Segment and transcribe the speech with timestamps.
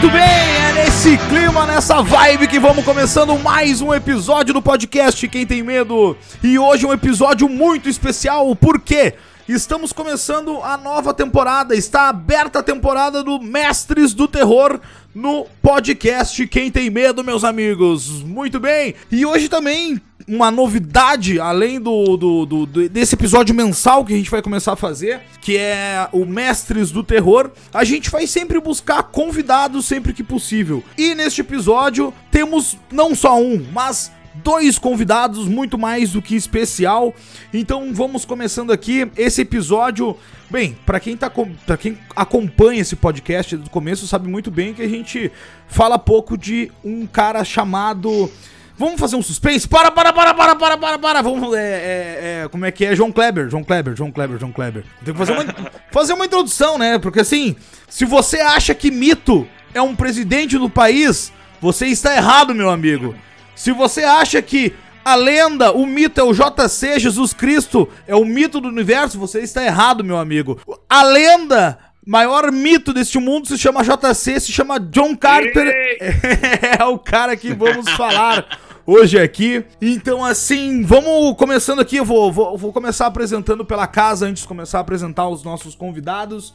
[0.00, 5.26] Muito bem, é nesse clima, nessa vibe que vamos começando mais um episódio do podcast
[5.26, 6.16] Quem Tem Medo.
[6.40, 9.14] E hoje um episódio muito especial, por quê?
[9.48, 14.78] Estamos começando a nova temporada, está aberta a temporada do Mestres do Terror
[15.12, 18.22] no podcast Quem Tem Medo, meus amigos.
[18.22, 24.12] Muito bem, e hoje também uma novidade, além do, do, do, desse episódio mensal que
[24.12, 28.26] a gente vai começar a fazer, que é o Mestres do Terror, a gente vai
[28.26, 30.84] sempre buscar convidados sempre que possível.
[30.98, 37.14] E neste episódio temos não só um, mas dois convidados muito mais do que especial.
[37.52, 40.16] Então vamos começando aqui esse episódio.
[40.50, 44.82] Bem, para quem tá para quem acompanha esse podcast do começo sabe muito bem que
[44.82, 45.30] a gente
[45.66, 48.30] fala pouco de um cara chamado
[48.78, 49.66] Vamos fazer um suspense?
[49.66, 51.22] Para, para, para, para, para, para, para.
[51.22, 51.52] Vamos.
[51.56, 52.94] É, é, é, como é que é?
[52.94, 54.84] João Kleber, João Kleber, João Kleber, João Kleber.
[55.04, 55.44] Tem que fazer uma,
[55.90, 56.96] fazer uma introdução, né?
[56.96, 57.56] Porque assim,
[57.88, 63.16] se você acha que mito é um presidente do país, você está errado, meu amigo.
[63.56, 64.72] Se você acha que
[65.04, 69.40] a lenda, o mito é o JC, Jesus Cristo, é o mito do universo, você
[69.40, 70.60] está errado, meu amigo.
[70.88, 75.74] A lenda maior mito deste mundo se chama JC, se chama John Carter.
[76.78, 78.46] É o cara que vamos falar
[78.88, 79.62] hoje aqui.
[79.82, 81.96] Então, assim, vamos começando aqui.
[81.96, 85.74] Eu vou, vou, vou começar apresentando pela casa antes de começar a apresentar os nossos
[85.74, 86.54] convidados.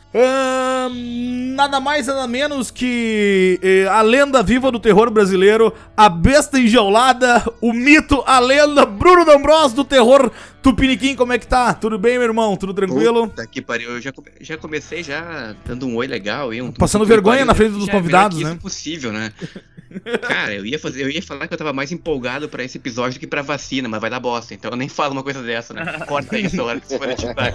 [1.56, 7.44] nada mais, nada menos que eh, a lenda viva do terror brasileiro, a besta enjaulada,
[7.62, 10.32] o mito, a lenda, Bruno D'Ambrosio do terror
[10.64, 11.74] Tupiniquim, como é que tá?
[11.74, 12.58] Tudo bem, meu irmão?
[12.58, 13.28] Tudo tranquilo?
[13.28, 14.12] Puta que pariu, eu já,
[14.42, 16.62] já comecei já dando um oi legal aí.
[16.62, 18.46] Um, Passando vergonha na frente dos convidados, né?
[18.46, 19.32] Isso é possível, né?
[20.22, 23.18] Cara, eu ia fazer, eu ia falar que eu tava mais empolgado pra esse episódio
[23.18, 25.74] do que pra vacina, mas vai dar bosta, então eu nem falo uma coisa dessa,
[25.74, 26.00] né?
[26.08, 27.54] Corta isso hora que você for editar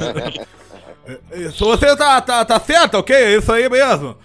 [1.34, 3.16] isso Você tá, tá, tá certo, ok?
[3.16, 4.16] É isso aí mesmo.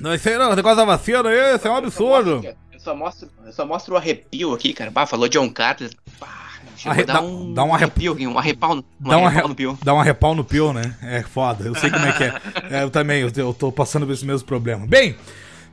[0.00, 2.44] Não, isso aí não, o negócio da vacina aí, isso é um absurdo.
[2.72, 4.90] Eu só mostro, eu só mostro o arrepio aqui, cara.
[4.90, 5.90] Bah, falou John Carter.
[6.18, 6.46] Pá,
[6.84, 7.04] Arre...
[7.04, 9.78] Dá, um, dá um arrepio, um arrepau, um dá um arrepau no pio.
[9.82, 10.94] Dá um arrepau no pio, né?
[11.02, 12.34] É foda, eu sei como é que é.
[12.78, 14.86] é eu também, eu, eu tô passando por esse mesmo problema.
[14.86, 15.16] Bem,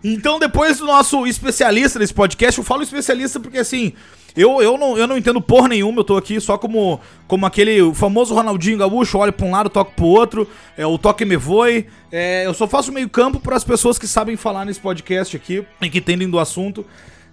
[0.03, 3.93] então, depois do nosso especialista nesse podcast, eu falo especialista porque assim.
[4.35, 7.93] Eu, eu, não, eu não entendo porra nenhuma, eu tô aqui só como, como aquele
[7.93, 11.85] famoso Ronaldinho Gaúcho, olha pra um lado, toca pro outro, é, o toque me voe.
[12.11, 15.63] É, eu só faço meio campo para as pessoas que sabem falar nesse podcast aqui
[15.79, 16.83] e que entendem do assunto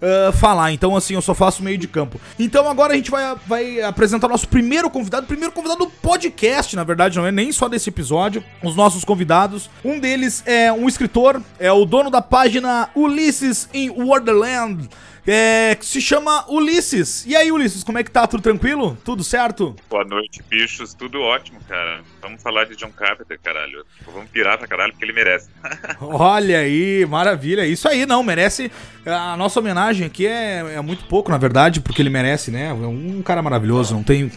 [0.01, 0.73] uh, falar.
[0.73, 2.21] Então, assim, eu só faço meio de campo.
[2.39, 6.75] Então, agora a gente vai, vai apresentar o nosso primeiro convidado, primeiro convidado do podcast,
[6.77, 8.43] na verdade, não é nem só desse episódio.
[8.63, 9.71] Os nossos convidados.
[9.85, 14.89] Um deles é um escritor, é o dono da página Ulisses in Wonderland
[15.33, 17.25] é, que se chama Ulisses.
[17.25, 18.27] E aí, Ulisses, como é que tá?
[18.27, 18.99] Tudo tranquilo?
[19.05, 19.77] Tudo certo?
[19.89, 20.93] Boa noite, bichos.
[20.93, 22.03] Tudo ótimo, cara.
[22.21, 23.87] Vamos falar de John Carpenter, caralho.
[24.05, 25.49] Vamos pirar pra caralho, porque ele merece.
[26.01, 27.65] Olha aí, maravilha.
[27.65, 28.73] Isso aí, não, merece.
[29.07, 32.67] A nossa homenagem aqui é, é muito pouco, na verdade, porque ele merece, né?
[32.67, 33.95] É um cara maravilhoso.
[33.95, 34.29] Não tenho,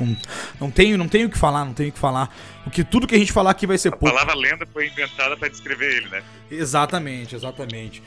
[0.62, 2.30] não tenho, não tenho o que falar, não tenho o que falar.
[2.64, 4.08] Porque tudo que a gente falar aqui vai ser a pouco.
[4.08, 6.24] A palavra lenda foi inventada para descrever ele, né?
[6.50, 8.02] Exatamente, exatamente.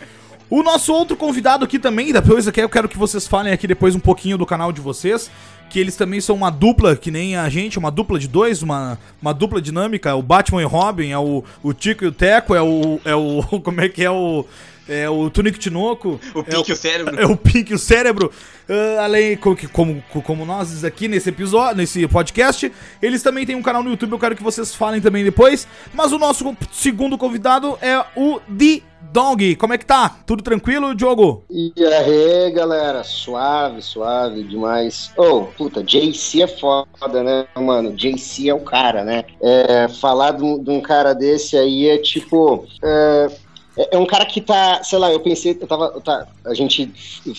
[0.49, 3.97] O nosso outro convidado aqui também, depois aqui eu quero que vocês falem aqui depois
[3.97, 5.29] um pouquinho do canal de vocês,
[5.69, 8.97] que eles também são uma dupla, que nem a gente, uma dupla de dois, uma,
[9.21, 12.63] uma dupla dinâmica, o Batman e Robin, é o, o Tico e o Teco, é
[12.63, 14.45] o, é o, como é que é o...
[14.89, 16.21] É o Tunic Tinoco.
[16.35, 17.21] O Pink é o, o Cérebro.
[17.21, 18.31] É o Pink o Cérebro.
[18.69, 23.63] Uh, além, como, como, como nós aqui nesse episódio, nesse podcast, eles também têm um
[23.63, 25.69] canal no YouTube, eu quero que vocês falem também depois.
[25.95, 28.83] Mas o nosso segundo convidado é o The
[29.13, 29.55] Dong.
[29.57, 30.19] Como é que tá?
[30.27, 31.45] Tudo tranquilo, Diogo?
[31.49, 33.05] E aí, galera?
[33.05, 35.13] Suave, suave demais.
[35.17, 37.95] Oh, puta, JC é foda, né, mano?
[37.95, 39.25] JC é o cara, né?
[39.41, 42.67] É, falar de um, de um cara desse aí é tipo.
[42.83, 43.46] É,
[43.77, 46.91] é um cara que tá, sei lá, eu pensei, eu tava, tá, a gente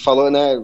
[0.04, 0.62] falou, né,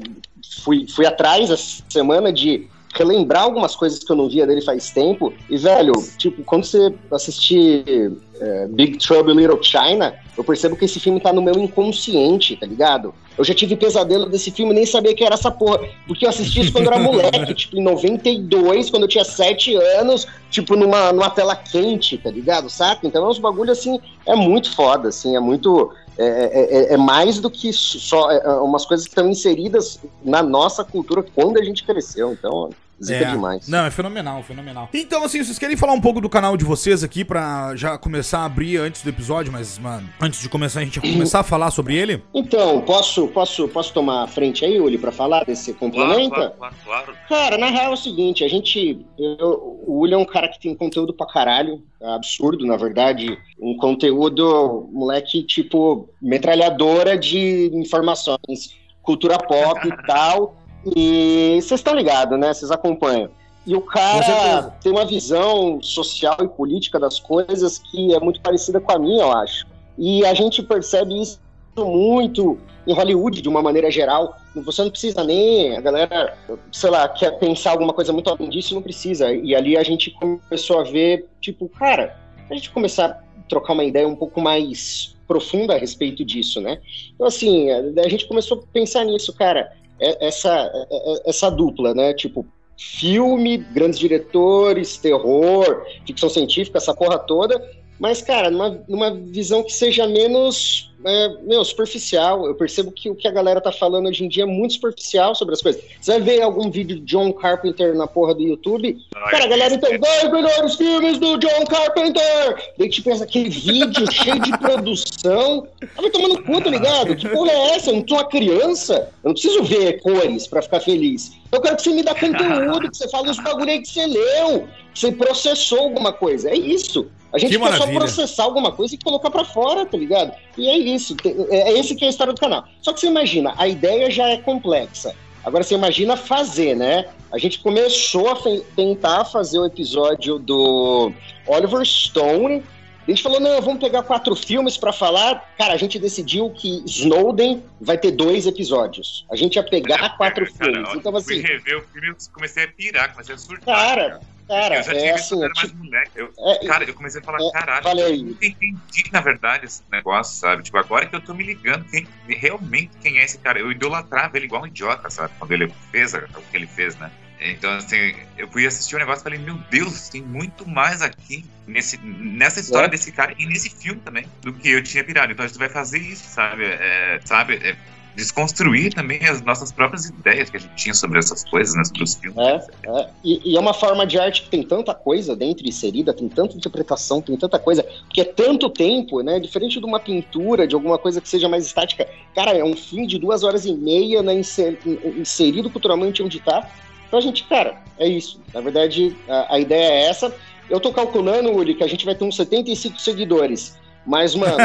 [0.63, 4.91] fui, fui atrás essa semana de relembrar algumas coisas que eu não via dele faz
[4.91, 5.33] tempo.
[5.49, 10.99] E, velho, tipo, quando você assistir é, Big Trouble Little China, eu percebo que esse
[10.99, 13.13] filme tá no meu inconsciente, tá ligado?
[13.37, 15.79] Eu já tive pesadelo desse filme nem sabia que era essa porra.
[16.07, 19.75] Porque eu assisti isso quando eu era moleque, tipo, em 92, quando eu tinha 7
[19.75, 22.69] anos, tipo, numa, numa tela quente, tá ligado?
[22.69, 23.07] Saca?
[23.07, 25.91] Então é uns bagulho assim, é muito foda, assim, é muito.
[26.15, 29.99] É, é, é, é mais do que só é, é umas coisas que estão inseridas
[30.23, 32.31] na nossa cultura quando a gente cresceu.
[32.33, 32.69] Então,
[33.01, 33.31] Zica É.
[33.31, 33.67] demais.
[33.67, 34.89] Não, é fenomenal, fenomenal.
[34.93, 38.39] Então, assim, vocês querem falar um pouco do canal de vocês aqui pra já começar
[38.39, 41.71] a abrir antes do episódio, mas, mano, antes de começar, a gente começar a falar
[41.71, 42.23] sobre ele?
[42.33, 46.35] Então, posso, posso, posso tomar a frente aí, Uli, pra falar desse Claro, complementa?
[46.35, 47.13] claro, claro, claro.
[47.29, 49.05] Cara, na real é o seguinte, a gente.
[49.17, 51.81] eu- o Uli é um cara que tem conteúdo pra caralho.
[52.01, 53.37] É absurdo, na verdade.
[53.61, 60.55] Um conteúdo, moleque, tipo, metralhadora de informações, cultura pop e tal.
[60.85, 62.53] E vocês estão ligados, né?
[62.53, 63.29] Vocês acompanham.
[63.65, 68.81] E o cara tem uma visão social e política das coisas que é muito parecida
[68.81, 69.65] com a minha, eu acho.
[69.97, 71.39] E a gente percebe isso
[71.77, 74.35] muito em Hollywood, de uma maneira geral.
[74.53, 75.77] Você não precisa nem.
[75.77, 76.37] A galera,
[76.71, 79.33] sei lá, quer pensar alguma coisa muito além disso, não precisa.
[79.33, 82.17] E ali a gente começou a ver, tipo, cara,
[82.49, 86.81] a gente começar a trocar uma ideia um pouco mais profunda a respeito disso, né?
[87.15, 89.71] Então, assim, a gente começou a pensar nisso, cara.
[89.99, 92.13] É- Essa, é- é- essa dupla, né?
[92.13, 92.45] Tipo,
[92.77, 97.61] filme, grandes diretores, terror, ficção científica, essa porra toda.
[97.99, 102.45] Mas, cara, numa, numa visão que seja menos é, meu, superficial.
[102.47, 105.35] Eu percebo que o que a galera tá falando hoje em dia é muito superficial
[105.35, 105.81] sobre as coisas.
[105.99, 108.97] Você vai ver algum vídeo de John Carpenter na porra do YouTube?
[109.15, 112.73] Ai, Cara, a galera então, é- 10 melhores filmes do John Carpenter!
[112.77, 115.67] Daí tipo, aquele vídeo cheio de produção.
[115.95, 117.15] Vai tomando cu, tá ligado?
[117.15, 117.91] Que porra é essa?
[117.91, 119.09] Eu não sou uma criança.
[119.23, 121.31] Eu não preciso ver cores pra ficar feliz.
[121.51, 124.05] Eu quero que você me dá conteúdo, que você fale os bagulho aí que você
[124.05, 126.49] leu, que você processou alguma coisa.
[126.49, 127.07] É isso.
[127.33, 127.99] A gente Que quer só maravilha.
[127.99, 130.31] processar alguma coisa e colocar pra fora, tá ligado?
[130.57, 131.15] E é isso.
[131.51, 132.65] É é esse que é a história do canal.
[132.81, 135.15] Só que você imagina, a ideia já é complexa.
[135.43, 137.05] Agora você imagina fazer, né?
[137.31, 138.37] A gente começou a
[138.75, 141.11] tentar fazer o episódio do
[141.47, 142.63] Oliver Stone.
[143.05, 145.51] A gente falou, não, vamos pegar quatro filmes pra falar.
[145.57, 149.25] Cara, a gente decidiu que Snowden vai ter dois episódios.
[149.29, 150.89] A gente ia pegar quatro Cara, filmes.
[150.89, 153.75] ó, Então, Fui assim, rever o filme comecei a pirar, comecei a surtar.
[153.75, 156.11] Cara, cara, eu já é tinha visto assim, é mais tipo, moleque.
[156.15, 159.83] Eu, é- cara, eu comecei a falar, é, caralho, eu nunca entendi, na verdade, esse
[159.91, 160.63] negócio, sabe?
[160.63, 163.59] Tipo, agora que eu tô me ligando, quem, realmente quem é esse cara?
[163.59, 165.33] Eu idolatrava ele igual um idiota, sabe?
[165.39, 166.19] Quando ele fez o
[166.51, 167.11] que ele fez, né?
[167.45, 171.43] Então, assim, eu fui assistir o negócio e falei, meu Deus, tem muito mais aqui
[171.67, 172.89] nesse, nessa história É.
[172.89, 175.33] desse cara e nesse filme também do que eu tinha pirado.
[175.33, 176.63] Então, a gente vai fazer isso, sabe?
[176.65, 177.55] É, sabe?
[177.55, 177.75] É,
[178.15, 181.83] desconstruir também as nossas próprias ideias que a gente tinha sobre essas coisas, né?
[181.83, 182.37] Sobre os filmes.
[182.37, 183.09] É, é.
[183.23, 186.55] E, e é uma forma de arte que tem tanta coisa dentro inserida, tem tanta
[186.55, 189.39] interpretação, tem tanta coisa, porque é tanto tempo, né?
[189.39, 192.07] Diferente de uma pintura, de alguma coisa que seja mais estática.
[192.35, 196.39] Cara, é um filme de duas horas e meia né, inser- in- inserido culturalmente onde
[196.39, 196.67] tá.
[197.07, 198.41] Então a gente, cara, é isso.
[198.53, 200.35] Na verdade, a, a ideia é essa.
[200.69, 203.77] Eu tô calculando, Uli, que a gente vai ter uns 75 seguidores.
[204.05, 204.57] Mas, mano,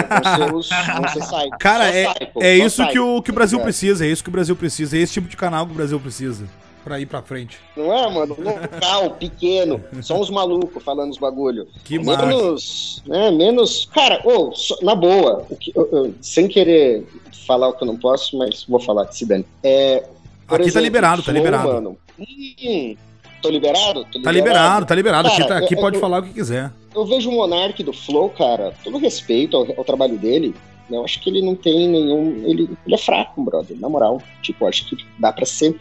[0.50, 0.74] vão ser,
[1.12, 1.58] ser psycho.
[1.60, 3.62] Cara, Só é, psycho, é isso que o, que o Brasil É.
[3.62, 5.98] precisa, é isso que o Brasil precisa, é esse tipo de canal que o Brasil
[6.00, 6.44] precisa
[6.84, 7.58] pra ir pra frente.
[7.76, 8.36] Não é, mano?
[8.38, 11.68] Local, pequeno, só uns malucos falando os bagulho.
[11.84, 13.88] Que menos, né, menos.
[13.94, 14.22] Cara,
[14.54, 17.06] só- na boa, o que- eu- eu- sem querer
[17.46, 19.44] falar o que eu não posso, mas vou falar que se dane.
[19.62, 20.04] É,
[20.48, 21.68] Aqui tá liberado, tá Flow, liberado.
[21.68, 22.96] Mano, hum,
[23.42, 24.04] tô liberado?
[24.10, 25.28] Tô Tá liberado, tá liberado.
[25.28, 26.70] Aqui, Cara, tá- aqui eu- pode eu- falar o que quiser.
[26.94, 30.54] Eu vejo o Monark do Flow, cara, todo respeito ao, ao trabalho dele.
[30.90, 32.42] né, Eu acho que ele não tem nenhum.
[32.46, 34.22] Ele, ele é fraco, brother, na moral.
[34.42, 35.76] Tipo, acho que dá pra ser.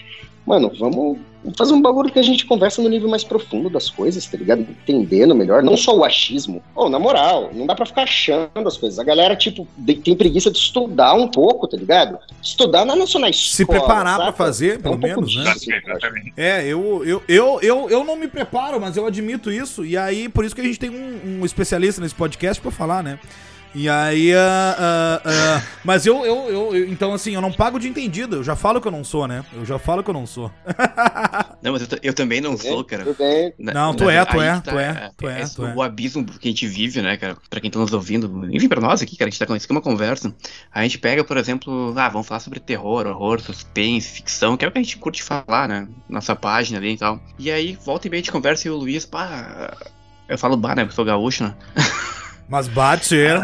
[0.47, 1.17] Mano, vamos
[1.57, 4.61] fazer um bagulho que a gente conversa no nível mais profundo das coisas, tá ligado?
[4.61, 6.63] Entendendo melhor, não só o achismo.
[6.73, 8.97] Ô, na moral, não dá pra ficar achando as coisas.
[8.97, 9.67] A galera, tipo,
[10.03, 12.17] tem preguiça de estudar um pouco, tá ligado?
[12.41, 15.53] Estudar na nacional Se preparar pra fazer, pelo um pouco menos, né?
[15.53, 15.69] disso.
[16.37, 19.85] É, eu, eu, eu, eu, eu não me preparo, mas eu admito isso.
[19.85, 23.03] E aí, por isso que a gente tem um, um especialista nesse podcast pra falar,
[23.03, 23.19] né?
[23.75, 27.79] E aí, ah, ah, ah, mas eu, eu, eu, eu- então assim, eu não pago
[27.79, 29.43] de entendido, eu já falo que eu não sou, né?
[29.53, 30.51] Eu já falo que eu não sou.
[31.61, 33.03] Não, mas eu, eu também não sou, cara.
[33.57, 35.73] Na- Não, tu na- é, tu aí é, que tu é, tu é, tu é.
[35.75, 37.35] O abismo que a gente vive, né, cara?
[37.49, 39.65] Pra quem tá nos ouvindo, enfim, pra nós aqui, cara, a gente tá com isso
[39.65, 40.33] aqui é uma conversa.
[40.71, 44.67] A gente pega, por exemplo, ah, vamos falar sobre terror, horror, suspense, ficção, que é
[44.67, 45.87] o que a gente curte falar, né?
[46.07, 47.19] Nossa página ali e tal.
[47.39, 49.75] E aí, volta e meia a gente conversa e o Luiz, pá.
[50.29, 50.83] Eu falo bah, né?
[50.83, 51.55] Porque eu sou gaúcho, né?
[52.47, 53.35] Mas bate, é.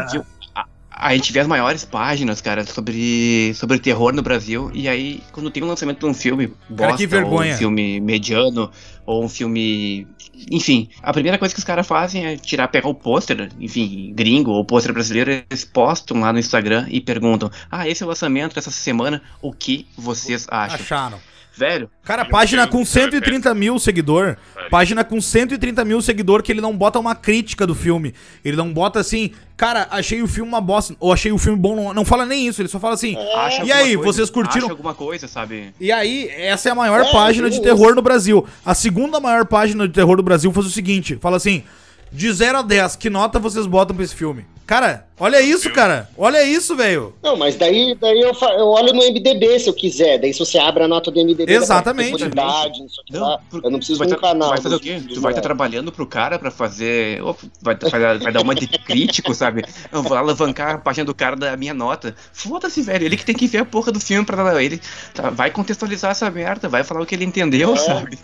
[0.54, 4.70] a, a gente vê as maiores páginas, cara, sobre, sobre terror no Brasil.
[4.72, 7.50] E aí, quando tem um lançamento de um filme bosta, que vergonha.
[7.50, 8.70] ou um filme mediano,
[9.04, 10.06] ou um filme.
[10.50, 14.50] Enfim, a primeira coisa que os caras fazem é tirar, pegar o pôster, enfim, gringo
[14.50, 18.54] ou pôster brasileiro, eles postam lá no Instagram e perguntam: Ah, esse é o lançamento
[18.54, 20.76] dessa semana, o que vocês acham?
[20.76, 21.33] Acharam.
[21.56, 24.36] Velho, Cara, página com do céu, 130 mil seguidor.
[24.70, 28.12] Página com 130 mil seguidor que ele não bota uma crítica do filme.
[28.44, 30.96] Ele não bota assim, cara, achei o filme uma bosta.
[30.98, 31.76] Ou achei o filme bom.
[31.76, 32.60] Não, não fala nem isso.
[32.60, 33.16] Ele só fala assim.
[33.36, 34.66] acha E aí, coisa, vocês curtiram?
[34.66, 35.72] Acha alguma coisa, sabe?
[35.80, 38.46] E aí, essa é a maior É, página de tem terror no Brasil.
[38.64, 41.62] A segunda maior página de terror do Brasil faz o seguinte: fala assim,
[42.10, 44.44] de 0 a 10, que nota vocês botam pra esse filme?
[44.66, 46.08] Cara, olha isso, cara.
[46.16, 47.14] Olha isso, velho.
[47.22, 50.18] Não, mas daí, daí eu, eu olho no MDB se eu quiser.
[50.18, 52.28] Daí se você abre a nota do MDB, Exatamente.
[52.28, 54.48] da não sei o que lá, por- eu não preciso vai de um tá- canal.
[54.50, 55.00] Vai fazer o quê?
[55.12, 57.22] Tu vai estar do- trabalhando pro cara pra fazer.
[57.22, 59.64] ou vai, vai, dar- vai dar uma de crítico, sabe?
[59.92, 62.14] Eu vou alavancar a página do cara da minha nota.
[62.32, 63.04] Foda-se, velho.
[63.04, 64.80] Ele que tem que ver a porra do filme pra ele.
[65.14, 67.76] tá, vai contextualizar essa merda, vai falar o que ele entendeu, É.
[67.76, 68.18] sabe?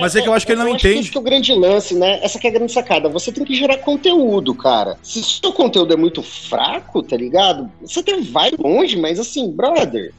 [0.00, 0.94] Mas é que eu acho que ele não eu Acho entende.
[0.96, 2.18] que esse que é o grande lance, né?
[2.22, 3.08] Essa que é a grande sacada.
[3.08, 4.98] Você tem que gerar conteúdo, cara.
[5.02, 7.70] Se o seu conteúdo é muito fraco, tá ligado?
[7.82, 10.12] Você até vai longe, mas assim, brother,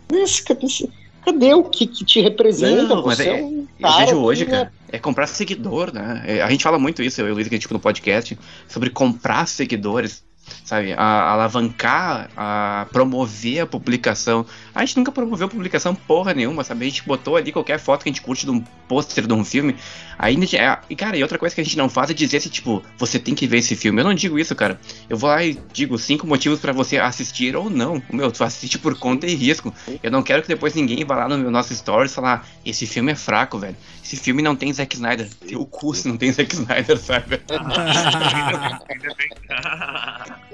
[1.23, 2.83] cadê o que, que te representa?
[2.95, 6.23] Não, você é- é um Eu vejo que, hoje, né, cara, é comprar seguidor, né?
[6.25, 8.37] É, A gente fala muito isso, eu e o Luiz, que a gente no podcast,
[8.67, 10.23] sobre comprar seguidores,
[10.63, 10.93] sabe?
[10.93, 14.45] A, alavancar, a promover a publicação.
[14.73, 16.85] A gente nunca promoveu publicação porra nenhuma, sabe?
[16.85, 19.43] A gente botou ali qualquer foto que a gente curte de um pôster de um
[19.43, 19.75] filme.
[20.19, 22.37] Aí, a é, e cara, e outra coisa que a gente não faz é dizer
[22.37, 24.01] assim, tipo, você tem que ver esse filme.
[24.01, 24.79] Eu não digo isso, cara.
[25.09, 28.01] Eu vou lá e digo cinco motivos pra você assistir ou não.
[28.11, 29.73] Meu, tu assiste por conta e risco.
[30.01, 33.11] Eu não quero que depois ninguém vá lá no meu nosso stories falar, esse filme
[33.11, 33.75] é fraco, velho.
[34.07, 35.27] Esse filme não tem Zack Snyder.
[35.45, 37.41] Teu cu se não tem Zack Snyder, sabe?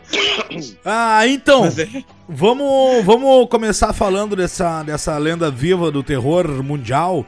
[0.84, 7.26] Ah, então, é- vamos, vamos começar falando dessa, dessa lenda viva do terror mundial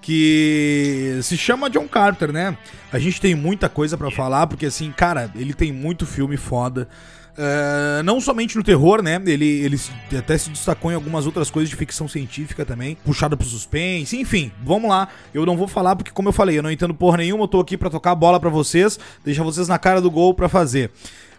[0.00, 2.56] que se chama John Carter, né?
[2.92, 6.88] A gente tem muita coisa pra falar, porque assim, cara, ele tem muito filme foda.
[7.36, 9.20] É, não somente no terror, né?
[9.26, 9.80] Ele, ele
[10.16, 14.52] até se destacou em algumas outras coisas de ficção científica também, puxada pro suspense, enfim,
[14.62, 15.08] vamos lá.
[15.32, 17.60] Eu não vou falar porque, como eu falei, eu não entendo porra nenhuma, eu tô
[17.60, 20.90] aqui pra tocar a bola pra vocês, deixar vocês na cara do gol pra fazer.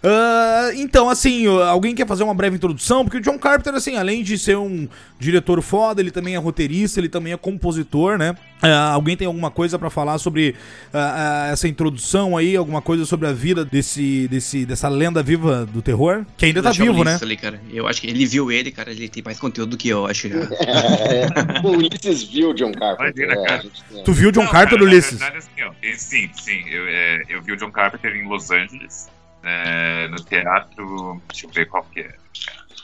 [0.08, 3.04] Ah, então, assim, alguém quer fazer uma breve introdução?
[3.04, 4.88] Porque o John Carpenter, assim, além de ser um
[5.20, 8.36] diretor foda, ele também é roteirista, ele também é compositor, né?
[8.62, 10.56] Ah, alguém tem alguma coisa pra falar sobre
[10.94, 12.56] ah, essa introdução aí?
[12.56, 16.24] Alguma coisa sobre a vida desse, desse, dessa lenda viva do terror?
[16.38, 17.18] Que ainda tá o vivo, né?
[17.20, 17.60] Ali, cara.
[17.74, 20.30] Eu acho que ele viu ele, cara, ele tem mais conteúdo do que eu, acho
[20.30, 20.36] já.
[20.66, 21.28] É,
[21.64, 23.26] o Ulisses viu John Carpenter.
[23.26, 23.62] Imagina, é, cara.
[23.92, 25.20] tem- Tu viu o John Não, Carter, cara, na Ulisses?
[25.20, 26.64] verdade, assim, ó, sim, sim.
[26.70, 29.10] Eu, é, eu vi o John Carpenter em Los Angeles,
[29.46, 31.22] é, no teatro.
[31.30, 32.16] Deixa eu ver qual que é.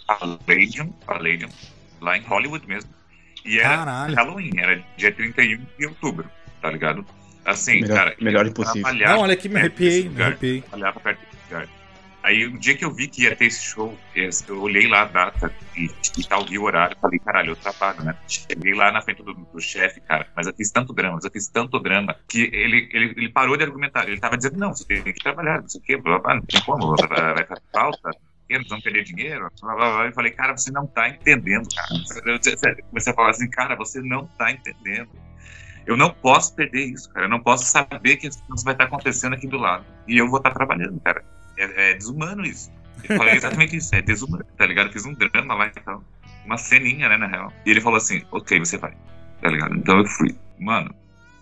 [0.08, 1.50] Palladium, Palladium,
[2.02, 2.90] lá em Hollywood mesmo.
[3.46, 4.16] E era Caralho.
[4.16, 6.30] Halloween, era dia 31 de outubro,
[6.62, 7.06] tá ligado?
[7.44, 8.16] Assim, Melhor- cara.
[8.22, 8.94] melhor impossível.
[8.94, 10.62] Não, olha aqui, me arrepiei, me arrepiei.
[10.62, 11.68] trabalhava perto desse lugar.
[12.24, 15.06] Aí, o dia que eu vi que ia ter esse show, eu olhei lá a
[15.06, 18.16] data e, e tal, vi o horário, falei, caralho, eu trabalho, né?
[18.28, 21.32] Cheguei lá na frente do, do chefe, cara, mas eu fiz tanto drama, mas eu
[21.32, 24.08] fiz tanto drama, que ele, ele, ele parou de argumentar.
[24.08, 26.42] Ele tava dizendo, não, você tem que trabalhar, não sei o quê, blá, blá, não
[26.44, 28.12] tem como, vai, fazer falta,
[28.50, 30.06] nós vamos perder dinheiro, blá, blá, blá.
[30.06, 31.90] Eu falei, cara, você não tá entendendo, cara.
[32.26, 35.10] Eu comecei a falar assim, cara, você não tá entendendo.
[35.86, 37.26] Eu não posso perder isso, cara.
[37.26, 39.86] Eu não posso saber que isso vai estar acontecendo aqui do lado.
[40.08, 41.24] E eu vou estar trabalhando, cara.
[41.62, 42.72] É, é desumano isso.
[43.08, 44.92] Eu falei exatamente isso, é desumano, tá ligado?
[44.92, 46.04] Fiz um drama lá e tal.
[46.46, 47.54] Uma ceninha, né, na real.
[47.66, 48.96] E ele falou assim, ok, você vai.
[49.42, 49.76] Tá ligado?
[49.76, 50.36] Então eu fui.
[50.60, 50.94] Mano,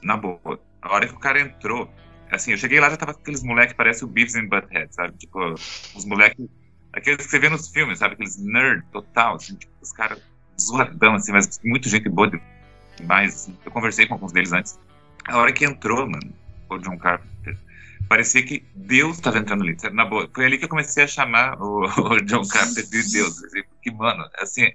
[0.01, 0.59] na boa.
[0.81, 1.91] A hora que o cara entrou,
[2.31, 4.93] assim, eu cheguei lá já tava com aqueles moleques que parecem o Beavis and Butthead,
[4.93, 5.17] sabe?
[5.17, 6.47] Tipo, os moleques.
[6.91, 8.15] Aqueles que você vê nos filmes, sabe?
[8.15, 10.21] Aqueles nerd total, assim, tipo, os caras
[10.59, 12.29] zoadão, assim, mas muito gente boa
[12.97, 13.35] demais.
[13.35, 13.57] Assim.
[13.65, 14.79] Eu conversei com alguns deles antes.
[15.27, 16.33] A hora que entrou, mano,
[16.69, 17.57] o John Carpenter,
[18.09, 19.77] parecia que Deus estava entrando ali.
[19.93, 23.37] Na boa, foi ali que eu comecei a chamar o, o John Carpenter de Deus.
[23.45, 24.71] Assim, porque, mano, assim,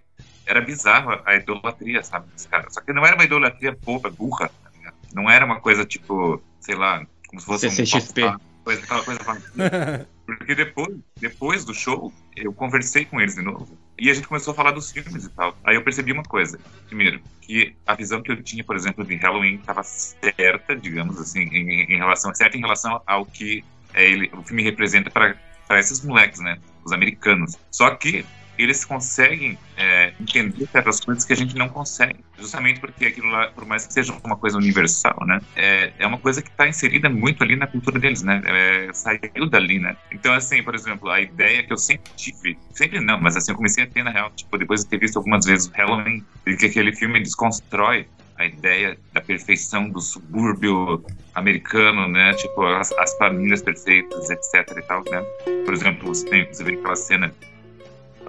[0.47, 2.71] era bizarro a idolatria, sabe, desse cara.
[2.71, 4.93] Só que não era uma idolatria boba, burra, tá?
[5.13, 8.25] Não era uma coisa tipo, sei lá, como se fosse CCXP.
[8.25, 10.09] um coisa, aquela coisa vazia.
[10.25, 13.77] Porque depois, depois do show, eu conversei com eles de novo.
[13.99, 15.57] E a gente começou a falar dos filmes e tal.
[15.63, 16.59] Aí eu percebi uma coisa.
[16.87, 21.43] Primeiro, que a visão que eu tinha, por exemplo, de Halloween estava certa, digamos assim,
[21.43, 25.37] em, em relação certa em relação ao que é, ele, o filme representa para
[25.79, 26.59] esses moleques, né?
[26.85, 27.57] Os americanos.
[27.71, 28.27] Só que
[28.59, 32.21] eles conseguem é, entender certas coisas que a gente não consegue.
[32.39, 35.41] Justamente porque aquilo lá, por mais que seja uma coisa universal, né?
[35.57, 38.43] É, é uma coisa que está inserida muito ali na cultura deles, né?
[38.45, 39.97] É, saiu dali, né?
[40.13, 43.57] Então, assim, por exemplo, a ideia que eu sempre tive, sempre não, mas assim, eu
[43.57, 46.67] comecei a ter na real, tipo, depois de ter visto algumas vezes Halloween, e que
[46.67, 48.07] aquele filme desconstrói
[48.37, 52.35] a ideia da perfeição do subúrbio americano, né?
[52.35, 55.23] Tipo, as, as famílias perfeitas, etc e tal, né?
[55.65, 57.35] Por exemplo, você, tem, você vê aquela cena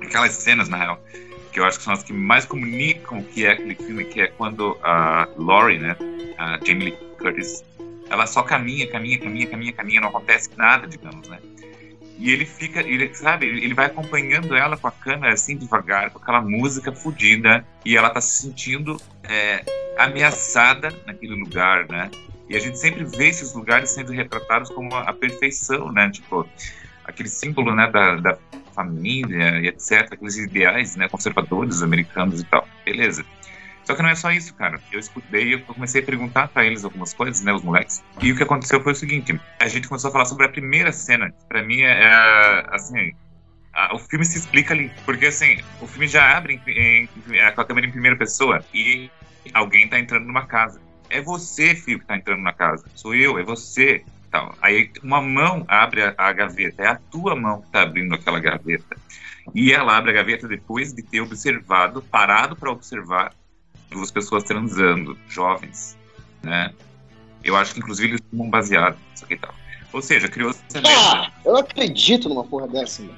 [0.05, 1.03] aquelas cenas, na real,
[1.51, 4.21] que eu acho que são as que mais comunicam o que é aquele filme, que
[4.21, 5.95] é quando a Laurie, né,
[6.37, 7.63] a Jamie Lee Curtis,
[8.09, 11.39] ela só caminha, caminha, caminha, caminha, caminha, não acontece nada, digamos, né?
[12.17, 16.19] E ele fica, ele sabe, ele vai acompanhando ela com a câmera assim devagar, com
[16.19, 19.63] aquela música fodida, e ela tá se sentindo é,
[19.97, 22.09] ameaçada naquele lugar, né?
[22.49, 26.09] E a gente sempre vê esses lugares sendo retratados como a perfeição, né?
[26.09, 26.47] Tipo,
[27.03, 28.37] aquele símbolo, né, da, da
[28.75, 32.67] família e etc, aqueles ideais, né, conservadores americanos e tal.
[32.85, 33.25] Beleza.
[33.85, 34.79] Só que não é só isso, cara.
[34.91, 38.03] Eu escutei, eu comecei a perguntar para eles algumas coisas, né, os moleques.
[38.21, 40.91] E o que aconteceu foi o seguinte: a gente começou a falar sobre a primeira
[40.91, 41.31] cena.
[41.47, 43.13] Para mim é, é assim,
[43.93, 47.07] o filme se explica ali, porque assim, o filme já abre em, em,
[47.53, 49.09] com a câmera em primeira pessoa e
[49.53, 50.81] alguém tá entrando numa casa.
[51.09, 52.85] É você, filho, que tá entrando na casa.
[52.95, 54.03] Sou eu, é você.
[54.35, 54.53] Tal.
[54.61, 58.37] Aí uma mão abre a, a gaveta, é a tua mão que tá abrindo aquela
[58.37, 58.97] gaveta.
[59.53, 63.31] E ela abre a gaveta depois de ter observado, parado para observar
[63.89, 65.97] duas pessoas transando, jovens,
[66.43, 66.73] né?
[67.45, 69.55] Eu acho que inclusive eles fumam baseado, isso aqui e tal.
[69.93, 70.89] Ou seja, criou-se a lenda.
[70.89, 73.17] Ah, eu acredito numa porra dessa, mano.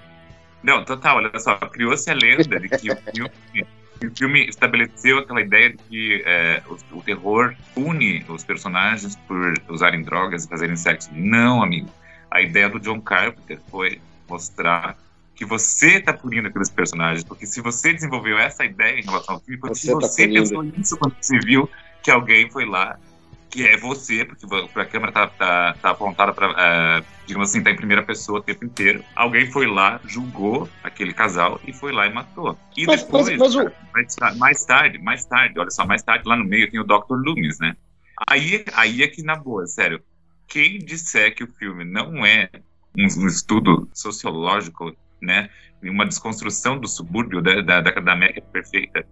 [0.62, 3.68] Não, total, olha só, criou-se a lenda de que o filme,
[4.06, 9.54] o filme estabeleceu aquela ideia de que é, o, o, terror une os personagens por
[9.70, 11.10] usarem drogas e fazerem sexo.
[11.14, 11.90] Não, amigo.
[12.30, 14.00] A ideia do John Carpenter foi
[14.30, 14.98] mostrar
[15.34, 19.42] que você está punindo aqueles personagens, porque se você desenvolveu essa ideia em relação ao
[19.42, 21.70] filme, porque você, tá você pensou nisso quando você viu
[22.02, 23.00] que alguém foi lá,
[23.50, 24.46] que é você, porque
[24.80, 28.40] a câmera tá, tá, tá apontada para, uh, é, digamos assim, tá em primeira pessoa
[28.40, 29.04] o tempo inteiro.
[29.16, 32.58] Alguém foi lá, julgou aquele casal e foi lá e matou.
[32.76, 33.56] E mas, depois, mas,
[33.94, 36.84] mas cara, mais, tarde, mais tarde, olha só, mais tarde lá no meio tem o
[36.84, 37.16] Dr.
[37.16, 37.76] Loomis, né?
[38.30, 40.02] Aí, aí é que na boa, sério,
[40.48, 42.50] quem disser que o filme não é
[42.98, 45.50] um, um estudo sociológico né,
[45.84, 49.06] uma desconstrução do subúrbio da, da, da América perfeita,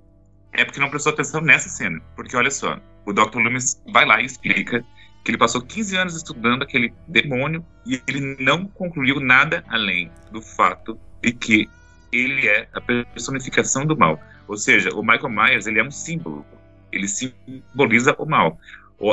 [0.57, 2.01] é porque não prestou atenção nessa cena.
[2.15, 3.37] Porque olha só, o Dr.
[3.37, 4.83] Loomis vai lá e explica
[5.23, 10.41] que ele passou 15 anos estudando aquele demônio e ele não concluiu nada além do
[10.41, 11.69] fato de que
[12.11, 14.19] ele é a personificação do mal.
[14.47, 16.45] Ou seja, o Michael Myers ele é um símbolo,
[16.91, 18.59] ele simboliza o mal.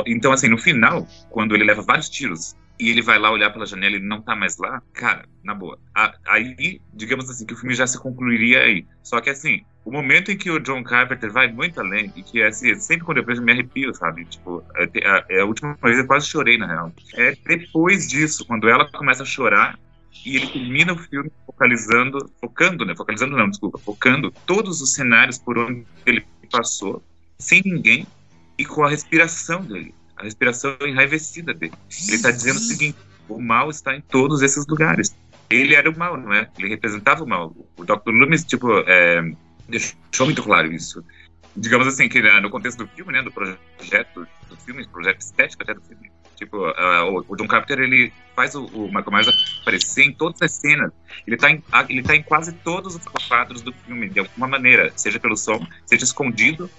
[0.05, 3.65] Então, assim, no final, quando ele leva vários tiros e ele vai lá olhar pela
[3.65, 5.79] janela e não tá mais lá, cara, na boa.
[6.27, 8.85] Aí, digamos assim, que o filme já se concluiria aí.
[9.01, 12.41] Só que assim, o momento em que o John Carpenter vai muito além, e que
[12.41, 14.25] assim, sempre quando eu vejo me arrepio, sabe?
[14.25, 16.91] Tipo, é, é, é a última vez eu quase chorei, na real.
[17.15, 19.77] É depois disso, quando ela começa a chorar,
[20.25, 22.95] e ele termina o filme focalizando, focando, né?
[22.95, 27.03] Focalizando não, desculpa, focando todos os cenários por onde ele passou,
[27.37, 28.07] sem ninguém
[28.57, 31.73] e com a respiração dele a respiração enraivecida dele.
[32.07, 35.15] Ele está dizendo o seguinte: o mal está em todos esses lugares.
[35.49, 36.49] Ele era o mal, não é?
[36.57, 37.55] Ele representava o mal.
[37.77, 38.09] O Dr.
[38.09, 39.21] Loomis, tipo, é,
[39.67, 41.03] deixou muito claro isso.
[41.55, 45.63] Digamos assim, que né, no contexto do filme, né, do projeto do filme, projeto estético
[45.63, 50.05] até do filme, tipo, uh, o John Carpenter, ele faz o, o Michael Myers aparecer
[50.05, 50.91] em todas as cenas.
[51.27, 54.91] Ele está em, ele tá em quadros todos os quadros do filme, de alguma maneira,
[54.95, 56.69] seja pelo som, seja escondido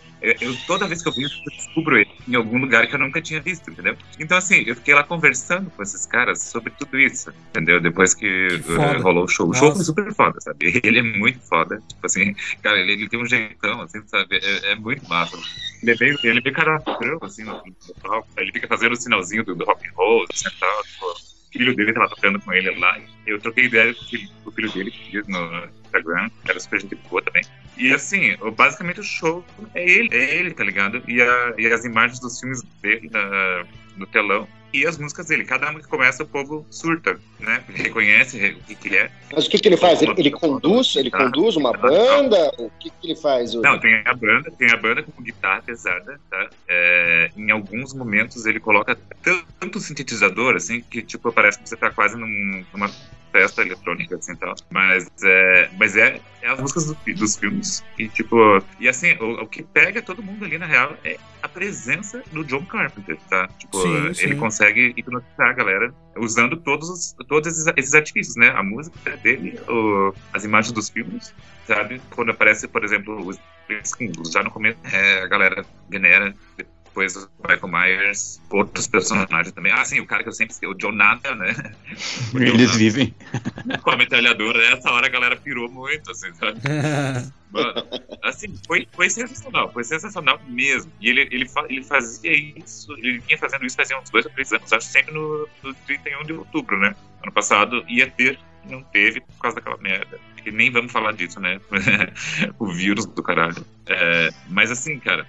[0.40, 3.20] eu, toda vez que eu vejo, eu descubro ele em algum lugar que eu nunca
[3.20, 3.96] tinha visto, entendeu?
[4.18, 7.80] Então, assim, eu fiquei lá conversando com esses caras sobre tudo isso, entendeu?
[7.80, 9.46] Depois que, que uh, rolou o show.
[9.46, 9.58] Nossa.
[9.58, 10.80] O show foi super foda, sabe?
[10.82, 11.80] Ele é muito foda.
[11.88, 14.36] Tipo assim, cara, ele, ele tem um jeitão, assim, sabe?
[14.36, 15.36] É, é muito massa.
[15.82, 19.64] Ele é bem, ele é assim, no, no, Ele fica fazendo o sinalzinho do, do
[19.64, 22.98] rock and roll, assim, tal, tipo filho dele tava tocando com ele lá.
[23.26, 24.92] Eu troquei ideia com o filho, com o filho dele
[25.28, 27.44] no Instagram, era super gente boa também.
[27.76, 31.02] E assim, basicamente o show é ele, é ele, tá ligado?
[31.08, 33.64] E, a, e as imagens dos filmes dele na,
[33.96, 35.44] no telão e as músicas dele.
[35.44, 37.62] Cada uma que começa, o povo surta, né?
[37.68, 39.08] Reconhece o que, que é.
[39.32, 40.02] Mas o que, que ele faz?
[40.02, 40.96] Ele, ele conduz?
[40.96, 41.18] Ele tá.
[41.18, 42.52] conduz uma banda?
[42.58, 43.54] O que, que ele faz?
[43.54, 43.62] Hoje?
[43.62, 46.50] Não, tem a banda, tem a banda com guitarra pesada, tá?
[46.66, 48.98] É, em alguns momentos ele coloca
[49.60, 52.90] tanto sintetizador, assim, que tipo, parece que você tá quase num, numa
[53.34, 54.54] festa eletrônica, assim, tal.
[54.70, 57.84] Mas é, mas é, é as músicas do, dos filmes.
[57.98, 61.48] E, tipo, e assim, o, o, que pega todo mundo ali, na real, é a
[61.48, 63.48] presença do John Carpenter, tá?
[63.58, 64.36] Tipo, sim, ele sim.
[64.36, 68.50] consegue hipnotizar a galera usando todos, os, todos esses, esses artifícios, né?
[68.50, 71.34] A música dele, o, as imagens dos filmes,
[71.66, 72.00] sabe?
[72.10, 73.36] Quando aparece, por exemplo, os
[74.30, 76.34] já no começo, é, a galera venera
[76.94, 79.72] depois o Michael Myers, outros personagens também.
[79.72, 81.52] Ah, sim, o cara que eu sempre sei, o Jonathan, né?
[82.34, 83.12] Eles vivem.
[83.82, 86.60] Com a metralhadora, nessa hora a galera pirou muito, assim, sabe?
[87.50, 87.86] Mano,
[88.22, 90.90] assim, foi, foi sensacional, foi sensacional mesmo.
[91.00, 94.52] E ele, ele, ele fazia isso, ele vinha fazendo isso fazia uns dois ou três
[94.52, 96.94] anos, acho sempre no, no 31 de outubro, né?
[97.22, 100.18] Ano passado ia ter, não teve por causa daquela merda.
[100.42, 101.60] que nem vamos falar disso, né?
[102.58, 103.64] o vírus do caralho.
[103.86, 105.24] É, mas assim, cara,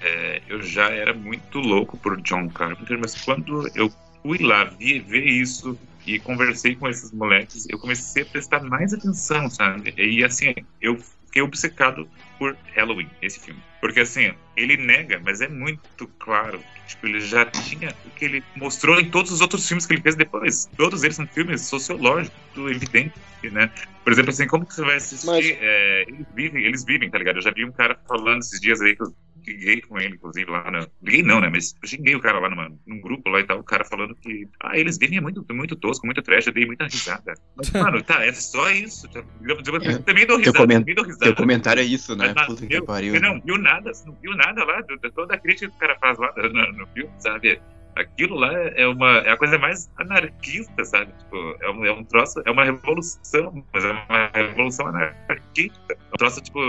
[0.00, 3.90] é, eu já era muito louco por John Carpenter, mas quando eu
[4.22, 8.94] fui lá vi, ver isso e conversei com esses moleques, eu comecei a prestar mais
[8.94, 9.94] atenção, sabe?
[9.96, 13.60] E assim, eu fiquei obcecado por Halloween, esse filme.
[13.80, 18.24] Porque assim, ele nega, mas é muito claro que tipo, ele já tinha o que
[18.24, 20.68] ele mostrou em todos os outros filmes que ele fez depois.
[20.76, 23.14] Todos eles são filmes sociológicos, evidente,
[23.52, 23.70] né?
[24.02, 25.26] Por exemplo, assim, como que você vai assistir?
[25.26, 25.46] Mas...
[25.46, 27.36] É, eles, vivem, eles vivem, tá ligado?
[27.36, 29.04] Eu já vi um cara falando esses dias aí que
[29.48, 30.86] liguei com ele, inclusive, lá na.
[31.02, 31.48] Liguei não, né?
[31.48, 34.14] Mas eu xinguei o cara lá numa, num grupo lá e tal, o cara falando
[34.14, 34.46] que.
[34.60, 37.34] Ah, eles vivem é muito, muito tosco, muito trash, eu dei muita risada.
[37.56, 39.08] Mas, mano, tá, é só isso.
[39.08, 40.52] Tá, eu, eu, também dou risada.
[40.58, 40.80] Teu, coment...
[40.80, 41.24] também dou risada.
[41.24, 42.32] Teu comentário é isso, né?
[42.34, 43.14] Mas, Puta que pariu.
[43.14, 44.82] Você não viu nada, você não viu nada lá,
[45.14, 47.60] toda a crítica que o cara faz lá no, no filme, sabe?
[47.98, 51.12] Aquilo lá é uma é a coisa mais anarquista, sabe?
[51.18, 55.80] Tipo, é um, é um troço, é uma revolução, mas é uma revolução anarquista.
[55.90, 56.60] É um troço, tipo,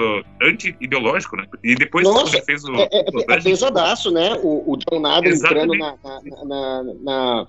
[0.41, 1.45] anti-ideológico, né?
[1.63, 2.75] E depois Nossa, fez o.
[2.75, 4.33] É, é, é pesadaço, né?
[4.41, 7.47] O, o John Nada entrando na, na, na, na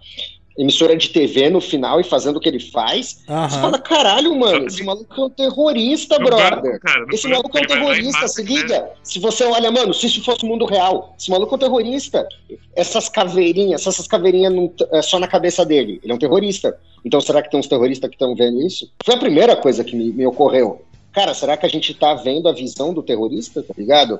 [0.59, 3.23] emissora de TV no final e fazendo o que ele faz.
[3.29, 3.49] Uhum.
[3.49, 6.81] Você fala, caralho, mano, esse maluco é um terrorista, não brother.
[6.81, 8.81] cara, esse maluco é um terrorista, se liga.
[8.81, 8.89] Né?
[9.03, 12.27] Se você olha, mano, se isso fosse o mundo real, esse maluco é um terrorista.
[12.75, 16.01] Essas caveirinhas, essas caveirinhas não, é só na cabeça dele.
[16.03, 16.77] Ele é um terrorista.
[17.05, 18.91] Então será que tem uns terroristas que estão vendo isso?
[19.05, 20.83] Foi a primeira coisa que me, me ocorreu.
[21.13, 24.19] Cara, será que a gente tá vendo a visão do terrorista, tá ligado?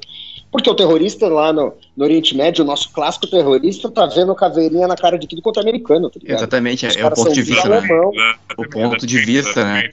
[0.51, 4.89] Porque o terrorista lá no, no Oriente Médio, o nosso clássico terrorista, tá vendo caveirinha
[4.89, 6.39] na cara de tudo quanto é americano, tá ligado?
[6.39, 7.89] Exatamente, é, é o ponto de vista, né?
[8.57, 9.91] O ponto de vista, né?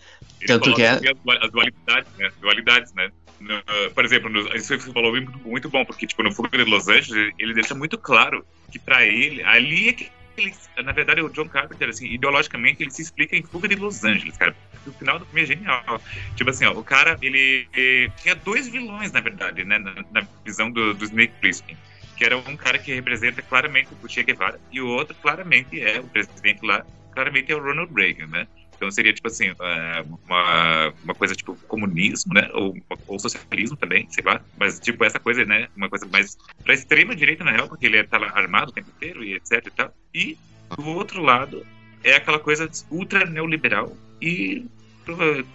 [0.48, 0.90] Tanto que é...
[0.90, 2.32] As dualidades, né?
[2.42, 3.12] Dualidades, né?
[3.40, 3.62] No,
[3.94, 6.88] por exemplo, no, isso você falou muito, muito bom, porque, tipo, no Fuga de Los
[6.88, 11.30] Angeles, ele deixa muito claro que para ele, ali é que ele, na verdade, o
[11.30, 14.56] John Carpenter, assim, ideologicamente, ele se explica em Fuga de Los Angeles, cara.
[14.86, 16.02] O final do filme é genial.
[16.36, 20.28] Tipo assim, ó, o cara, ele, ele tinha dois vilões, na verdade, né, na, na
[20.46, 21.78] visão do, do Snake Plissken.
[22.16, 26.00] Que era um cara que representa claramente o Che Guevara, e o outro, claramente, é
[26.00, 28.48] o presidente lá, claramente é o Ronald Reagan, né?
[28.78, 32.50] Então seria, tipo assim, é, uma, uma coisa tipo comunismo, né?
[32.54, 32.76] Ou,
[33.08, 34.40] ou socialismo também, sei lá.
[34.58, 35.68] Mas, tipo, essa coisa, né?
[35.76, 38.90] Uma coisa mais pra extrema direita, na real, porque ele tá lá armado o tempo
[38.96, 39.94] inteiro e etc e tal.
[40.14, 40.38] E,
[40.78, 41.66] do outro lado,
[42.04, 44.66] é aquela coisa ultra neoliberal e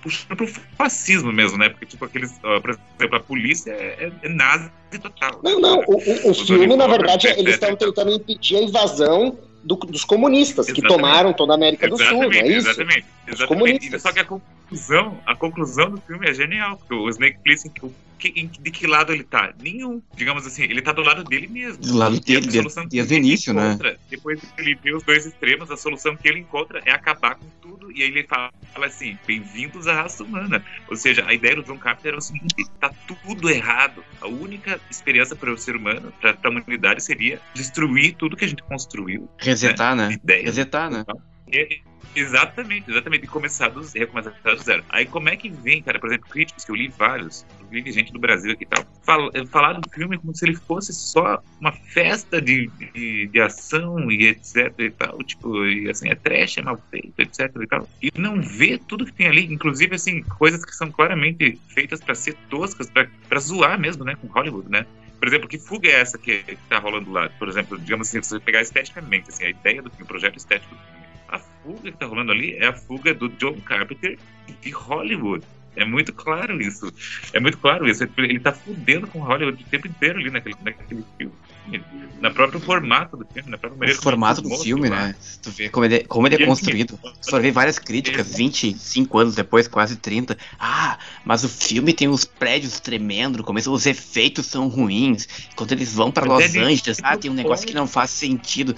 [0.02, 1.68] puxando pro fascismo mesmo, né?
[1.68, 2.38] Porque, tipo, aqueles.
[2.38, 5.40] Por exemplo, a polícia é, é, é nazi total.
[5.44, 5.80] Não, não.
[5.86, 10.68] O, o, o filme, na verdade, eles estão tentando impedir a invasão do, dos comunistas,
[10.68, 10.82] exatamente.
[10.82, 12.68] que tomaram toda a América do Sul, é isso?
[12.68, 14.00] Exatamente, exatamente.
[14.00, 17.92] Só que a conclusão, a conclusão do filme é genial, porque o Snake Plissken,
[18.30, 19.52] de que lado ele tá?
[19.60, 20.02] Nenhum.
[20.14, 21.82] Digamos assim, ele tá do lado dele mesmo.
[21.82, 23.78] Do lado dele, desde o início, né?
[24.08, 27.46] Depois que ele vê os dois extremos, a solução que ele encontra é acabar com
[27.60, 30.64] tudo, e aí ele fala, fala assim, bem-vindos à raça humana.
[30.88, 34.04] Ou seja, a ideia do John Carpenter é o seguinte, tá tudo errado.
[34.20, 38.48] A única esperança para o ser humano, para a humanidade, seria destruir tudo que a
[38.48, 39.28] gente construiu.
[39.38, 40.18] Resetar, né?
[40.22, 40.36] né?
[40.36, 41.04] Resetar, né?
[41.48, 41.82] E,
[42.14, 43.24] Exatamente, exatamente.
[43.24, 44.84] E começar do zero, começar do zero.
[44.88, 48.12] Aí como é que vem, cara, por exemplo, críticos, que eu li vários, li gente
[48.12, 51.42] do Brasil aqui e tal, fal, eh, falaram do filme como se ele fosse só
[51.58, 56.58] uma festa de, de, de, ação e etc e tal, tipo, e assim, é trash,
[56.58, 57.88] é mal feito, etc e tal.
[58.02, 62.14] E não vê tudo que tem ali, inclusive, assim, coisas que são claramente feitas para
[62.14, 64.86] ser toscas, para zoar mesmo, né, com Hollywood, né?
[65.18, 67.28] Por exemplo, que fuga é essa que, que tá rolando lá?
[67.38, 70.36] Por exemplo, digamos assim, se você pegar esteticamente, assim, a ideia do filme, o projeto
[70.36, 71.01] estético do filme,
[71.62, 74.18] fuga que tá rolando ali é a fuga do John Carpenter
[74.60, 75.44] de Hollywood.
[75.74, 76.92] É muito claro isso.
[77.32, 78.04] É muito claro isso.
[78.18, 81.34] Ele tá fudendo com Hollywood o tempo inteiro ali naquele, naquele filme.
[82.20, 85.14] Na próprio formato do filme, na própria maneira O formato do filme, né?
[85.40, 86.98] tu vê como ele, é, como ele é construído.
[87.40, 90.36] Ver várias críticas, 25 anos depois, quase 30.
[90.58, 95.26] Ah, mas o filme tem os prédios tremendo, começam, os efeitos são ruins.
[95.56, 98.76] Quando eles vão para Los Angeles, ah, tem um negócio que não faz sentido.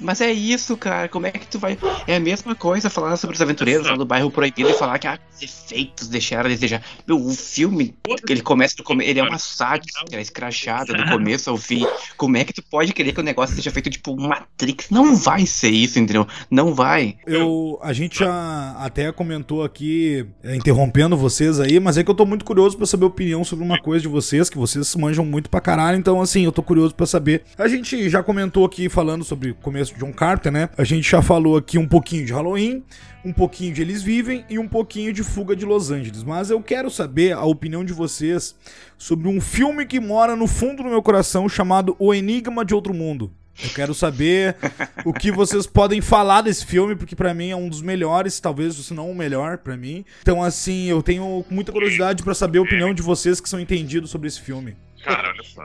[0.00, 1.08] Mas é isso, cara.
[1.08, 1.78] Como é que tu vai.
[2.06, 5.06] É a mesma coisa falar sobre os aventureiros lá do bairro proibido e falar que
[5.06, 6.82] ah, os efeitos deixaram a desejar.
[7.06, 7.94] Meu, o filme,
[8.28, 9.04] ele começa do come...
[9.04, 11.86] ele é uma sátira, escrachada do começo ao fim.
[12.16, 14.88] Como é que tu pode querer que o negócio seja feito tipo Matrix?
[14.90, 16.26] Não vai ser isso, entendeu?
[16.50, 17.16] Não vai.
[17.26, 22.14] Eu, a gente já até comentou aqui, é, interrompendo vocês aí, mas é que eu
[22.14, 25.24] tô muito curioso para saber a opinião sobre uma coisa de vocês, que vocês manjam
[25.24, 27.42] muito pra caralho, então assim, eu tô curioso para saber.
[27.58, 30.68] A gente já comentou aqui falando sobre começo John Carter, né?
[30.76, 32.82] A gente já falou aqui um pouquinho de Halloween,
[33.24, 36.22] um pouquinho de Eles Vivem e um pouquinho de Fuga de Los Angeles.
[36.22, 38.54] Mas eu quero saber a opinião de vocês
[38.96, 42.94] sobre um filme que mora no fundo do meu coração chamado O Enigma de Outro
[42.94, 43.32] Mundo.
[43.62, 44.56] Eu quero saber
[45.04, 48.74] o que vocês podem falar desse filme, porque pra mim é um dos melhores, talvez,
[48.74, 50.04] se não o melhor pra mim.
[50.22, 54.10] Então, assim, eu tenho muita curiosidade pra saber a opinião de vocês que são entendidos
[54.10, 54.76] sobre esse filme.
[55.04, 55.64] Cara, olha só.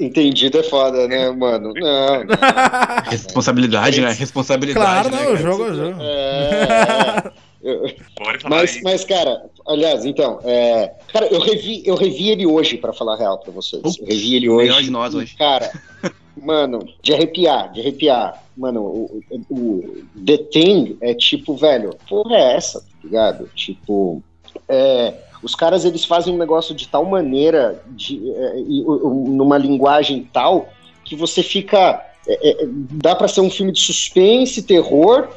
[0.00, 1.72] Entendido é foda, né, mano?
[1.74, 2.24] Não.
[3.10, 4.12] Responsabilidade, né?
[4.12, 5.08] Responsabilidade.
[5.08, 5.36] Claro, né, não, cara?
[5.38, 6.00] jogo, jogo.
[6.02, 12.30] É, eu- Pode falar mas, mas, cara, aliás, então, é, cara, eu revi, eu revi
[12.30, 13.82] ele hoje, pra falar a real pra vocês.
[13.84, 14.68] Eu revi ele hoje.
[14.68, 15.34] melhor de nós hoje.
[15.36, 15.70] Cara,
[16.40, 18.42] mano, de arrepiar, de arrepiar.
[18.56, 23.50] Mano, o, o, o The Thing é tipo, velho, porra é essa, tá ligado?
[23.54, 24.22] Tipo,
[24.68, 25.12] é,
[25.44, 30.68] os caras eles fazem um negócio de tal maneira, de, é, numa linguagem tal,
[31.04, 32.04] que você fica.
[32.26, 35.28] é, é, dá pra ser um filme de suspense, terror,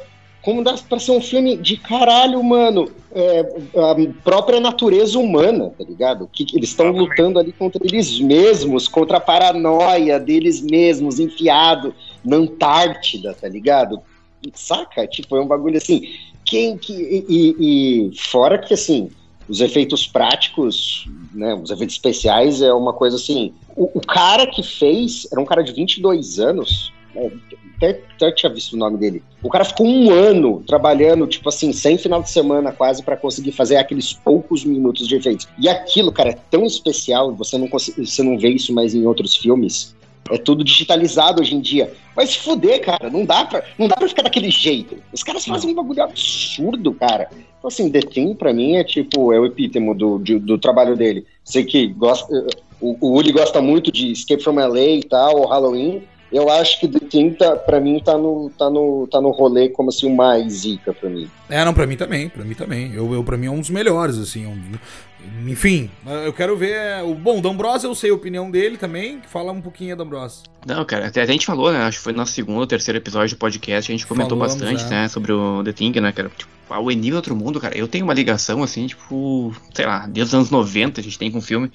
[0.42, 2.88] como dá pra ser um filme de caralho, mano.
[3.14, 6.28] é, a própria natureza humana, tá ligado?
[6.32, 11.94] Que, eles estão lutando ali contra eles mesmos, contra a paranoia deles mesmos, enfiado
[12.24, 14.00] na Antártida, tá ligado?
[14.54, 15.06] Saca?
[15.06, 16.02] Tipo, é um bagulho assim.
[16.44, 16.92] Quem que.
[16.92, 17.56] E, e-
[18.10, 19.10] e fora que assim,
[19.48, 21.54] os efeitos práticos, né?
[21.54, 23.52] Os efeitos especiais é uma coisa assim.
[23.74, 26.92] O, o cara que fez era um cara de 22 anos.
[27.14, 27.30] né,
[27.76, 29.22] Até, até tinha visto o nome dele.
[29.42, 33.52] O cara ficou um ano trabalhando, tipo assim, sem final de semana quase, pra conseguir
[33.52, 35.48] fazer aqueles poucos minutos de efeitos.
[35.58, 39.36] E aquilo, cara, é tão especial, você não, você não vê isso mais em outros
[39.36, 39.96] filmes.
[40.30, 41.90] É tudo digitalizado hoje em dia.
[42.14, 43.08] Vai se fuder, cara.
[43.08, 44.98] Não dá pra, não dá pra ficar daquele jeito.
[45.12, 47.30] Os caras fazem um bagulho absurdo, cara.
[47.58, 50.96] Então, assim, The Thing, pra mim, é tipo, é o epítemo do, de- do trabalho
[50.96, 51.26] dele.
[51.44, 52.32] Sei que gosta,
[52.80, 56.02] o, o Uli gosta muito de Escape from LA e tal, ou Halloween.
[56.30, 59.70] Eu acho que The Thing, tá, pra mim, tá no, tá, no, tá no rolê
[59.70, 61.26] como assim, o mais zica pra mim.
[61.48, 62.92] É, não, pra mim também, pra mim também.
[62.92, 64.46] Eu, eu, pra mim é um dos melhores, assim.
[64.46, 64.78] um-
[65.48, 65.90] enfim,
[66.24, 67.02] eu quero ver.
[67.04, 69.20] O bom, D'Ambrosio, eu sei a opinião dele também.
[69.26, 70.42] Fala um pouquinho, D'Ambrosio.
[70.66, 71.78] Não, cara, até a gente falou, né?
[71.78, 74.84] Acho que foi no segundo ou terceiro episódio do podcast, a gente comentou Falamos, bastante,
[74.84, 74.88] é.
[74.90, 76.30] né, sobre o The Thing, né, cara?
[76.36, 80.06] Tipo, o Enigma do Outro Mundo, cara, eu tenho uma ligação, assim, tipo, sei lá,
[80.06, 81.70] desde os anos 90 a gente tem com o filme.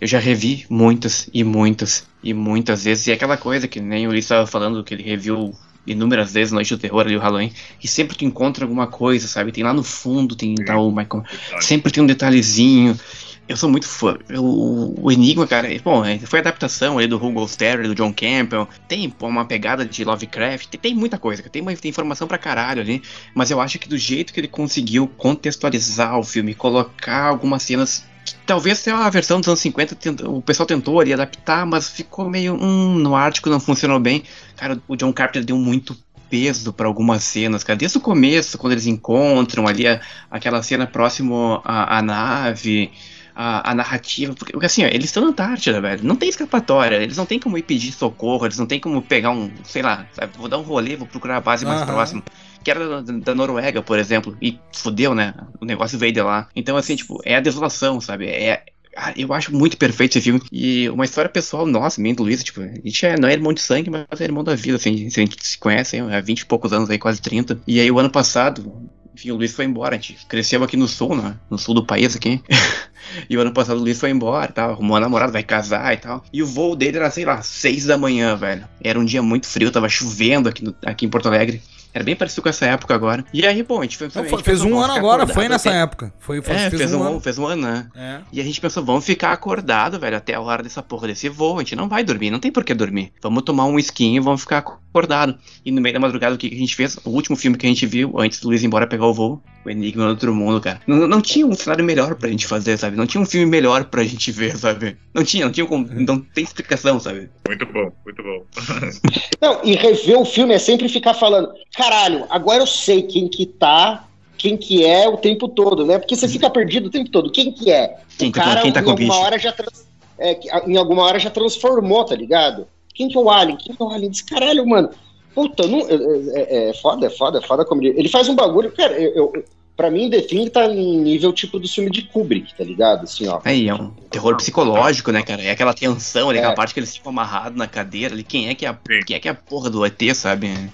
[0.00, 3.06] Eu já revi muitas e muitas e muitas vezes.
[3.06, 5.54] E é aquela coisa que nem o Ulisses estava falando, que ele reviu
[5.86, 7.52] inúmeras vezes Noite do Terror ali, o Halloween.
[7.82, 9.52] E sempre tu encontra alguma coisa, sabe?
[9.52, 11.24] Tem lá no fundo, tem o Michael.
[11.60, 12.98] Sempre tem um detalhezinho.
[13.48, 14.18] Eu sou muito fã.
[14.28, 18.12] Eu- o, Enigma, cara, é- bom, é, foi adaptação aí do Hugo Sterry, do John
[18.12, 18.68] Campbell.
[18.88, 20.66] Tem pô, uma pegada de Lovecraft.
[20.68, 23.00] Tem, tem muita coisa, tem, tem informação pra caralho ali.
[23.34, 28.04] Mas eu acho que do jeito que ele conseguiu contextualizar o filme, colocar algumas cenas.
[28.24, 31.88] que Talvez seja a versão dos anos 50, tenta- o pessoal tentou ali adaptar, mas
[31.88, 32.54] ficou meio.
[32.60, 34.24] Hum, no Ártico não funcionou bem.
[34.56, 35.96] Cara, o John Carpenter deu muito
[36.28, 37.76] peso pra algumas cenas, cara.
[37.78, 42.90] Desde o começo, quando eles encontram ali a- aquela cena próximo à nave,
[43.36, 44.34] a, a narrativa.
[44.34, 46.02] Porque, porque, assim, ó, eles estão na Antártida, velho.
[46.02, 46.96] Não tem escapatória.
[46.96, 50.06] Eles não tem como ir pedir socorro, eles não tem como pegar um, sei lá,
[50.12, 51.92] sabe, vou dar um rolê, vou procurar a base mais Aham.
[51.92, 52.22] próxima.
[52.64, 54.36] Que era da, da Noruega, por exemplo.
[54.40, 55.34] E fudeu, né?
[55.60, 56.48] O negócio veio de lá.
[56.56, 58.26] Então, assim, tipo, é a desolação, sabe?
[58.26, 58.64] É.
[58.96, 60.40] ah, Eu acho muito perfeito esse filme.
[60.50, 63.34] E uma história pessoal nossa, minha e do Luiz, tipo, a gente é, não é
[63.34, 65.06] irmão de sangue, mas é irmão da vida, assim.
[65.06, 67.60] A gente se conhece hein, há 20 e poucos anos aí, quase 30.
[67.66, 69.96] E aí, o ano passado, enfim, o Luiz foi embora.
[69.96, 71.36] A gente cresceu aqui no sul, né?
[71.50, 72.42] No sul do país aqui.
[73.30, 74.72] e o ano passado o Luiz foi embora tal.
[74.72, 76.22] Arrumou uma namorada, vai casar e tal.
[76.32, 78.68] E o voo dele era, sei lá, 6 da manhã, velho.
[78.80, 81.62] Era um dia muito frio, tava chovendo aqui, no- aqui em Porto Alegre.
[81.96, 83.24] Era bem parecido com essa época agora.
[83.32, 85.32] E aí, bom, a gente, foi, Não, a gente fez pensou, um ano agora, acordado
[85.34, 86.12] foi nessa até- época.
[86.18, 87.20] Foi, foi- É, fez, um, ano.
[87.22, 87.86] fez um ano, né?
[87.96, 88.18] É.
[88.30, 91.56] E a gente pensou, vamos ficar acordado, velho, até a hora dessa porra desse voo.
[91.56, 93.14] A gente não vai dormir, não tem por que dormir.
[93.22, 95.38] Vamos tomar um esquinho e vamos ficar acordado.
[95.64, 96.98] E no meio da madrugada, o que que a gente fez?
[97.02, 99.42] O último filme que a gente viu, antes do Luiz ir embora pegar o voo,
[99.66, 100.80] o Enigma do Outro Mundo, cara.
[100.86, 102.96] Não, não tinha um cenário melhor pra gente fazer, sabe?
[102.96, 104.96] Não tinha um filme melhor pra gente ver, sabe?
[105.14, 105.86] Não tinha, não tinha como.
[105.92, 107.28] Não tem explicação, sabe?
[107.46, 108.42] Muito bom, muito bom.
[109.40, 113.46] Não, e rever o filme é sempre ficar falando, caralho, agora eu sei quem que
[113.46, 114.04] tá,
[114.38, 115.98] quem que é o tempo todo, né?
[115.98, 117.30] Porque você fica perdido o tempo todo.
[117.30, 117.96] Quem que é?
[118.18, 119.12] Quem o tá com- cara quem tá em alguma bicho?
[119.20, 119.86] hora já trans-
[120.18, 122.66] é, que- em alguma hora já transformou, tá ligado?
[122.94, 123.58] Quem que é o Alien?
[123.58, 124.10] Quem que é o Alien?
[124.10, 124.90] Diz, caralho, mano.
[125.36, 125.94] Puta, não, é,
[126.40, 129.14] é- é foda, é foda, é foda como ele, ele faz um bagulho, cara, eu,
[129.34, 129.44] eu,
[129.76, 133.04] pra mim The Thing tá em nível tipo do filme de Kubrick, tá ligado?
[133.04, 133.38] Assim, ó.
[133.44, 135.42] Aí é um terror psicológico, né, cara?
[135.42, 136.40] É aquela tensão ali, É.
[136.40, 138.24] aquela parte que eles ficam amarrados na cadeira ali.
[138.24, 140.48] Quem é que é a, quem é, que é a porra do ET, sabe?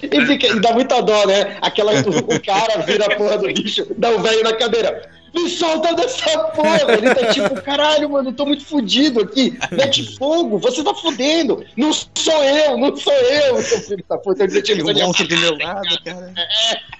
[0.00, 1.56] E, fica, e dá muita dó, né?
[1.60, 5.10] Aquela, o cara vira a porra do bicho, dá um velho na cadeira.
[5.36, 6.80] Me solta dessa porra!
[6.96, 9.56] Ele tá tipo, caralho, mano, eu tô muito fudido aqui.
[9.70, 11.62] Mete fogo, você tá fudendo.
[11.76, 14.44] Não sou eu, não sou eu, seu filho da puta.
[14.44, 16.32] Eu Tem um monstro do meu lado, cara.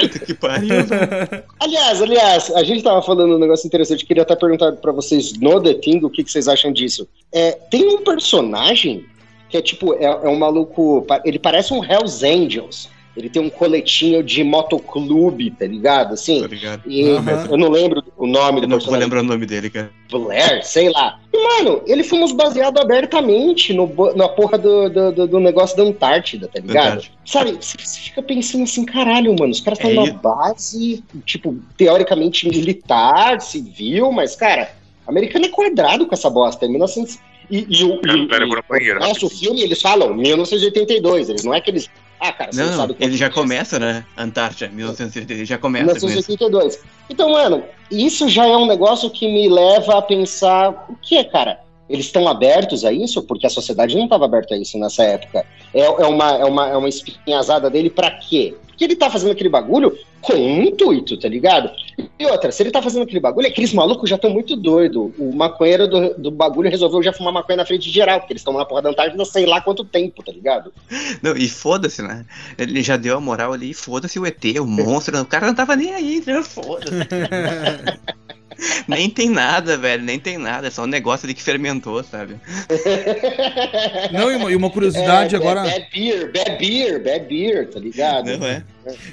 [0.00, 0.74] Puta que pariu.
[1.60, 4.04] Aliás, aliás, a gente tava falando um negócio interessante.
[4.04, 7.06] Queria até perguntar pra vocês no The Thing o que, que vocês acham disso.
[7.32, 9.06] É, tem um personagem
[9.48, 11.06] que é tipo, é, é um maluco.
[11.24, 12.88] Ele parece um Hells Angels.
[13.16, 16.14] Ele tem um coletinho de motoclube, tá ligado?
[16.14, 16.42] Assim.
[16.42, 16.82] Tá ligado?
[16.86, 17.48] E Aham.
[17.50, 19.90] eu não lembro o nome do Eu não vou lembrar o nome dele, cara.
[20.10, 21.18] Blair, sei lá.
[21.32, 25.76] E, mano, ele foi uns baseado abertamente no, na porra do, do, do- do negócio
[25.76, 26.86] da Antártida, tá ligado?
[26.86, 27.14] Antártida.
[27.26, 31.56] Sabe, você você fica pensando assim, caralho, mano, os caras estão É numa base, tipo,
[31.76, 34.70] teoricamente militar, civil, mas, cara,
[35.06, 36.64] americano é quadrado com essa bosta.
[36.64, 37.18] É 1900...
[37.50, 39.30] E, e o, e, pera, e, no banheiro, nosso rapidinho.
[39.40, 41.90] filme, eles falam 1982, eles não é que eles...
[42.20, 44.04] Ah, cara, você não, Não, sabe o que ele já começa, né?
[44.16, 46.06] Antártida, 1970, ele já começa com isso.
[46.06, 46.78] 1982.
[47.08, 51.24] Então, mano, isso já é um negócio que me leva a pensar o que é,
[51.24, 51.60] cara?
[51.88, 53.22] Eles estão abertos a isso?
[53.22, 55.44] Porque a sociedade não estava aberta a isso nessa época.
[55.74, 58.54] É, é, uma, é, uma, é uma espinhazada dele pra quê?
[58.80, 61.70] Porque ele tá fazendo aquele bagulho com um intuito, tá ligado?
[62.18, 65.12] E outra, se ele tá fazendo aquele bagulho, aqueles malucos já estão muito doidos.
[65.18, 68.40] O maconheiro do, do bagulho resolveu já fumar maconha na frente de geral, porque eles
[68.40, 70.72] estão na porra da Antártida sei lá quanto tempo, tá ligado?
[71.20, 72.24] Não, e foda-se, né?
[72.56, 75.76] Ele já deu a moral ali, foda-se o ET, o monstro, o cara não tava
[75.76, 76.42] nem aí, né?
[76.42, 76.90] Foda-se.
[78.88, 82.36] nem tem nada, velho, nem tem nada, é só um negócio ali que fermentou, sabe?
[84.12, 85.62] Não, e uma, e uma curiosidade É, agora.
[85.62, 88.38] Bad beer, bad beer, bad beer, tá ligado?
[88.38, 88.62] Não é?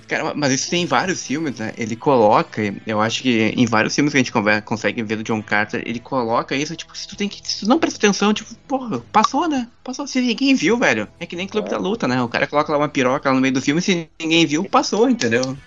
[0.07, 1.73] Cara, mas isso tem em vários filmes, né?
[1.77, 5.41] Ele coloca, eu acho que em vários filmes que a gente consegue ver do John
[5.41, 7.41] Carter, ele coloca isso, tipo, se tu tem que.
[7.43, 9.67] Se tu não presta atenção, tipo, porra, passou, né?
[9.83, 10.07] Passou.
[10.07, 11.07] Se ninguém viu, velho.
[11.19, 12.21] É que nem Clube da Luta, né?
[12.21, 15.09] O cara coloca lá uma piroca lá no meio do filme, se ninguém viu, passou,
[15.09, 15.57] entendeu?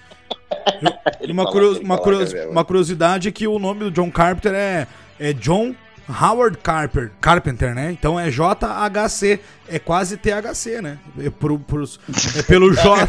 [1.31, 4.53] Uma, fala- curio- ele uma, curios- uma curiosidade é que o nome do John Carpenter
[4.55, 4.87] é,
[5.19, 5.75] é John
[6.09, 7.93] Howard Carper, Carpenter, né?
[7.93, 9.39] Então é JHC,
[9.69, 10.99] é quase THC, né?
[11.21, 12.01] É, pro- pros-
[12.37, 13.07] é pelo J.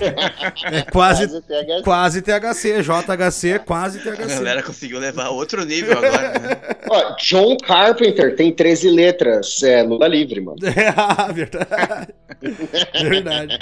[0.72, 1.82] É quase, Quase THC.
[1.84, 4.36] quase THC, JHC, quase A THC.
[4.36, 6.58] galera conseguiu levar a outro nível agora, né?
[6.92, 10.58] Ó, John Carpenter tem 13 letras, é Lula livre, mano.
[10.64, 12.14] É, verdade.
[13.02, 13.60] Verdade.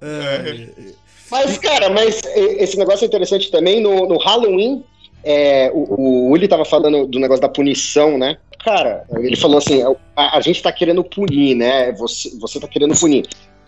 [0.00, 0.66] É,
[1.34, 3.80] Mas, cara, mas esse negócio é interessante também.
[3.80, 4.84] No, no Halloween,
[5.24, 8.36] é, o, o Uli tava falando do negócio da punição, né?
[8.64, 9.82] Cara, ele falou assim:
[10.14, 11.90] a, a gente tá querendo punir, né?
[11.92, 13.26] Você, você tá querendo punir.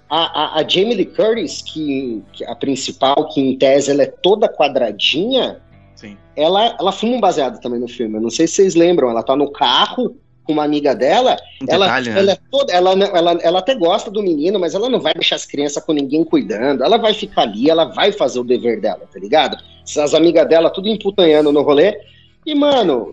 [0.09, 4.07] A, a, a Jamie Lee Curtis, que, que a principal, que em tese ela é
[4.07, 5.61] toda quadradinha,
[5.97, 6.17] Sim.
[6.37, 8.15] ela, ela fuma um baseado também no filme.
[8.15, 11.67] Eu não sei se vocês lembram, ela tá no carro com uma amiga dela Um
[11.69, 12.19] ela, detalhe, né?
[12.21, 15.37] ela, é toda, ela, ela, ela até gosta do menino, mas ela não vai deixar
[15.37, 16.85] as crianças com ninguém cuidando.
[16.85, 19.57] Ela vai ficar ali, ela vai fazer o dever dela, tá ligado?
[19.99, 21.99] As amigas dela tudo emputanhando no rolê.
[22.45, 23.13] E, mano,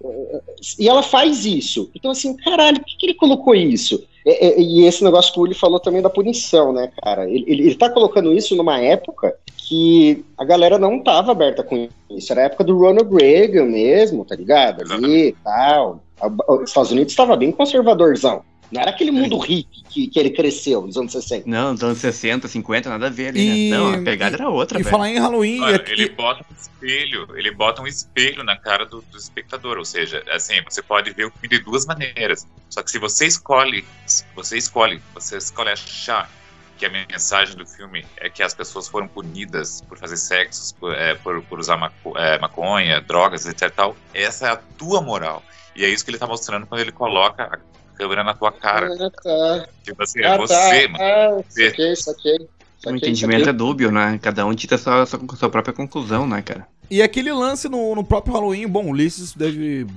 [0.77, 1.89] e ela faz isso.
[1.95, 4.03] Então, assim, caralho, por que, que ele colocou isso?
[4.25, 7.27] E, e- e esse negócio que o Uli falou também da punição, né, cara?
[7.29, 9.35] Ele, ele, ele tá colocando isso numa época
[9.67, 12.31] que a galera não tava aberta com isso.
[12.31, 14.81] Era a época do Ronald Reagan mesmo, tá ligado?
[14.93, 16.03] Ali e tal.
[16.49, 18.43] Os Estados Unidos estava bem conservadorzão.
[18.71, 21.47] Não era aquele mundo hippie que, que ele cresceu nos anos 60.
[21.47, 23.77] Não, nos anos 60, 50, nada a ver ali, E- né?
[23.77, 24.91] Não, a pegada era outra, E velho.
[24.91, 25.59] falar em Halloween.
[25.61, 29.17] Olha, é que- ele bota um espelho, ele bota um espelho na cara do, do
[29.17, 32.47] espectador, ou seja, assim, você pode ver o filme de duas maneiras.
[32.69, 36.29] Só que se você escolhe, se você escolhe, você escolhe achar
[36.77, 40.93] que a mensagem do filme é que as pessoas foram punidas por fazer sexo, por,
[40.93, 43.69] é, por, por usar maco- é, maconha, drogas, etc.
[43.73, 45.43] Tal, essa é a tua moral.
[45.75, 47.59] E é isso que ele tá mostrando quando ele coloca a
[47.97, 48.87] câmera na tua cara.
[48.93, 49.67] Ah, tá.
[49.83, 50.89] Tipo assim, Ah, é você, tá.
[50.89, 51.03] mano.
[51.03, 51.69] Ah, Você.
[51.69, 52.49] saquei, saquei.
[52.85, 54.19] O entendimento é dúbio, né?
[54.21, 56.67] Cada um tira sua, sua, sua própria conclusão, né, cara?
[56.91, 59.87] E aquele lance no, no próprio Halloween, bom, o Ulisses deve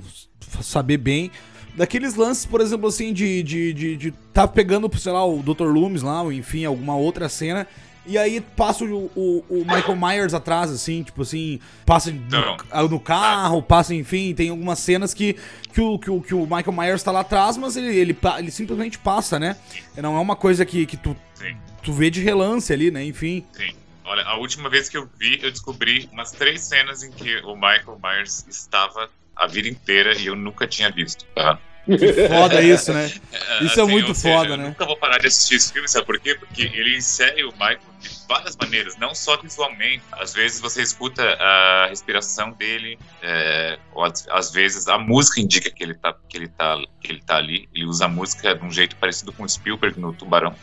[0.63, 1.31] saber bem.
[1.77, 5.65] Daqueles lances, por exemplo, assim, de, de, de, de tá pegando, sei lá, o Dr.
[5.65, 7.67] Loomis lá, ou enfim, alguma outra cena.
[8.07, 13.01] E aí passa o, o, o Michael Myers atrás, assim, tipo assim, passa no, no
[13.01, 15.37] carro, passa, enfim, tem algumas cenas que,
[15.73, 18.51] que, o, que, o, que o Michael Myers tá lá atrás, mas ele, ele, ele
[18.53, 19.57] simplesmente passa, né?
[19.97, 21.57] Não é uma coisa que, que tu, Sim.
[21.83, 23.05] tu vê de relance ali, né?
[23.05, 23.45] Enfim.
[23.53, 23.75] Sim.
[24.05, 27.57] Olha, a última vez que eu vi, eu descobri umas três cenas em que o
[27.57, 31.59] Michael Myers estava a vida inteira e eu nunca tinha visto, tá?
[31.87, 33.09] Que foda isso, né?
[33.63, 34.65] Isso é muito ou seja, foda, eu né?
[34.65, 36.35] Nunca vou parar de assistir esse filme, sabe por quê?
[36.35, 40.03] Porque ele insere o Michael de várias maneiras, não só visualmente.
[40.11, 45.71] Às vezes você escuta a respiração dele, é, ou às, às vezes a música indica
[45.71, 47.69] que ele, tá, que, ele tá, que ele tá ali.
[47.73, 50.57] Ele usa a música de um jeito parecido com o Spielberg no Tubarão.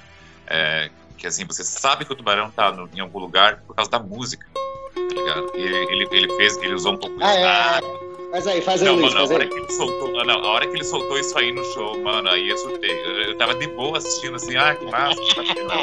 [0.46, 3.90] É, que assim, você sabe que o tubarão tá no- em algum lugar por causa
[3.90, 4.46] da música.
[4.94, 5.52] Tá ligado?
[5.56, 8.13] E ele, ele, ele fez, ele usou um pouco de Ah, é.
[8.34, 9.48] Faz aí, faz aí, não, Luiz, mano, a hora aí.
[9.48, 12.50] que ele soltou, não, a hora que ele soltou isso aí no show, mano, aí
[12.50, 12.90] eu surtei.
[12.90, 15.74] Eu, eu tava de boa assistindo assim, ah, que massa, que bacana.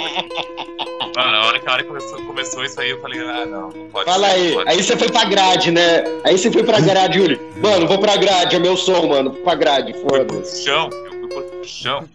[1.14, 3.68] Mano, a hora que, a hora que começou, começou isso aí, eu falei, ah, não,
[3.70, 4.52] não pode Fala ser, aí.
[4.52, 4.82] pode Aí ser.
[4.82, 6.02] você foi pra grade, né?
[6.24, 7.40] Aí você foi pra grade, Yuri.
[7.62, 9.30] Mano, vou pra grade, é meu som, mano.
[9.30, 10.64] Pra grade, foda-se.
[10.64, 12.08] chão, eu fui pro chão.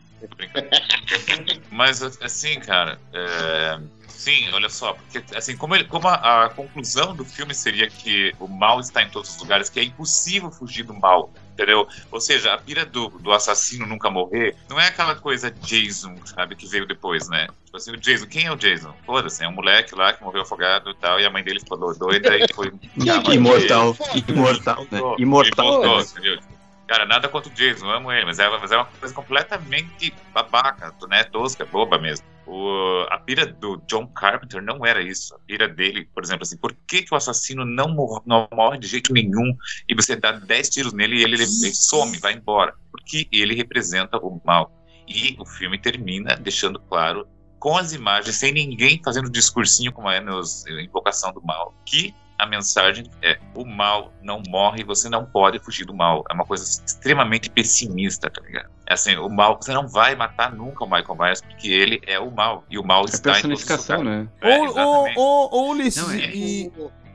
[1.71, 3.77] Mas, assim, cara, é...
[4.25, 8.33] sim, olha só, porque, assim, como, ele, como a, a, conclusão do filme seria que
[8.39, 11.87] o mal está em todos os lugares, que é impossível fugir do mal, entendeu?
[12.11, 16.55] Ou seja, a pira do, do assassino nunca morrer não é aquela coisa Jason, sabe,
[16.55, 17.45] que veio depois, né?
[17.65, 18.95] Tipo assim, o Jason, quem é o Jason?
[19.05, 21.77] Foda-se, é um moleque lá que morreu afogado e tal, e a mãe dele ficou
[21.77, 22.73] doida e foi.
[23.31, 23.95] imortal,
[24.27, 24.99] imortal, né?
[25.19, 26.01] Imortal.
[26.01, 26.39] Entendeu?
[26.87, 30.93] Cara, nada contra o Jason, amo ele, mas é, mas é uma coisa completamente babaca,
[31.07, 31.23] né?
[31.25, 32.25] Tosca, boba mesmo.
[32.47, 35.33] O, a pira do John Carpenter não era isso.
[35.35, 38.77] A pira dele, por exemplo, assim, por que, que o assassino não, mor não morre
[38.77, 39.55] de jeito nenhum
[39.89, 42.75] e você dá 10 tiros nele e ele, ele, some, vai embora?
[42.91, 44.71] Porque ele representa o mal.
[45.07, 47.27] E o filme termina deixando claro
[47.59, 52.45] com as imagens, sem ninguém fazendo discursinho como é nos Invocação do Mal, que a
[52.45, 56.23] mensagem é: o mal não morre, você não pode fugir do mal.
[56.29, 58.69] É uma coisa extremamente pessimista, tá ligado?
[58.87, 62.19] É assim, o mal, você não vai matar nunca o Michael Myers, porque ele é
[62.19, 62.63] o mal.
[62.69, 64.27] E o mal é está personificação, em né?
[64.41, 66.29] É, ô, ô, ô, Ulisses, não, é.
[66.35, 66.71] e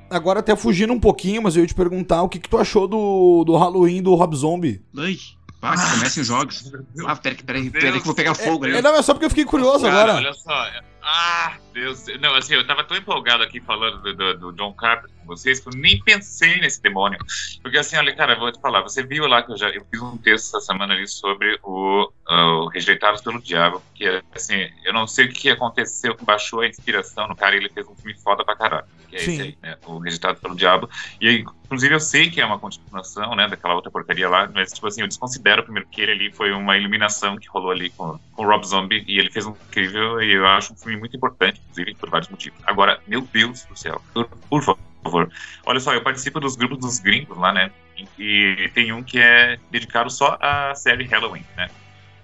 [0.09, 2.89] agora até fugindo um pouquinho, mas eu ia te perguntar o que, que tu achou
[2.89, 4.83] do, do Halloween do Rob Zombie.
[4.99, 5.17] Ai.
[5.63, 6.73] Ah, que comecem os jogos.
[7.07, 8.79] Ah, peraí, peraí, peraí, que eu vou pegar fogo é, ali.
[8.79, 10.15] É, não, é só porque eu fiquei curioso Cara, agora.
[10.15, 10.67] Olha só,
[11.03, 12.05] ah, Deus.
[12.21, 15.61] Não, assim, eu tava tão empolgado aqui falando do, do, do John Carpenter com vocês
[15.61, 17.19] que eu nem pensei nesse demônio.
[17.63, 20.01] Porque assim, olha, cara, vou te falar, você viu lá que eu já eu fiz
[20.01, 24.93] um texto essa semana ali sobre o, uh, o Rejeitados pelo Diabo, que assim, eu
[24.93, 27.95] não sei o que aconteceu que baixou a inspiração no cara e ele fez um
[27.95, 28.87] filme foda pra caralho.
[29.09, 29.33] Que é Sim.
[29.33, 29.77] esse aí, né?
[29.87, 30.89] O Rejeitados pelo Diabo.
[31.21, 34.89] E inclusive, eu sei que é uma continuação, né, daquela outra porcaria lá, mas, tipo
[34.89, 38.45] assim, eu desconsidero primeiro que ele ali foi uma iluminação que rolou ali com, com
[38.45, 41.61] o Rob Zombie e ele fez um incrível e eu acho um filme muito importante,
[41.61, 42.59] inclusive, por vários motivos.
[42.65, 45.31] Agora, meu Deus do céu, por, por favor.
[45.65, 47.71] Olha só, eu participo dos grupos dos gringos lá, né?
[48.19, 51.69] E tem um que é dedicado só à série Halloween, né?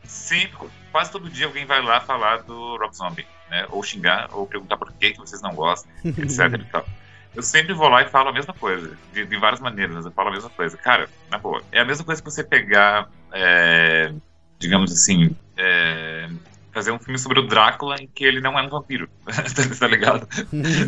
[0.05, 3.67] Sempre, quase todo dia alguém vai lá falar do Rob Zombie, né?
[3.71, 6.87] Ou xingar, ou perguntar por que, que vocês não gostam, etc e tal.
[7.35, 10.31] Eu sempre vou lá e falo a mesma coisa, de, de, várias maneiras, eu falo
[10.31, 10.75] a mesma coisa.
[10.79, 14.11] Cara, na boa, é a mesma coisa que você pegar, é,
[14.59, 16.31] digamos assim, é,
[16.77, 19.09] fazer um filme sobre o Drácula em que ele não é um vampiro,
[19.81, 20.29] tá ligado?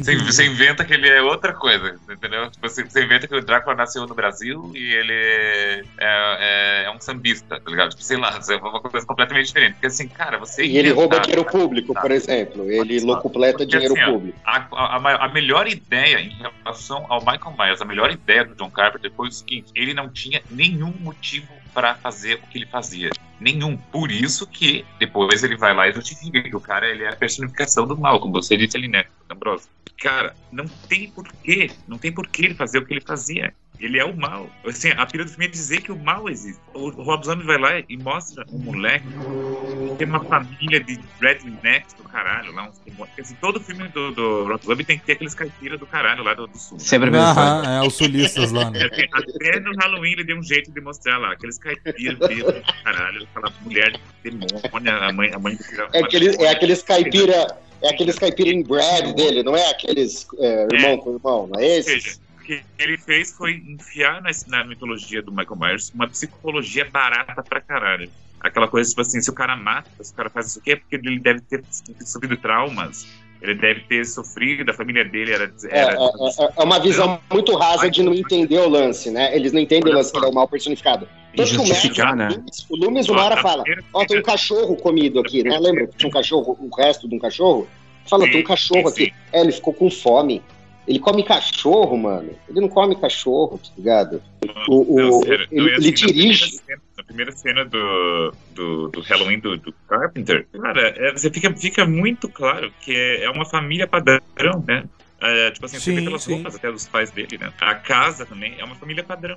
[0.03, 2.51] Você, você, inventa que ele é outra coisa, entendeu?
[2.51, 6.91] Tipo, você, você, inventa que o Drácula nasceu no Brasil e ele é, é, é
[6.91, 7.89] um sambista, tá ligado?
[7.89, 9.73] Tipo, sei lá, é uma coisa completamente diferente.
[9.73, 10.63] Porque assim, cara, você.
[10.63, 12.71] E ele rouba dinheiro público, por exemplo.
[12.71, 14.39] Ele locupleta dinheiro assim, público.
[14.45, 18.71] A, a, a, melhor ideia em relação ao Michael Myers, a melhor ideia do John
[18.71, 21.49] Carpenter foi o seguinte: ele não tinha nenhum motivo
[21.79, 23.11] para fazer o que ele fazia.
[23.39, 23.77] Nenhum.
[23.77, 27.15] Por isso que depois ele vai lá e justifica que o cara ele é a
[27.15, 29.71] personificação do mal, como você disse ali, né, Ambrosio?
[29.97, 33.55] Cara, não tem porquê, não tem porquê ele fazer o que ele fazia.
[33.81, 34.51] Ele é o mal.
[34.67, 36.61] Assim, a pira do filme é dizer que o mal existe.
[36.75, 41.95] O Rob Zombie vai lá e mostra um moleque que tem uma família de rednecks
[41.95, 42.69] do caralho lá.
[42.69, 42.81] Uns,
[43.19, 46.35] assim, todo filme do, do Rob Zombie tem que ter aqueles caipiras do caralho lá
[46.35, 46.79] do, do sul.
[46.81, 47.19] Sempre né?
[47.19, 48.81] Aham, é, os sulistas lá, né?
[48.81, 51.33] É, até no Halloween ele deu um jeito de mostrar lá.
[51.33, 53.29] Aqueles caipiras do caralho.
[53.31, 55.63] Aquela mulher demônia, a mãe, a mãe do
[55.93, 57.57] é, aquele, é aqueles caipira...
[57.81, 60.97] É aqueles caipira bread dele, não é aqueles é, irmão é.
[60.97, 62.21] com irmão, não é esses?
[62.49, 67.61] Que ele fez foi enfiar na, na, mitologia do Michael Myers uma psicologia barata pra
[67.61, 68.11] caralho.
[68.41, 70.77] Aquela coisa, tipo assim, se o cara mata, se o cara faz isso aqui, é
[70.77, 71.63] porque ele deve ter
[72.07, 73.07] sofrido traumas.
[73.43, 75.53] Ele deve ter sofrido, a família dele era.
[75.65, 75.93] É, era...
[75.93, 79.35] É, é, é, uma visão muito rasa de não entender o lance, né?
[79.37, 81.07] Eles não entendem o lance que é o mal personificado.
[81.37, 82.45] Tanto que o Matt, né?
[82.69, 85.57] o Lumes, o Mara fala: Ó, oh, tem um cachorro comido aqui, né?
[85.59, 87.69] Lembra que tinha um cachorro, o resto de um cachorro?
[88.07, 89.13] Fala, tem um cachorro aqui.
[89.33, 90.43] É, ele ficou com fome.
[90.89, 92.31] Ele come cachorro, mano.
[92.49, 94.23] Ele não come cachorro, tá ligado?
[94.67, 96.61] O, o, ele, ele assim, dirige.
[96.97, 101.87] Na primeira cena, do, do, do, Halloween do, do Carpenter, cara, é, você fica, fica
[101.87, 104.85] muito claro que é, é uma família padrão, né?
[105.21, 106.35] É, tipo assim, sim, você vê pelas sim.
[106.35, 107.53] roupas até dos pais dele, né?
[107.61, 109.37] A casa também é uma família padrão.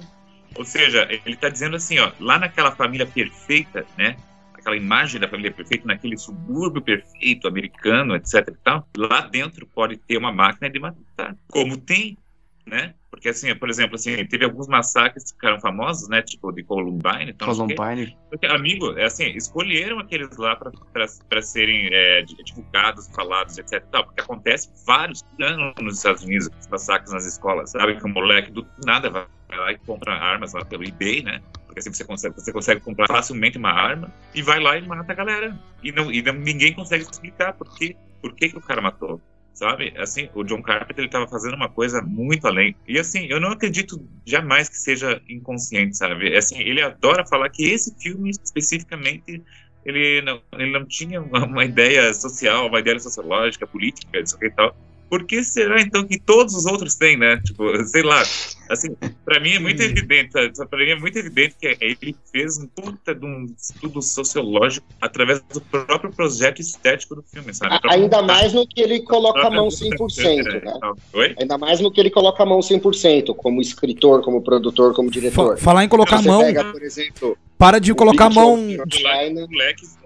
[0.55, 4.15] Ou seja, ele tá dizendo assim, ó, lá naquela família perfeita, né?
[4.61, 9.97] Aquela imagem da família perfeita naquele subúrbio perfeito americano, etc e tal, lá dentro pode
[9.97, 12.17] ter uma máquina de matar, como tem,
[12.65, 12.93] né?
[13.09, 16.21] Porque assim, por exemplo, assim, teve alguns massacres que ficaram famosos, né?
[16.21, 17.31] Tipo de Columbine.
[17.31, 18.17] Então, Columbine.
[18.29, 23.83] Porque, amigo, é assim, escolheram aqueles lá para serem é, divulgados, falados, etc.
[23.91, 27.97] Tal, porque acontece vários anos nos Estados Unidos, massacres nas escolas, sabe?
[27.97, 31.41] Que o moleque do nada vai lá e compra armas lá pelo eBay, né?
[31.65, 35.11] Porque assim você consegue, você consegue comprar facilmente uma arma e vai lá e mata
[35.11, 35.57] a galera.
[35.83, 39.21] E, não, e não, ninguém consegue explicar por quê, por que, que o cara matou.
[39.53, 39.93] Sabe?
[39.97, 42.75] Assim, o John Carpenter ele estava fazendo uma coisa muito além.
[42.87, 46.35] E assim, eu não acredito jamais que seja inconsciente, sabe?
[46.35, 49.43] Assim, ele adora falar que esse filme especificamente
[49.85, 54.51] ele não, ele não tinha uma, uma ideia social, uma ideia sociológica, política, isso e
[54.51, 54.75] tal
[55.11, 57.35] por que será então que todos os outros têm, né?
[57.43, 58.23] Tipo, sei lá,
[58.69, 58.95] assim,
[59.25, 60.31] para mim é muito evidente,
[60.69, 65.41] para mim é muito evidente que ele fez um puta de um estudo sociológico através
[65.53, 67.77] do próprio projeto estético do filme, sabe?
[67.89, 70.79] Ainda mais no que ele coloca a mão 100%, né?
[71.11, 71.35] Oi?
[71.37, 75.57] Ainda mais no que ele coloca a mão 100%, como escritor, como produtor, como diretor.
[75.57, 78.55] Falar em colocar a mão, pega, por exemplo, para de colocar a mão...
[78.55, 79.97] Moleques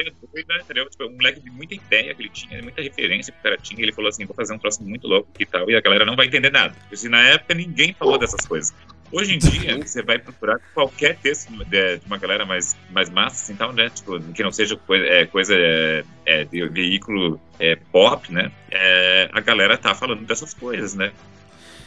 [0.00, 0.88] ideia, entendeu?
[0.88, 3.82] Tipo, um moleque de muita ideia que ele tinha, muita referência que o cara tinha.
[3.82, 6.16] Ele falou assim: vou fazer um troço muito louco e tal, e a galera não
[6.16, 6.74] vai entender nada.
[6.80, 8.74] Porque assim, na época ninguém falou dessas coisas.
[9.12, 13.54] Hoje em dia, você vai procurar qualquer texto de, uma galera mais, mais massa, assim,
[13.54, 13.88] tal, né?
[13.90, 18.50] Tipo, que não seja coisa, é, coisa é, é, de veículo é, pop, né?
[18.70, 21.12] É, a galera tá falando dessas coisas, né?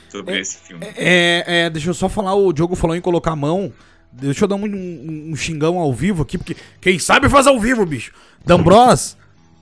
[0.10, 0.86] Sobre é, esse filme.
[0.96, 3.74] É, é, deixa eu só falar, o Diogo falou em colocar a mão.
[4.20, 7.60] Deixa eu dar um, um, um, xingão ao vivo aqui, porque quem sabe faz ao
[7.60, 8.12] vivo, bicho.
[8.46, 9.16] D'Ambros,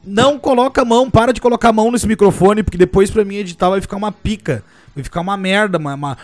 [0.05, 3.35] não coloca a mão, para de colocar a mão nesse microfone, porque depois pra mim
[3.35, 4.63] editar vai ficar uma pica.
[4.95, 6.17] Vai ficar uma merda, uma, uma...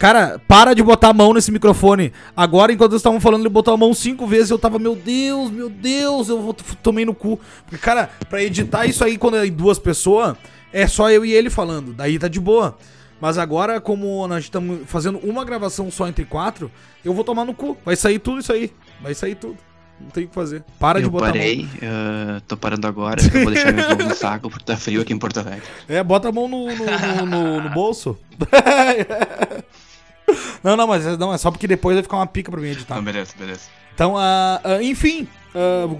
[0.00, 2.10] Cara, para de botar a mão nesse microfone.
[2.34, 4.50] Agora, enquanto eles estavam falando, ele botou a mão cinco vezes.
[4.50, 7.38] Eu tava, meu Deus, meu Deus, eu tomei no cu.
[7.66, 10.36] Porque, cara, pra editar isso aí quando é duas pessoas,
[10.72, 11.92] é só eu e ele falando.
[11.92, 12.78] Daí tá de boa.
[13.20, 16.70] Mas agora, como nós estamos fazendo uma gravação só entre quatro,
[17.04, 17.76] eu vou tomar no cu.
[17.84, 18.72] Vai sair tudo isso aí.
[19.02, 19.58] Vai sair tudo.
[20.00, 20.64] Não tem o que fazer.
[20.78, 22.36] Para eu de botar parei, a mão.
[22.36, 23.20] Uh, tô parando agora.
[23.22, 25.62] Eu vou deixar minha mão no saco porque tá frio aqui em Porto Alegre.
[25.86, 28.18] É, bota a mão no, no, no, no, no bolso.
[30.64, 32.94] não, não, mas não, é só porque depois vai ficar uma pica pra mim editar.
[32.94, 33.68] Não, beleza, beleza.
[33.94, 35.28] Então, uh, uh, enfim,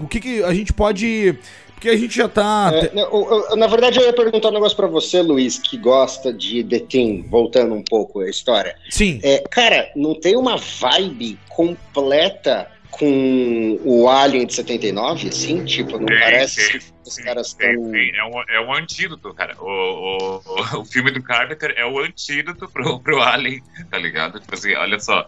[0.01, 1.37] o que, que a gente pode
[1.81, 2.71] porque a gente já tá.
[2.71, 6.63] É, não, na verdade, eu ia perguntar um negócio para você, Luiz, que gosta de
[6.63, 8.75] The Thing, voltando um pouco a história.
[8.91, 9.19] Sim.
[9.23, 15.65] É, cara, não tem uma vibe completa com o Alien de 79, assim?
[15.65, 17.67] Tipo, não parece sim, que os caras estão.
[17.67, 19.57] É, um, é um antídoto, cara.
[19.59, 24.39] O, o, o filme do Carpenter é o antídoto pro, pro Alien, tá ligado?
[24.39, 25.27] Tipo assim, olha só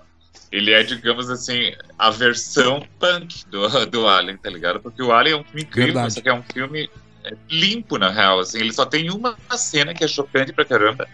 [0.54, 4.80] ele é, digamos assim, a versão punk do, do Alien, tá ligado?
[4.80, 6.14] Porque o Alien é um filme incrível, Verdade.
[6.14, 6.90] só que é um filme
[7.24, 8.60] é, limpo, na real, assim.
[8.60, 11.08] Ele só tem uma cena que é chocante pra caramba,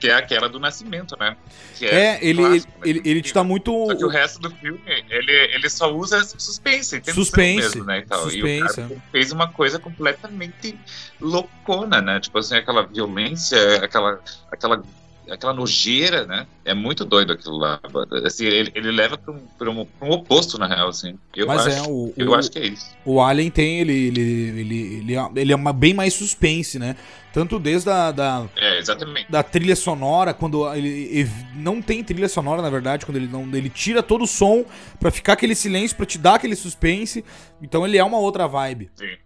[0.00, 1.36] que é aquela do nascimento, né?
[1.82, 2.88] é, é ele, clássico, né?
[2.88, 3.70] ele, ele te dá muito...
[3.86, 7.98] Só que o resto do filme, ele, ele só usa suspense, suspense mesmo, né?
[7.98, 8.22] E, tal.
[8.22, 8.80] suspense.
[8.80, 10.78] e o cara fez uma coisa completamente
[11.20, 12.18] loucona, né?
[12.18, 14.20] Tipo assim, aquela violência, aquela,
[14.50, 14.82] aquela
[15.30, 16.46] aquela nojeira, né?
[16.64, 17.80] É muito doido aquilo lá.
[18.24, 21.18] Assim, ele, ele leva para um, pra um, um, oposto, na real, assim.
[21.34, 22.94] Eu, Mas acho, é, o, eu o, acho que é isso.
[23.04, 26.96] O Alien tem, ele, ele, ele, ele, ele é uma, bem mais suspense, né?
[27.32, 28.80] Tanto desde a da, é,
[29.28, 33.42] da trilha sonora, quando ele, ele, não tem trilha sonora, na verdade, quando ele não
[33.54, 34.64] ele tira todo o som
[34.98, 37.22] para ficar aquele silêncio, para te dar aquele suspense.
[37.60, 38.90] Então ele é uma outra vibe.
[38.94, 39.16] Sim.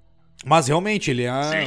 [0.45, 1.65] Mas realmente, ele é.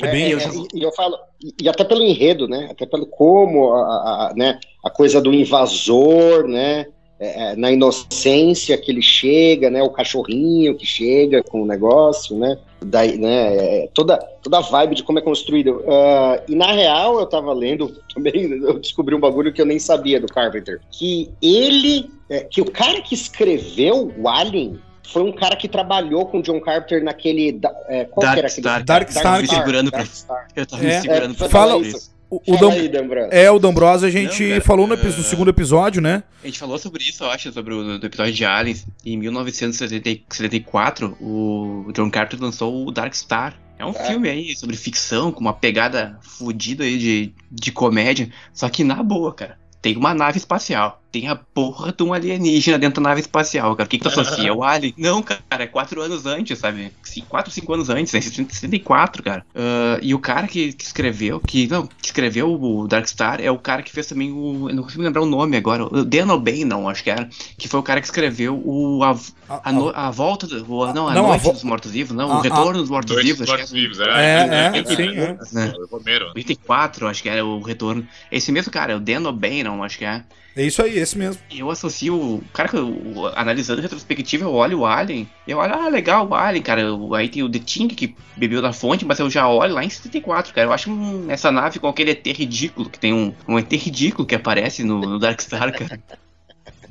[0.00, 0.32] é bem.
[0.32, 1.16] É, é, e eu falo,
[1.60, 2.68] e até pelo enredo, né?
[2.70, 4.58] Até pelo como a, a né?
[4.84, 6.86] a coisa do invasor, né?
[7.18, 9.82] É, é, na inocência que ele chega, né?
[9.82, 12.58] O cachorrinho que chega com o negócio, né?
[12.84, 13.56] Daí, né?
[13.56, 15.76] É, toda, toda a vibe de como é construído.
[15.80, 19.78] Uh, e na real, eu tava lendo também, eu descobri um bagulho que eu nem
[19.78, 20.80] sabia do Carpenter.
[20.90, 22.10] Que ele.
[22.28, 26.60] É, que o cara que escreveu o Alien foi um cara que trabalhou com John
[26.60, 27.60] Carpenter naquele.
[27.88, 28.62] É, qual Dark era aquele?
[28.62, 28.84] Star.
[28.84, 29.40] Dark, Star.
[29.40, 30.48] Eu segurando Dark Star.
[30.56, 32.14] Eu tava é, me segurando é, pra fala isso.
[32.30, 32.90] O, o Dom, aí,
[33.30, 36.24] é, o Dombrosa a gente Não, falou no, uh, segundo episódio, né?
[36.42, 38.84] A gente falou sobre isso, eu acho, sobre o episódio de Aliens.
[39.04, 43.54] Em 1974, o John Carpenter lançou o Dark Star.
[43.78, 44.06] É um é.
[44.06, 48.28] filme aí sobre ficção, com uma pegada fodida aí de, de comédia.
[48.52, 49.56] Só que na boa, cara.
[49.80, 53.86] Tem uma nave espacial tem a porra de um alienígena dentro da nave espacial, cara.
[53.86, 54.52] O que, que tu associa?
[54.52, 54.92] o Alien?
[54.98, 56.90] Não, cara, é quatro anos antes, sabe?
[57.28, 59.46] Quatro, cinco anos antes, é 64, cara.
[59.54, 63.48] Uh, e o cara que, que, escreveu, que não, que escreveu o Dark Star é
[63.48, 64.68] o cara que fez também o.
[64.68, 65.84] Eu não consigo lembrar o nome agora.
[65.84, 67.28] O Dan O'Bannon, não, acho que era.
[67.56, 69.04] Que foi o cara que escreveu o.
[69.04, 69.16] A,
[69.62, 70.48] a, no, a volta.
[70.48, 72.38] Do, o, não, a não, Noite a dos Mortos-Vivos, não.
[72.38, 73.46] o Retorno dos Mortos-Vivos.
[73.46, 74.04] Mortos-Vivos, é.
[74.04, 75.38] É, é, sim, é.
[75.62, 75.72] é.
[75.88, 76.32] Romero.
[76.34, 78.04] 84, acho que era o Retorno.
[78.32, 80.24] Esse mesmo cara, é o Dan O'Bannon, acho que é.
[80.56, 81.42] É isso aí, esse mesmo.
[81.50, 82.42] Eu associo.
[82.52, 85.28] Cara, eu, analisando a retrospectiva, eu olho o Alien.
[85.48, 86.82] Eu olho, ah, legal, o Alien, cara.
[87.16, 89.90] Aí tem o The Thing que bebeu da fonte, mas eu já olho lá em
[89.90, 90.68] 74, cara.
[90.68, 94.26] Eu acho um, essa nave com aquele ET ridículo, que tem um, um ET ridículo
[94.26, 96.00] que aparece no, no Dark Star, cara.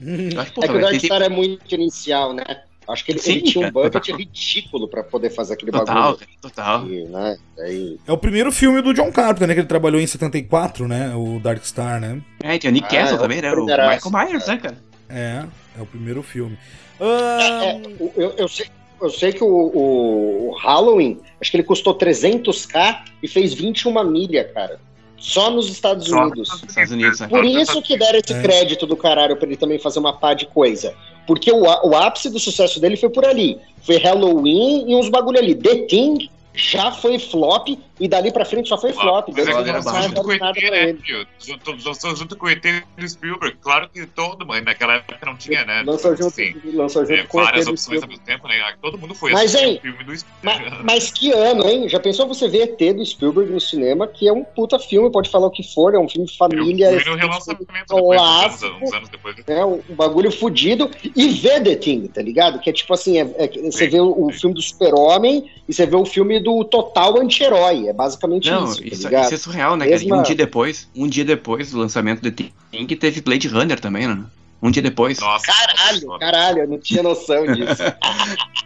[0.03, 2.43] Eu acho, porra, é que o Dark Star é muito inicial, né?
[2.88, 4.17] Acho que ele, Sim, ele tinha um budget total.
[4.17, 6.27] ridículo para poder fazer aquele total, bagulho.
[6.41, 7.99] Total, e, né, aí...
[8.07, 9.53] É o primeiro filme do John Carpenter, né?
[9.53, 11.13] Que ele trabalhou em 74, né?
[11.15, 12.21] O Dark Star, né?
[12.41, 13.51] É, tem o Nick ah, Castle é também, né?
[13.53, 14.77] O Michael Myers, né, cara?
[15.09, 15.45] É,
[15.77, 16.57] é o primeiro filme.
[16.99, 17.81] É, é,
[18.15, 18.67] eu, eu sei
[19.03, 24.01] eu sei que o, o, o Halloween, acho que ele custou 300k e fez 21
[24.09, 24.79] milha, cara.
[25.24, 26.49] Só nos Estados Só Unidos.
[26.49, 27.28] Nos Estados Unidos, né?
[27.30, 28.41] Por isso que deram esse É.
[28.41, 30.93] crédito do caralho pra ele também fazer uma pá de coisa.
[31.26, 33.57] Porque o, o ápice do sucesso dele foi por ali.
[33.84, 35.55] Foi Halloween e uns bagulho ali.
[35.55, 37.69] The Thing já foi flop
[38.00, 39.30] e dali pra frente só foi flop.
[39.30, 40.39] Mas é que junto com o ET,
[40.72, 40.98] né,
[41.86, 42.64] Lançou junto com o ET
[42.98, 43.58] do Spielberg.
[43.62, 45.84] Claro que todo mundo, naquela época não tinha, né?
[45.86, 46.54] Lançou junto, Sim.
[46.74, 48.56] lançou junto É, com várias opções ao mesmo tempo, né?
[48.82, 50.22] Todo mundo foi Mas, hein, filme do Mas,
[50.58, 50.84] Spielberg.
[50.84, 51.88] mas que ano, hein?
[51.88, 55.30] Já pensou você ver ET do Spielberg no cinema, que é um puta filme, pode
[55.30, 56.91] falar o que for, é um filme de família.
[56.91, 58.84] Eu fui no relançamento depois, uns anos, clássico.
[58.86, 59.36] uns anos depois.
[59.48, 62.60] né, um bagulho fudido, e ver The Thing, tá ligado?
[62.60, 65.86] Que é tipo assim, é- é você vê o, o filme do super-homem e você
[65.86, 69.75] vê o filme do total anti-herói, é basicamente Não, isso, tá isso, isso é surreal,
[69.75, 69.97] né, cara?
[69.99, 73.79] Mesma- um dia depois, um dia depois do lançamento do The Thing, teve Blade Runner
[73.79, 74.23] também, né?
[74.61, 75.19] Um dia depois.
[75.19, 77.84] Nossa, Caralho, nossa, caralho, eu não tinha noção disso.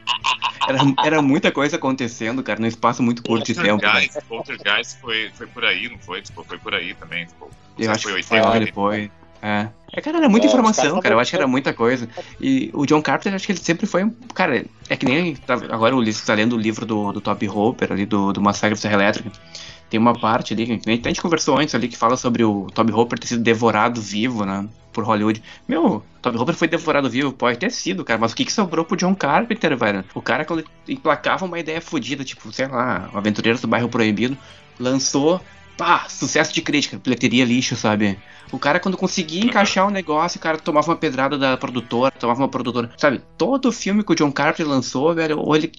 [0.68, 3.82] Era, era muita coisa acontecendo, cara, num espaço muito curto de tempo.
[3.82, 3.90] né?
[3.90, 6.22] Poltergeist, Poltergeist foi, foi por aí, não foi?
[6.22, 7.26] Tipo, foi por aí também.
[7.26, 7.50] Tipo,
[7.80, 8.66] Eu acho foi que foi 80, logo 90.
[8.66, 9.10] depois.
[9.48, 9.70] É.
[9.94, 11.16] É, cara, era muita É, informação, cara.
[11.16, 12.10] Eu acho que era muita coisa.
[12.42, 14.10] E o John Carpenter, acho que ele sempre foi um.
[14.34, 15.36] Cara, é que nem.
[15.36, 18.42] tá- agora o Ulisses tá lendo o livro do, do Top Hopper ali, do, do
[18.42, 19.32] Massacre da Serra Elétrica.
[19.90, 22.68] Tem uma parte ali, que nem a gente conversou antes ali, que fala sobre o
[22.74, 24.68] Toby Hopper ter sido devorado vivo, né?
[24.92, 25.42] Por Hollywood.
[25.66, 28.20] Meu, Toby Hopper foi devorado vivo, pode ter sido, cara.
[28.20, 30.04] Mas o que, que sobrou pro John Carpenter, velho?
[30.14, 34.38] O cara, quando emplacava uma ideia fodida, tipo, sei lá, o Aventureiros do Bairro Proibido,
[34.78, 35.40] lançou,
[35.78, 38.20] pá, sucesso de crítica, bilheteria lixo, sabe?
[38.52, 42.42] O cara, quando conseguia encaixar um negócio, o cara tomava uma pedrada da produtora, tomava
[42.42, 42.92] uma produtora.
[42.98, 45.72] Sabe, todo filme que o John Carpenter lançou, velho, ou ele.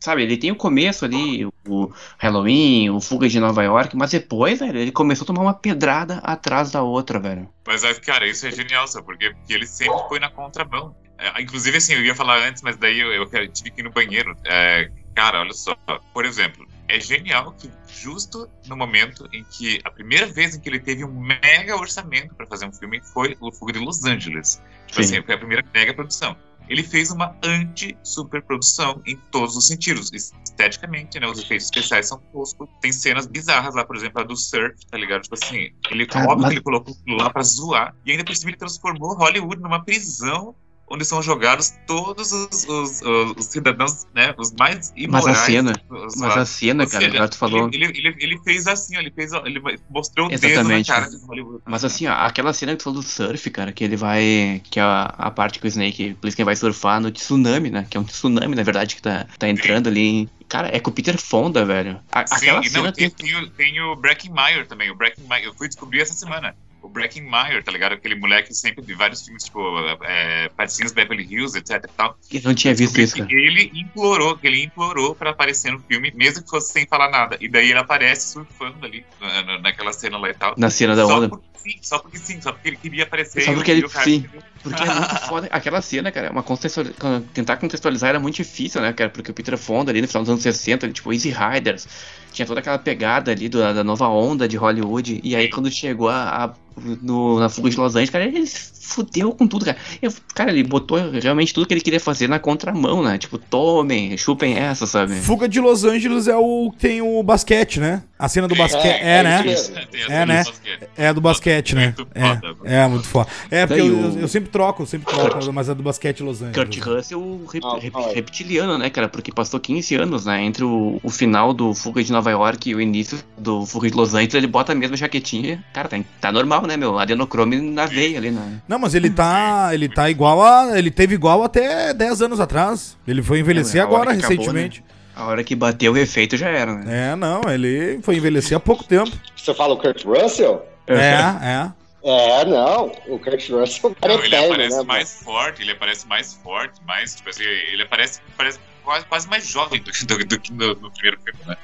[0.00, 4.58] Sabe, ele tem o começo ali, o Halloween, o Fuga de Nova York, mas depois,
[4.58, 7.48] velho, ele começou a tomar uma pedrada atrás da outra, velho.
[7.66, 9.06] Mas, é, cara, isso é genial, sabe?
[9.06, 10.94] Porque, porque ele sempre foi na contramão.
[11.16, 13.90] É, inclusive, assim, eu ia falar antes, mas daí eu, eu tive que ir no
[13.90, 14.36] banheiro.
[14.44, 15.74] É, cara, olha só.
[16.12, 20.68] Por exemplo, é genial que justo no momento em que a primeira vez em que
[20.68, 24.62] ele teve um mega orçamento para fazer um filme foi o Fuga de Los Angeles.
[24.86, 25.14] Tipo Sim.
[25.16, 26.36] assim, foi a primeira mega produção.
[26.68, 30.10] Ele fez uma anti-superprodução em todos os sentidos.
[30.12, 31.26] Esteticamente, né?
[31.26, 32.68] Os efeitos especiais são toscos.
[32.80, 35.22] Tem cenas bizarras lá, por exemplo, a do surf, tá ligado?
[35.22, 37.94] Tipo assim, ele, Cara, óbvio mas- que ele colocou lá pra zoar.
[38.06, 40.54] E ainda por cima ele transformou Hollywood numa prisão
[40.94, 44.34] onde são jogados todos os, os- os- os cidadãos, né?
[44.38, 45.38] Os mais Mas a imorais.
[45.38, 47.68] cena- os- Mas a cena, cara, seja, agora tu falou.
[47.72, 50.86] Ele, ele, ele, fez assim, ele fez, ele mostrou o dedo na Exatamente.
[50.86, 51.62] cara de Hollywood.
[51.66, 54.62] Mas assim, ó, aquela cena que tu falou do surf, cara, que ele vai.
[54.70, 57.10] Que é a, a parte que o Snake, por isso que ele vai surfar no
[57.10, 57.86] tsunami, né?
[57.90, 60.00] Que é um tsunami, na verdade, que tá, tá entrando ali.
[60.00, 61.98] em- Cara, é com o Peter Fonda, velho.
[62.12, 63.26] A- Sim, aquela e cena não, tem, tem.
[63.32, 64.90] tem, o, tem o Breckenmeyer também.
[64.90, 66.54] O Breckenmeyer, eu fui descobrir essa semana.
[66.84, 67.92] O Breckenmeyer, tá ligado?
[67.94, 69.58] Aquele moleque sempre de vários filmes, tipo,
[70.02, 72.18] é, Patricinhas Beverly Hills, etc e tal.
[72.30, 73.28] Eu não tinha visto isso, cara.
[73.32, 77.38] Ele implorou, que ele implorou pra aparecer no filme, mesmo que fosse sem falar nada.
[77.40, 80.54] E daí ele aparece surfando ali, na- na- naquela cena lá e tal.
[80.58, 81.30] Na cena da só onda.
[81.30, 83.40] porque sim, só porque sim, só porque ele queria aparecer.
[83.44, 84.28] Só porque ele- sim.
[84.64, 85.46] Porque é muito foda.
[85.52, 86.86] Aquela cena, cara, uma contextual...
[87.32, 89.10] tentar contextualizar era muito difícil, né, cara?
[89.10, 91.86] Porque o Peter Fonda ali no final dos anos 60, ele, tipo, Easy Riders,
[92.32, 95.20] tinha toda aquela pegada ali do- da nova onda de Hollywood.
[95.22, 96.54] E aí quando chegou a, a-
[97.02, 99.76] no- na fuga de Los Angeles, cara, ele fudeu com tudo, cara.
[100.02, 103.16] Eu- cara, ele botou realmente tudo que ele queria fazer na contramão, né?
[103.18, 105.14] Tipo, tomem, chupem essa, sabe?
[105.20, 108.02] Fuga de Los Angeles é o que tem o basquete, né?
[108.18, 108.84] A cena do basquete.
[108.86, 109.46] É, é né?
[109.46, 109.72] isso.
[109.90, 110.42] Tem as É, né?
[110.42, 110.88] cenas basquete.
[110.96, 111.94] É do basquete, né?
[111.96, 112.56] Muito foda.
[112.64, 113.28] É, é muito foda.
[113.50, 116.56] É, porque eu, eu sempre troco, eu sempre troco, mas é do basquete Los Angeles.
[116.56, 118.14] Kurt Russell rep- rep- é.
[118.14, 119.08] reptiliano, né, cara?
[119.08, 120.42] Porque passou 15 anos, né?
[120.44, 123.96] Entre o, o final do Fuga de Nova York e o início do Fuga de
[123.96, 125.64] Los Angeles, ele bota a mesma jaquetinha.
[125.72, 126.96] Cara, tá, tá normal, né, meu?
[126.98, 128.60] Adenocrome na veia ali, né?
[128.68, 132.96] Não, mas ele tá, ele tá igual a, ele teve igual até 10 anos atrás.
[133.08, 134.84] Ele foi envelhecer É, agora acabou, recentemente.
[135.16, 137.12] A hora que bateu o efeito já era, né?
[137.12, 139.10] É, não, ele foi envelhecer há pouco tempo.
[139.36, 140.64] Você fala o Kurt Russell?
[140.86, 141.72] É, é.
[142.04, 142.92] É, não.
[143.08, 146.06] O Kurt Russell é um cara Não, ele eterno, aparece né, mais forte, ele aparece
[146.06, 150.18] mais forte, mais, tipo assim, ele aparece, parece quase, quase mais jovem do, que- do,
[150.26, 151.56] do que no, no primeiro filme, né?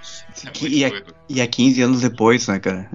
[0.63, 1.15] É e, a- doido.
[1.29, 2.89] e há 15 anos depois, né, cara?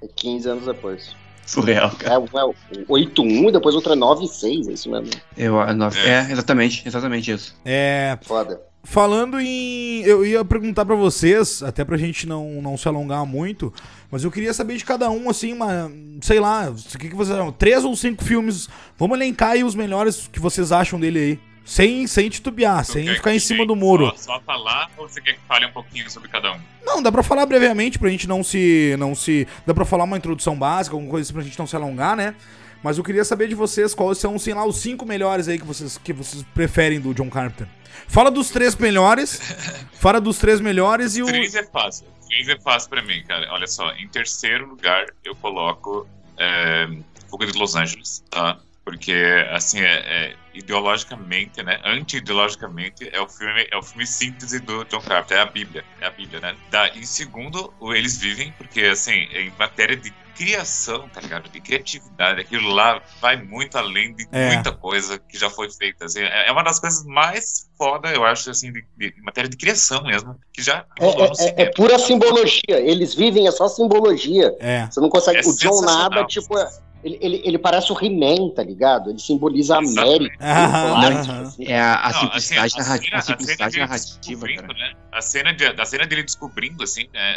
[0.00, 0.12] mano?
[0.16, 1.14] 15 anos depois.
[1.44, 2.14] Surreal, cara.
[2.14, 2.54] É, é o
[2.88, 5.10] 8-1 e depois outra 9-6, é isso mesmo.
[5.36, 6.26] Eu, a nossa- É.
[6.28, 7.54] é, exatamente, exatamente isso.
[7.64, 8.60] É, Foda.
[8.88, 10.02] Falando em.
[10.02, 13.72] Eu ia perguntar pra vocês, até pra gente não, não se alongar muito,
[14.10, 15.90] mas eu queria saber de cada um, assim, uma.
[16.22, 17.52] Sei lá, o que, que vocês acham?
[17.52, 18.68] Três ou cinco filmes.
[18.96, 21.40] Vamos elencar aí os melhores que vocês acham dele aí.
[21.64, 24.06] Sem, sem titubear, Tu sem ficar em cima do muro.
[24.16, 26.58] Só, só falar ou você quer que fale um pouquinho sobre cada um?
[26.82, 28.96] Não, dá pra falar brevemente pra gente não se.
[28.98, 29.46] não se.
[29.66, 32.34] Dá pra falar uma introdução básica, alguma coisa assim pra gente não se alongar, né?
[32.82, 35.64] Mas eu queria saber de vocês quais são, sei lá, os cinco melhores aí que
[35.64, 37.66] vocês, que vocês preferem do John Carpenter.
[38.06, 39.40] Fala dos três melhores.
[39.94, 41.26] fala dos três melhores e o.
[41.26, 42.06] Três é fácil.
[42.28, 43.48] Três é fácil pra mim, cara.
[43.52, 46.06] Olha só, em terceiro lugar eu coloco
[46.38, 46.88] é,
[47.28, 48.58] Fuga de Los Angeles, tá?
[48.84, 49.12] Porque,
[49.50, 51.78] assim, é, é ideologicamente, né?
[51.84, 56.06] Anti-ideologicamente, é o filme, é o filme síntese do John Carpenter, é a Bíblia, é
[56.06, 56.56] a Bíblia, né?
[56.70, 61.48] Da, em segundo, o Eles Vivem, porque, assim, em matéria de criação, tá ligado?
[61.50, 64.54] De criatividade, aquilo lá vai muito além de É.
[64.54, 66.04] muita coisa que já foi feita.
[66.04, 69.56] Assim, é é uma das coisas mais foda, eu acho, assim, de, de matéria de
[69.56, 72.62] criação mesmo, que já É, é- é- é pura simbologia.
[72.78, 74.54] Eles vivem, é só simbologia.
[74.60, 74.86] É.
[74.86, 75.38] Você não consegue.
[75.38, 75.82] É o John.
[75.82, 76.68] Nada, tipo, é-
[77.04, 79.10] ele, ele, ele parece o He-Man, tá ligado?
[79.10, 79.78] Ele simboliza a.
[79.78, 80.36] América.
[80.38, 81.64] Tipo assim.
[81.66, 84.74] É a, a Não, simplicidade, assim, narra- cena- a cena simplicidade dele narrativa, descobrindo, cara.
[84.78, 84.92] né?
[85.12, 87.30] A cena, de, a cena dele descobrindo, assim, é,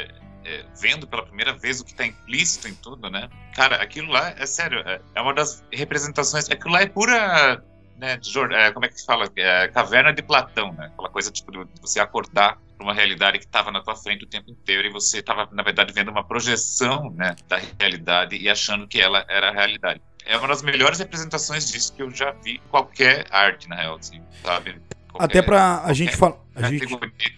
[0.00, 0.08] é,
[0.44, 3.28] é, vendo pela primeira vez o que tá implícito em tudo, né?
[3.54, 6.50] Cara, aquilo lá, é sério, é, é uma das representações.
[6.50, 7.62] Aquilo lá é pura.
[7.96, 9.28] Né, de é, como é que se fala?
[9.36, 10.90] É, caverna de Platão, né?
[10.92, 14.28] Aquela coisa tipo de você acordar para uma realidade que estava na tua frente o
[14.28, 18.88] tempo inteiro e você estava, na verdade, vendo uma projeção né, da realidade e achando
[18.88, 20.02] que ela era a realidade.
[20.26, 23.96] É uma das melhores representações disso que eu já vi em qualquer arte, na real,
[23.96, 24.80] assim, sabe?
[25.12, 26.86] Qualquer Até pra a gente, fal- a gente,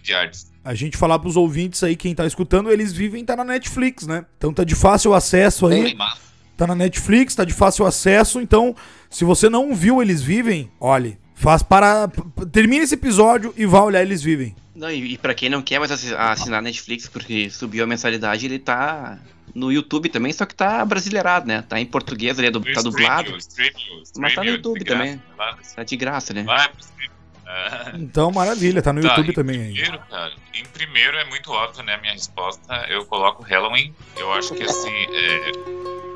[0.03, 0.51] de artes.
[0.63, 4.25] a gente falar pros ouvintes aí, quem tá escutando, eles vivem, tá na Netflix, né?
[4.37, 5.95] Então tá de fácil acesso aí.
[6.55, 8.41] Tá na Netflix, tá de fácil acesso.
[8.41, 8.75] Então,
[9.09, 11.17] se você não viu Eles Vivem, olhe.
[11.35, 12.09] Faz para.
[12.51, 14.55] Termina esse episódio e vá olhar Eles Vivem.
[14.75, 18.45] Não, e, e pra quem não quer mais assi- assinar Netflix porque subiu a mensalidade,
[18.45, 19.19] ele tá
[19.53, 21.61] no YouTube também, só que tá brasileirado, né?
[21.61, 23.31] Tá em português, ele é du- tá dublado,
[24.17, 25.21] Mas tá no YouTube também.
[25.75, 26.41] tá de graça, né?
[26.43, 26.77] Vai pro
[27.49, 29.73] Ah, Então, maravilha, tá no Tá, YouTube também aí.
[29.73, 31.95] Primeiro, cara, em primeiro é muito óbvio, né?
[31.97, 33.93] Minha resposta, eu coloco Halloween.
[34.17, 35.51] Eu acho que assim, é,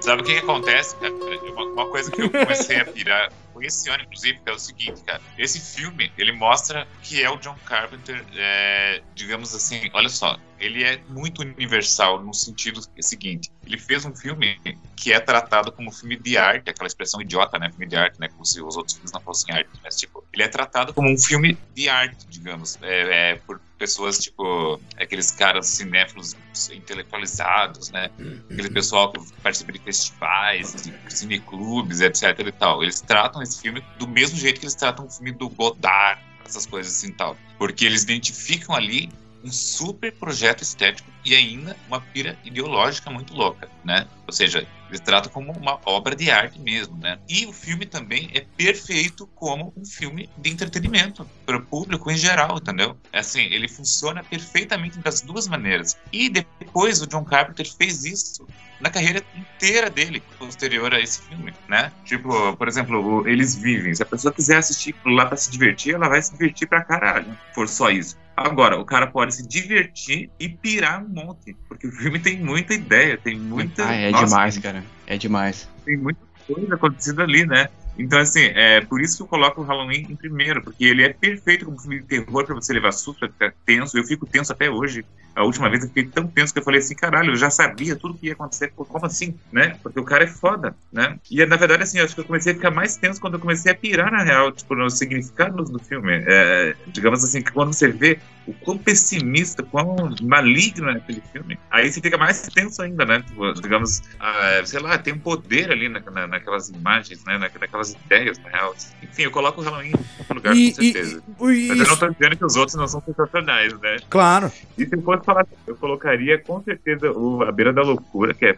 [0.02, 1.14] sabe o que, que acontece, cara?
[1.14, 4.60] Uma, uma coisa que eu comecei a pirar foi esse ano, inclusive, que é o
[4.60, 5.22] seguinte, cara.
[5.38, 10.84] Esse filme, ele mostra que é o John Carpenter, é, digamos assim, olha só, ele
[10.84, 13.52] é muito universal no sentido seguinte.
[13.66, 14.60] Ele fez um filme
[14.96, 17.70] que é tratado como filme de arte, aquela expressão idiota, né?
[17.70, 18.30] Filme de arte, né?
[18.30, 21.18] Como se os outros filmes não fossem arte, mas tipo, ele é tratado como um
[21.18, 26.36] filme de arte, digamos, é, é, por pessoas tipo aqueles caras cinéfilos
[26.72, 28.12] intelectualizados, né?
[28.52, 32.84] Aquele pessoal que participa de festivais, de cineclubes, etc e tal.
[32.84, 36.68] Eles tratam esse filme do mesmo jeito que eles tratam o filme do Godard, essas
[36.68, 37.36] coisas assim tal.
[37.58, 39.10] Porque eles identificam ali
[39.44, 44.08] um super projeto estético e ainda uma pira ideológica muito louca, né?
[44.28, 47.18] Ou seja, eles tratam como uma obra de arte mesmo, né?
[47.28, 52.18] E o filme também é perfeito como um filme de entretenimento para o público em
[52.18, 52.98] geral, entendeu?
[53.12, 55.98] É Assim, ele funciona perfeitamente das duas maneiras.
[56.12, 58.46] E depois o John Carpenter fez isso
[58.82, 61.92] na carreira inteira dele, posterior a esse filme, né?
[62.04, 63.94] Tipo, por exemplo, Eles Vivem.
[63.94, 67.38] Se a pessoa quiser assistir lá para se divertir, ela vai se divertir pra caralho,
[67.54, 68.18] por só isso.
[68.36, 72.74] Agora, o cara pode se divertir e pirar um monte, porque o filme tem muita
[72.74, 73.88] ideia, tem muita.
[73.88, 74.84] Ah, é Nossa, demais, cara.
[75.06, 75.68] É demais.
[75.86, 77.68] tem muita coisa acontecendo ali, né?
[77.98, 81.10] Então, assim, é por isso que eu coloco o Halloween em primeiro, porque ele é
[81.10, 83.98] perfeito como filme de terror pra você levar susto, pra ficar tenso.
[83.98, 85.06] Eu fico tenso até hoje.
[85.36, 87.96] A última vez eu fiquei tão tenso que eu falei assim, caralho, eu já sabia
[87.96, 88.72] tudo que ia acontecer.
[88.76, 89.78] Como assim, né?
[89.82, 91.18] Porque o cara é foda, né?
[91.30, 93.40] E na verdade, assim, eu acho que eu comecei a ficar mais tenso quando eu
[93.40, 96.12] comecei a pirar, na real, tipo, no significado do filme.
[96.28, 101.58] É, digamos assim, que quando você vê o quão pessimista, quão maligno é aquele filme,
[101.70, 103.22] aí você fica mais tenso ainda, né?
[103.22, 107.38] Tipo, digamos, ah, sei lá, tem um poder ali na, na- naquelas imagens, né?
[107.38, 108.74] Na- Naquelas ideias, na real.
[109.04, 111.24] Enfim, eu coloco o Halloween em primeiro lugar, E, com e, certeza.
[111.28, 113.98] e- Mas eu não tô dizendo que os outros não são sensacionais, né?
[114.10, 114.52] claro.
[114.78, 118.46] E se eu fosse falar, eu colocaria com certeza o A Beira da Loucura, que
[118.48, 118.58] é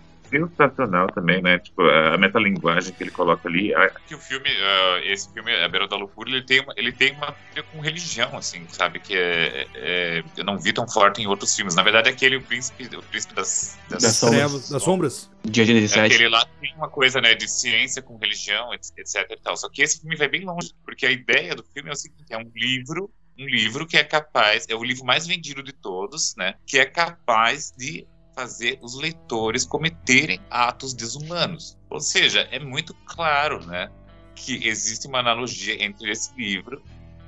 [0.49, 1.59] sensacional também, né?
[1.59, 3.73] Tipo, a metalinguagem que ele coloca ali.
[3.73, 6.91] A- Que o filme, ah, esse filme, A Beira da Loucura, ele tem uma, ele
[6.91, 8.99] tem uma filha com religião, assim, sabe?
[8.99, 11.75] Que é, é- eu não vi tão forte em outros filmes.
[11.75, 14.39] Na verdade, aquele o príncipe, o príncipe das, das, Das sombras.
[14.39, 15.31] Trevas, das sombras.
[15.45, 16.13] Dia é 17.
[16.13, 19.55] Aquele lá tem uma coisa, né, de ciência com religião, etc etc e tal.
[19.57, 22.25] Só que esse filme vai bem longe, porque a ideia do filme é o seguinte,
[22.31, 26.33] é um livro, um livro que é capaz, é o livro mais vendido de todos,
[26.37, 28.05] né, que é capaz de
[28.35, 31.77] fazer os leitores cometerem atos desumanos.
[31.89, 33.89] Ou seja, é muito claro, né,
[34.35, 36.81] que existe uma analogia entre esse livro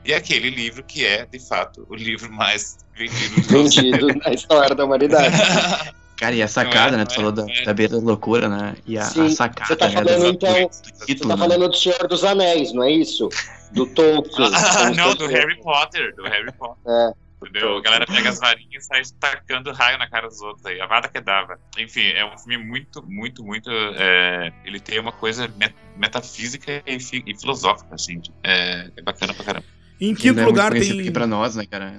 [0.04, 3.42] e aquele livro que é, de fato, o livro mais vendido.
[3.42, 5.36] Vendido na história da humanidade.
[6.18, 7.06] Cara, e a sacada, é, né?
[7.06, 7.64] Tu é, falou da, não é.
[7.64, 8.76] da beira da loucura, né?
[8.86, 9.94] E a, Sim, a sacada, você tá né?
[9.94, 11.38] falando, do- então, do Você tá né?
[11.38, 13.28] falando do Senhor dos Anéis, não é isso?
[13.72, 14.50] Do Tolkien.
[14.56, 15.28] Ah, não, do.
[15.28, 16.78] Harry Potter, do Harry Potter.
[16.88, 17.14] É,
[17.50, 17.78] Entendeu?
[17.78, 20.80] A galera pega as varinhas e sai tacando raio na cara dos outros aí.
[20.82, 21.58] A vada que dava.
[21.78, 23.70] Enfim, é um filme muito, muito, muito.
[23.70, 28.20] é, ele tem uma coisa met- metafísica e, fi- e filosófica, assim.
[28.44, 29.66] É, é bacana pra caramba.
[30.00, 30.82] Em quinto é lugar tem.
[30.82, 31.98] aqui pra nós, né, cara?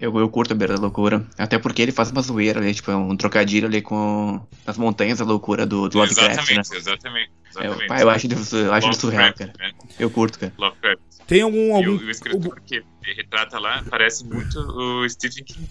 [0.00, 1.24] Eu, eu, eu curto a Beira da Loucura.
[1.38, 5.24] Até porque ele faz uma zoeira ali, tipo, um trocadilho ali com as montanhas da
[5.24, 6.60] loucura do, do Lovecraft, né?
[6.62, 7.86] exatamente, exatamente, É, exatamente.
[7.86, 9.52] pá, eu acho ele, eu acho ele surreal, cara.
[9.56, 9.70] Né?
[10.00, 10.52] Eu curto, cara.
[10.58, 11.00] Lovecraft.
[11.28, 11.68] Tem algum.
[11.68, 11.92] E algum...
[12.02, 15.68] o, o escritor que ele retrata lá parece muito o Stephen King,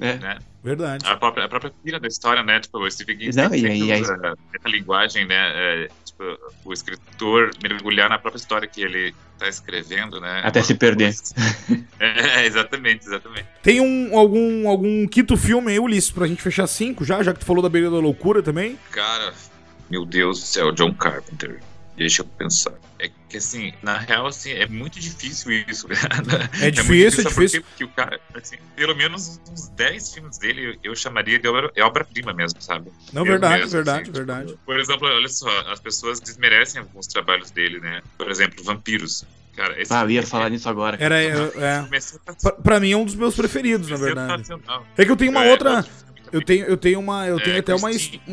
[0.00, 0.14] É.
[0.16, 0.38] né?
[0.62, 1.06] Verdade.
[1.06, 2.60] A própria, a própria filha da história, né?
[2.60, 4.14] Tipo, o Stephen King Não, e aí- usa
[4.54, 5.34] essa linguagem, né?
[5.54, 6.24] é, tipo,
[6.64, 10.42] o escritor mergulhar na própria história que ele tá escrevendo, né?
[10.44, 11.14] Até se perder.
[12.00, 13.46] É, exatamente, exatamente.
[13.62, 17.40] Tem um, algum, algum quinto filme aí, Ulisses, pra gente fechar cinco já, já que
[17.40, 18.78] tu falou da Beira da Loucura também.
[18.90, 19.32] Cara,
[19.90, 21.60] meu Deus do céu, John Carpenter.
[21.96, 22.72] Deixa eu pensar.
[23.00, 25.86] É que assim, na real, assim, é muito difícil isso.
[25.86, 26.50] cara.
[26.60, 27.60] É difícil, muito é sabe por difícil.
[27.62, 27.66] quê?
[27.70, 31.84] Porque o cara, assim, pelo menos uns 10 filmes dele eu chamaria de obra- é
[31.84, 32.90] obra-prima mesmo, sabe?
[33.12, 34.46] Não, Eu verdade, mesmo, verdade, assim, verdade.
[34.48, 38.02] tipo, por exemplo, olha só, as pessoas desmerecem alguns trabalhos dele, né?
[38.16, 39.24] Por exemplo, Vampiros.
[39.54, 40.96] Cara, esse Ah, eu ia falar nisso agora.
[40.98, 41.20] cara.
[41.20, 41.38] Era.
[41.56, 41.96] É, é.
[41.96, 42.32] é.
[42.42, 44.44] Pra, pra mim é um dos meus preferidos, na verdade.
[44.96, 45.84] É que eu tenho uma É, outra.
[46.32, 47.26] Eu tenho, eu tenho uma.
[47.26, 47.88] Eu É, tenho até uma,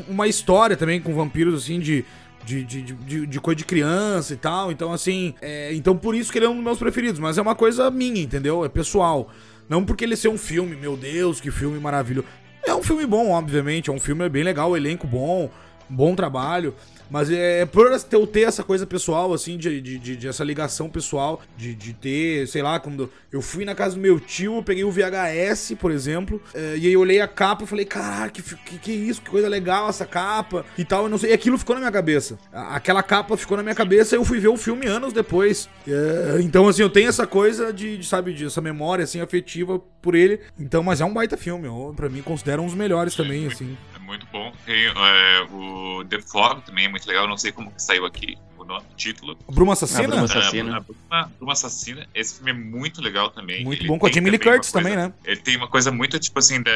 [0.08, 2.04] uma história também com vampiros, assim, de.
[2.46, 4.72] De, de, de, de- coisa de criança e tal.
[4.72, 5.34] Então, assim.
[5.42, 7.20] é, então, por isso que ele é um dos meus preferidos.
[7.20, 8.64] Mas é uma coisa minha, entendeu?
[8.64, 9.30] É pessoal.
[9.68, 12.28] Não porque ele ser um filme, meu Deus, que filme maravilhoso.
[12.66, 13.90] É um filme bom, obviamente.
[13.90, 15.50] É um filme bem legal, elenco bom,
[15.90, 16.76] bom trabalho.
[17.10, 20.90] Mas é por eu ter essa coisa pessoal, assim, de, de, de- de essa ligação
[20.90, 24.64] pessoal, de, de ter, sei lá, quando eu fui na casa do meu tio, eu
[24.64, 28.30] peguei o VHS, por exemplo, eh, e aí eu olhei a capa e falei, caraca,
[28.30, 31.32] que, que, que isso, que coisa legal essa capa e tal, eu não sei.
[31.32, 32.38] E aquilo ficou na minha cabeça.
[32.52, 35.70] Aquela capa ficou na minha cabeça e eu fui ver o filme anos depois.
[35.88, 39.80] Eh, então, assim, eu tenho essa coisa de, de, sabe, de essa memória, assim, afetiva
[40.02, 40.40] por ele.
[40.60, 43.78] Então, mas é um baita filme, eu, pra mim, considero um dos melhores também, assim.
[44.06, 44.54] É muito bom.
[44.66, 47.28] Tem é, o The Fog também é muito legal.
[47.28, 49.36] Não sei como que saiu aqui o nome, o título.
[49.52, 50.08] Bruma Assassina?
[50.08, 50.74] Bruma Assassina.
[50.74, 52.08] A, a Bruma, Bruma Assassina.
[52.14, 53.64] Esse filme é muito legal também.
[53.64, 55.12] Muito Ele bom, com a Jamie Lee Curtis coisa- também, né?
[55.26, 56.72] Ele tem uma coisa muito, tipo assim, da,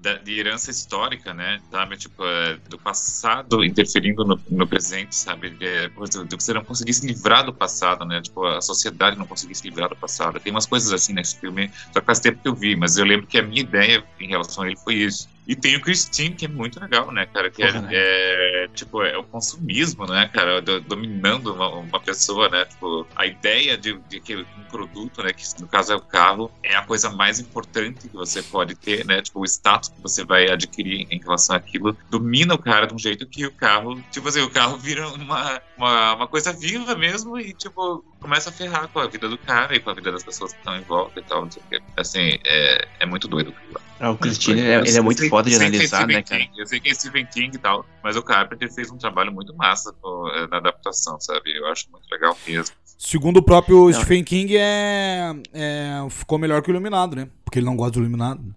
[0.00, 1.60] da- de herança histórica, né?
[1.70, 1.96] Sabe?
[1.98, 5.54] Tipo, é, do passado interferindo no, no presente, sabe?
[5.60, 8.20] É, coisa de você não conseguir se livrar do passado, né?
[8.22, 10.40] Tipo, a sociedade não conseguir se livrar do passado.
[10.40, 13.04] Tem umas coisas assim nesse filme, só que faz tempo que eu vi, mas eu
[13.04, 15.28] lembro que a minha ideia em relação a ele foi isso.
[15.46, 17.50] E tem o Christine, que é muito legal, né, cara?
[17.50, 17.88] Que é, Porra, né?
[17.92, 20.60] é, tipo, é o consumismo, né, cara?
[20.60, 22.64] Do- dominando uma, uma pessoa, né?
[22.66, 26.50] Tipo, a ideia de, de que um produto, né, que no caso é o carro,
[26.62, 29.22] é a coisa mais importante que você pode ter, né?
[29.22, 32.98] Tipo, o status que você vai adquirir em relação àquilo domina o cara de um
[32.98, 37.38] jeito que o carro, tipo assim, o carro vira uma, uma, uma coisa viva mesmo
[37.38, 40.22] e, tipo, começa a ferrar com a vida do cara e com a vida das
[40.22, 41.80] pessoas que estão em volta e tal, não sei o quê.
[41.96, 43.50] Assim, é, é muito doido.
[43.50, 43.89] aquilo lá.
[44.02, 46.22] Ah, o Christine, ele é, ele é muito Eu sei- foda de é analisar, né,
[46.22, 46.40] cara?
[46.40, 49.30] King, eu sei que é Stephen King e tal, mas o Carpenter fez um trabalho
[49.30, 51.54] muito massa pô, eh, na adaptação, sabe?
[51.54, 52.74] Eu acho muito legal mesmo.
[53.02, 57.28] Segundo o próprio Stephen King, é, é- ficou melhor que o Iluminado, né?
[57.42, 58.54] Porque ele não gosta do Iluminado.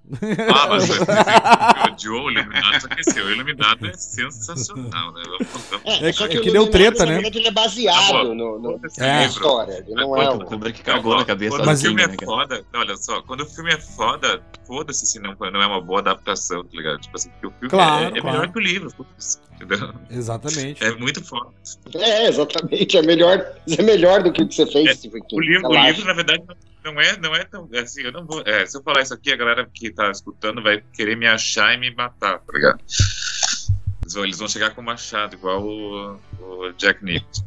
[0.54, 0.84] Ah, mas
[1.94, 5.24] odiou o Iluminado, só que assim, o Iluminado é sensacional, né?
[5.86, 7.20] É É, só que- que, é o que deu Iluminado, treta, né?
[7.26, 8.36] ele é Tá baseado bom.
[8.36, 9.14] no, no, É.
[9.14, 9.86] na história.
[9.88, 10.42] Ele não é quando-.
[10.44, 12.26] O Kubrick cagou na cabeça Quando Mas- o filme é né, cara?
[12.32, 15.80] foda, não, olha só, quando o filme é foda, foda-se se não, não é uma
[15.82, 17.00] boa adaptação, tá ligado?
[17.00, 18.38] Tipo assim, porque o filme Claro, é, é claro.
[18.40, 18.92] melhor que o livro,
[19.64, 19.94] entendeu?
[20.10, 20.84] Exatamente.
[20.84, 21.50] É muito foda.
[21.96, 22.98] É, exatamente.
[22.98, 23.46] É melhor,
[23.78, 25.36] é melhor do que o que você fez, É, Stephen King.
[25.36, 26.44] O livro, o livro, na verdade,
[26.84, 27.70] não é, não é tão.
[27.76, 28.42] Assim, eu não vou.
[28.46, 31.74] é, se eu falar isso aqui, a galera que tá escutando vai querer me achar
[31.74, 32.80] e me matar, tá ligado?
[34.04, 37.46] Eles vão, eles vão chegar com machado, igual o, o Jack Nicholson.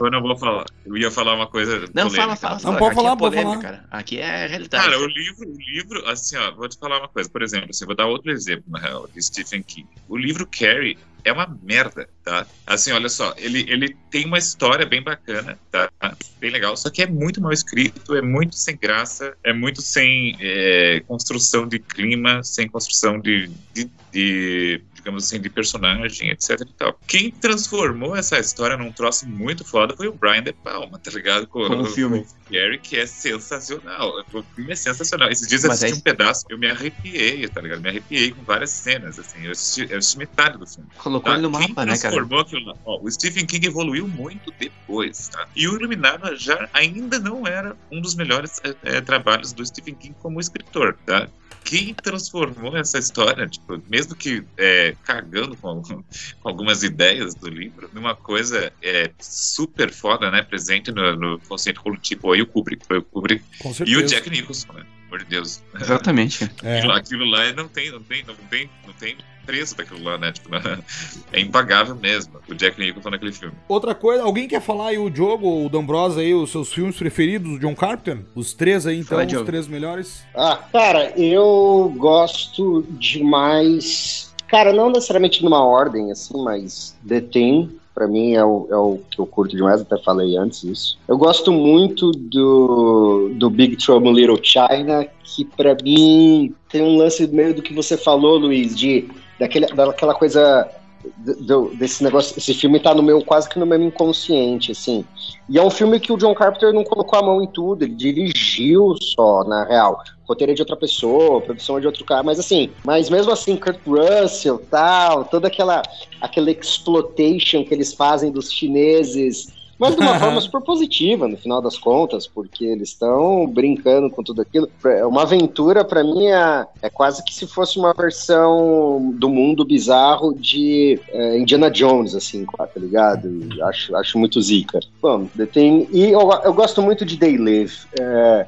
[0.00, 0.64] eu não vou falar.
[0.86, 1.80] Eu ia falar uma coisa.
[1.94, 2.36] Não, polêmica.
[2.36, 3.78] fala, fala, Não, pode Aqui falar, é pode polêmica, falar.
[3.78, 3.84] cara.
[3.90, 4.84] Aqui é realidade.
[4.84, 7.28] Cara, o livro, o livro, assim, ó, vou te falar uma coisa.
[7.28, 9.86] Por exemplo, assim, vou dar outro exemplo, na real, de Stephen King.
[10.08, 12.46] O livro Carrie é uma merda, tá?
[12.66, 15.90] Assim, olha só, ele, ele tem uma história bem bacana, tá?
[16.38, 20.36] Bem legal, só que é muito mal escrito, é muito sem graça, é muito sem
[20.38, 26.72] é, construção de clima, sem construção de, de, de, digamos assim, de personagem, etc e
[26.74, 27.00] tal.
[27.06, 31.46] Quem transformou essa história num troço muito foda foi o Brian De Palma, tá ligado?
[31.46, 32.20] Com, Com o filme.
[32.24, 34.12] com Gary, que é sensacional.
[34.32, 35.28] O filme é sensacional.
[35.30, 37.80] Esses dias eu assisti é- um pedaço, eu me arrepiei, tá ligado?
[37.80, 39.44] Me arrepiei com várias cenas, assim.
[39.44, 40.88] Eu assisti, eu assisti metade do filme.
[40.96, 42.14] Colocou ele no mapa, né, cara?
[42.40, 42.74] Aquilo lá?
[42.84, 45.48] Ó, o Stephen King evoluiu muito depois, tá?
[45.54, 49.94] E o Iluminado já ainda não era um dos melhores é, é, trabalhos do Stephen
[49.94, 51.28] King como escritor, tá?
[51.64, 56.02] Quem transformou essa história, tipo, mesmo que é, cagando com, com
[56.42, 60.42] algumas ideias do livro, numa coisa é, super foda, né?
[60.42, 62.86] Presente no, no consciente coletivo, aí o Kubrick.
[62.86, 63.44] Foi o Kubrick
[63.86, 64.86] e o Jack Nicholson, né?
[65.10, 65.62] O amor de Deus.
[65.80, 66.50] Exatamente.
[66.62, 66.78] É.
[66.78, 70.30] Aquilo, aquilo, lá não tem, não tem, não tem, não tem preço daquilo lá, né?
[70.30, 70.50] Tipo,
[71.32, 72.34] é impagável mesmo.
[72.46, 73.54] O Jack Nicholson naquele filme.
[73.66, 77.52] Outra coisa, alguém quer falar aí o Diogo, o D'Ambrosa aí, os seus filmes preferidos
[77.52, 78.22] do John Carpenter?
[78.34, 80.22] Os três aí, então, Fala, os três melhores?
[80.34, 84.34] Ah, cara, eu gosto demais.
[84.48, 89.00] Cara, não necessariamente numa ordem, assim, mas The Thing, para mim é o, é o
[89.10, 90.98] que eu curto demais, até falei antes isso.
[91.08, 96.96] Eu gosto muito do, do Big Trouble in Little China, que para mim tem um
[96.96, 99.08] lance meio do que você falou, Luiz, de
[99.40, 100.68] daquele, daquela coisa
[101.16, 105.04] do, desse negócio, esse filme tá no meu, quase que no meu inconsciente, assim.
[105.48, 107.94] E é um filme que o John Carpenter não colocou a mão em tudo, ele
[107.94, 110.02] dirigiu só, na real.
[110.28, 113.56] Roteiro é de outra pessoa, produção é de outro cara, mas assim, mas mesmo assim,
[113.56, 115.82] Kurt Russell, tal, toda aquela,
[116.20, 121.62] aquela exploitation que eles fazem dos chineses mas de uma forma super positiva, no final
[121.62, 124.68] das contas, porque eles estão brincando com tudo aquilo.
[124.84, 129.64] É uma aventura, para mim, é, é, quase que se fosse uma versão do mundo
[129.64, 133.28] bizarro de é, Indiana Jones, assim, tá ligado?
[133.62, 134.80] Acho, acho muito zica.
[135.00, 137.76] Bom, tem, e eu, eu gosto muito de Day Live.
[137.98, 138.46] É,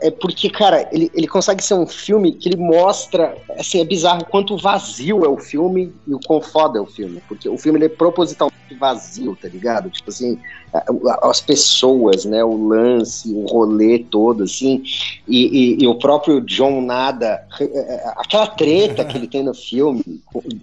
[0.00, 4.24] é porque, cara, ele, ele consegue ser um filme que ele mostra, assim, é bizarro
[4.26, 7.22] quanto vazio é o filme e o quão foda é o filme.
[7.28, 9.90] Porque o filme ele é propositalmente vazio, tá ligado?
[9.90, 10.38] Tipo assim,
[11.22, 14.82] as pessoas, né, o lance, o rolê todo, assim,
[15.28, 17.44] e, e, e, o próprio John Nada,
[18.16, 20.02] aquela treta que ele tem no filme,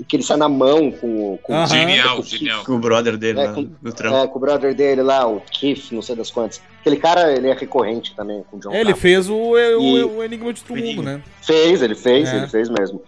[0.07, 1.67] que ele sai na mão com, com, uhum.
[1.67, 2.65] genial, com, genial.
[2.65, 4.17] com o brother dele é, lá, com, trampo.
[4.17, 6.59] É, com o brother dele lá, o Keith, não sei das quantas.
[6.81, 10.03] Aquele cara, ele é recorrente também com o John é, Ele fez o, o, e,
[10.03, 11.21] o Enigma de Todo Mundo, né?
[11.41, 12.37] Fez, ele fez, é.
[12.37, 12.99] ele fez mesmo.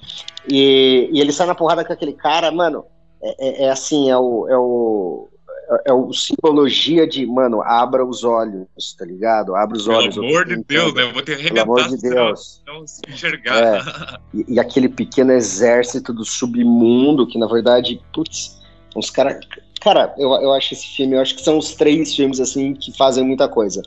[0.47, 2.85] E, e ele sai na porrada com aquele cara, mano,
[3.23, 5.31] é, é, é assim, é o, é o
[5.85, 8.67] é o simbologia de, mano, abra os olhos,
[8.97, 9.55] tá ligado?
[9.55, 10.15] Abra os Pelo olhos.
[10.15, 11.03] Pelo amor de Deus, né?
[11.03, 12.61] Eu vou ter que Pelo amor de Deus.
[12.67, 13.55] Não, não se enxergar.
[13.55, 13.81] É.
[14.33, 18.61] E, e, aquele pequeno exército do submundo, que na verdade, putz,
[18.95, 19.39] uns caras.
[19.79, 22.95] Cara, eu, eu acho esse filme, eu acho que são os três filmes, assim, que
[22.95, 23.81] fazem muita coisa.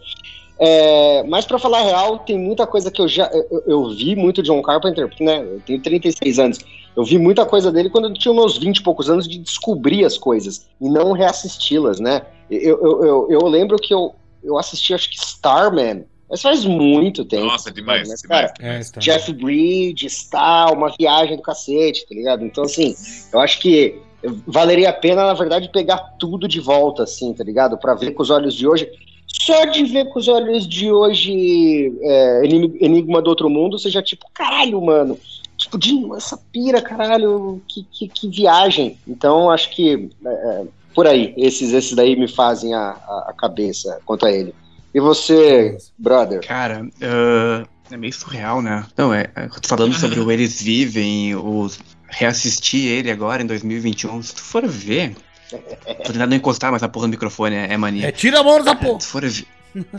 [0.58, 4.42] É, mas para falar real, tem muita coisa que eu já eu, eu, vi muito
[4.42, 5.40] John Carpenter, né?
[5.42, 6.58] Eu tenho 36 anos.
[6.96, 10.04] Eu vi muita coisa dele quando eu tinha meus 20 e poucos anos de descobrir
[10.04, 12.22] as coisas e não reassisti-las, né?
[12.50, 17.24] Eu, eu, eu, eu, lembro que eu, eu assisti, acho que Starman, mas faz muito
[17.24, 17.46] tempo.
[17.46, 18.08] Nossa, demais.
[18.08, 18.92] Né, cara, demais.
[18.96, 22.44] É, Jeff Bridges, tal, uma viagem do cacete, tá ligado?
[22.44, 22.94] Então, assim,
[23.32, 24.00] eu acho que
[24.46, 27.76] valeria a pena, na verdade, pegar tudo de volta, assim, tá ligado?
[27.76, 28.88] Para ver com os olhos de hoje.
[29.26, 34.00] Só de ver com os olhos de hoje é, Enigma do Outro Mundo, você já,
[34.00, 35.18] tipo, caralho, mano
[35.78, 38.98] De essa pira, caralho, que, que, que viagem.
[39.06, 40.64] Então, acho que é, é,
[40.94, 44.54] por aí, esses, esses daí me fazem a, a, cabeça quanto a ele.
[44.94, 46.40] E você, brother?
[46.46, 48.86] Cara, uh, é meio surreal, né?
[48.96, 51.68] Não, é, é falando sobre o Eles Vivem, o
[52.08, 55.16] reassistir ele agora em 2021, se tu for ver.
[55.50, 58.08] Tô tentando não encostar, mas a porra do microfone é, é mania.
[58.08, 59.00] É, tira a mão da porra!
[59.00, 59.46] Se tu for ver.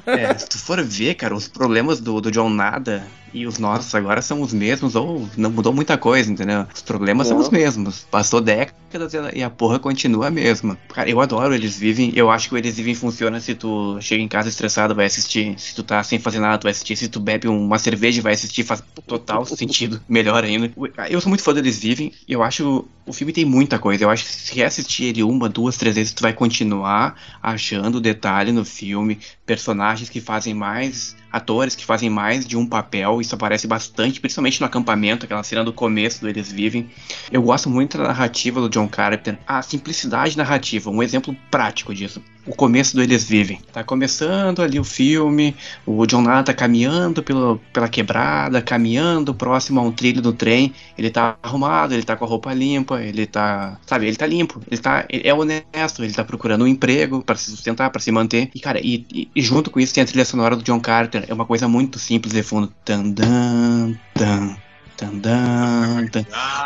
[0.05, 3.93] É, se tu for ver, cara, os problemas do, do John Nada e os nossos
[3.93, 6.65] agora são os mesmos, ou não mudou muita coisa, entendeu?
[6.73, 7.35] Os problemas não.
[7.35, 8.07] são os mesmos.
[8.09, 8.85] Passou décadas
[9.33, 10.77] e a porra continua a mesma.
[10.93, 12.13] Cara, eu adoro Eles Vivem.
[12.15, 15.59] Eu acho que o Eles Vivem funciona se tu chega em casa estressado, vai assistir.
[15.59, 16.95] Se tu tá sem fazer nada, tu vai assistir.
[16.95, 18.63] Se tu bebe uma cerveja, vai assistir.
[18.63, 20.01] Faz total sentido.
[20.07, 20.71] Melhor ainda.
[21.09, 22.13] Eu sou muito fã do Eles Vivem.
[22.27, 22.85] Eu acho.
[23.05, 24.05] O filme tem muita coisa.
[24.05, 28.53] Eu acho que se reassistir ele uma, duas, três vezes, tu vai continuar achando detalhe
[28.53, 29.19] no filme.
[29.45, 34.59] Personagens que fazem mais atores que fazem mais de um papel, isso aparece bastante, principalmente
[34.61, 36.89] no acampamento, aquela cena do começo do Eles Vivem.
[37.29, 42.23] Eu gosto muito da narrativa do John Carpenter, a simplicidade narrativa, um exemplo prático disso
[42.45, 43.59] o começo do Eles Vivem.
[43.71, 49.83] Tá começando ali o filme, o John tá caminhando pelo, pela quebrada, caminhando próximo a
[49.83, 50.73] um trilho do trem.
[50.97, 53.77] Ele tá arrumado, ele tá com a roupa limpa, ele tá.
[53.85, 55.05] Sabe, ele tá limpo, ele tá.
[55.09, 58.49] Ele é honesto, ele tá procurando um emprego para se sustentar, para se manter.
[58.53, 61.25] E, cara, e, e, junto com isso tem a trilha sonora do John Carter.
[61.27, 62.71] É uma coisa muito simples de fundo.
[62.83, 64.64] Tan, dan, dan.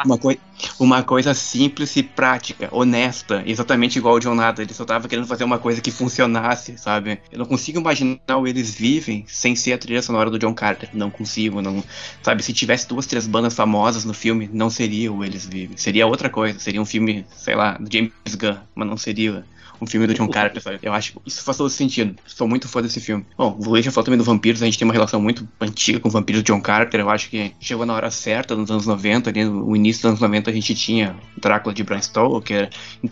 [0.06, 0.40] Uma, coi
[0.80, 4.62] uma coisa simples e prática, honesta, exatamente igual o John Nada.
[4.62, 7.20] Ele só tava querendo fazer uma coisa que funcionasse, sabe?
[7.32, 10.90] Eu não consigo imaginar o Eles Vivem sem ser a trilha sonora do John Carter.
[10.94, 11.84] Não consigo, não.
[12.22, 15.78] Sabe, se tivesse duas, três bandas famosas no filme, não seria o Eles Vivem.
[15.78, 16.60] Seria outra coisa.
[16.60, 19.46] Seria um filme, sei lá, do James Gunn, mas não seria
[19.82, 20.80] um filme do John Carpenter, sabe?
[20.82, 22.16] Eu acho que isso faz todo sentido.
[22.26, 23.26] Sou muito fã desse filme.
[23.38, 26.00] Bom, o Luiz já falou também do Vampiros, a gente tem uma relação muito antiga
[26.00, 27.00] com o Vampiros do John Carpenter.
[27.00, 30.20] Eu acho que chegou na hora certa, nos anos 90, ali no início dos anos
[30.20, 32.70] 90 a gente tinha Drácula de Bram Stoker,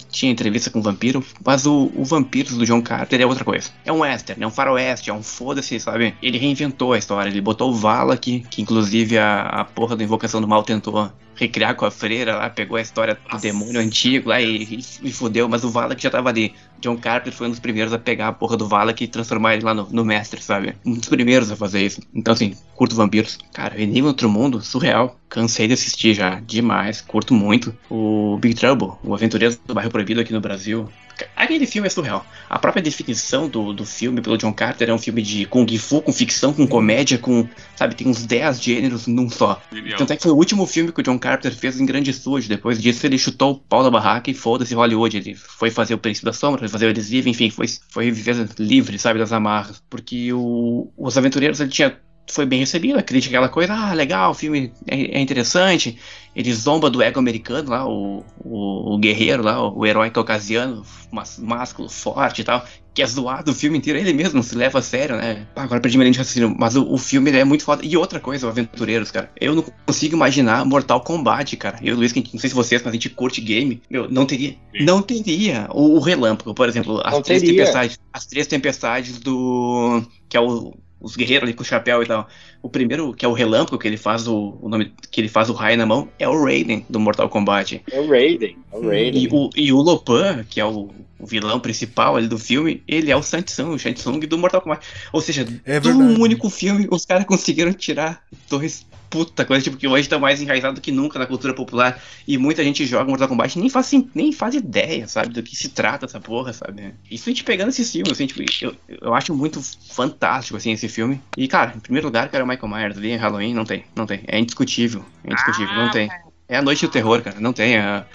[0.09, 3.69] tinha entrevista com o vampiro, mas o, o Vampiros do John Carter é outra coisa.
[3.85, 6.15] É um western, é um faroeste, é um foda-se, sabe?
[6.21, 10.41] Ele reinventou a história, ele botou o Valak, que inclusive a, a porra da Invocação
[10.41, 13.41] do Mal tentou recriar com a freira lá, pegou a história do Nossa.
[13.41, 16.53] demônio antigo lá e, e, e fudeu, mas o Valak já tava ali.
[16.79, 19.63] John Carter foi um dos primeiros a pegar a porra do Valak e transformar ele
[19.63, 20.75] lá no, no mestre, sabe?
[20.85, 22.01] Um dos primeiros a fazer isso.
[22.13, 23.37] Então, assim, curto vampiros.
[23.53, 25.19] Cara, Enigma Outro Mundo, surreal.
[25.29, 27.75] Cansei de assistir já, demais, curto muito.
[27.89, 30.89] O Big Trouble, o Aventureiros do Bairro Proibido aqui no Brasil.
[31.35, 32.25] Aquele filme é surreal.
[32.49, 36.01] A própria definição do, do filme pelo John Carter é um filme de Kung Fu,
[36.01, 37.47] com ficção, com comédia, com.
[37.75, 39.61] Sabe, tem uns 10 gêneros num só.
[39.71, 39.97] Genial.
[39.97, 42.49] Tanto é que foi o último filme que o John Carter fez em grande estúdio.
[42.49, 45.17] Depois disso, ele chutou o pau da barraca e foda-se Hollywood.
[45.17, 48.47] Ele foi fazer o Príncipe da Sombra, foi fazer o Elisível, enfim, foi, foi viver
[48.59, 49.81] livre, sabe, das amarras.
[49.89, 51.97] Porque o, Os Aventureiros, ele tinha.
[52.29, 55.97] Foi bem recebido, a crítica, aquela coisa, ah, legal, o filme é, é interessante.
[56.35, 60.83] Ele zomba do ego americano lá, o, o, o guerreiro lá, o, o herói caucasiano,
[61.11, 62.65] mas, másculo, forte e tal
[62.97, 65.45] que é zoado o filme inteiro, ele mesmo se leva a sério, né?
[65.55, 67.85] Ah, agora perdi minha de raciocínio, mas o, o filme é muito foda.
[67.85, 71.77] E outra coisa, o Aventureiros, cara, eu não consigo imaginar Mortal Kombat, cara.
[71.79, 74.09] Eu e o Luiz, que não sei se vocês, mas a gente curte game, meu,
[74.09, 74.83] não teria, Sim.
[74.83, 77.57] não teria o, o Relâmpago, por exemplo, as Não três teria.
[77.57, 82.05] tempestades, as três tempestades do, que é o os guerreiros ali com o chapéu e
[82.05, 82.27] tal.
[82.61, 85.49] O primeiro, que é o Relâmpago, que ele faz o, o nome, que ele faz
[85.49, 87.81] o raio na mão, é o Raiden do Mortal Kombat.
[87.91, 88.57] É o Raiden.
[88.71, 89.23] É o Raiden.
[89.23, 90.89] E o, e o Lopan, que é o,
[91.19, 94.85] o vilão principal ali do filme, ele é o Sansung, o Shansung do Mortal Kombat.
[95.11, 99.77] Ou seja, É de um único filme, os caras conseguiram tirar dois puta coisa, tipo,
[99.77, 102.01] que hoje tá mais enraizado do que nunca na cultura popular.
[102.27, 105.55] E muita gente joga Mortal Kombat e nem faz, nem faz ideia, sabe, do que
[105.55, 106.93] se trata essa porra, sabe?
[107.09, 110.87] Isso a gente pegando esse filme, assim, tipo, eu, eu acho muito fantástico, assim, esse
[110.87, 111.21] filme.
[111.37, 114.21] E, cara, em primeiro lugar, cara, o Michael Myers ali, Halloween, não tem, não tem.
[114.27, 116.09] É indiscutível, é indiscutível, não tem.
[116.49, 117.75] É a noite do terror, cara, não tem.
[117.75, 118.05] é-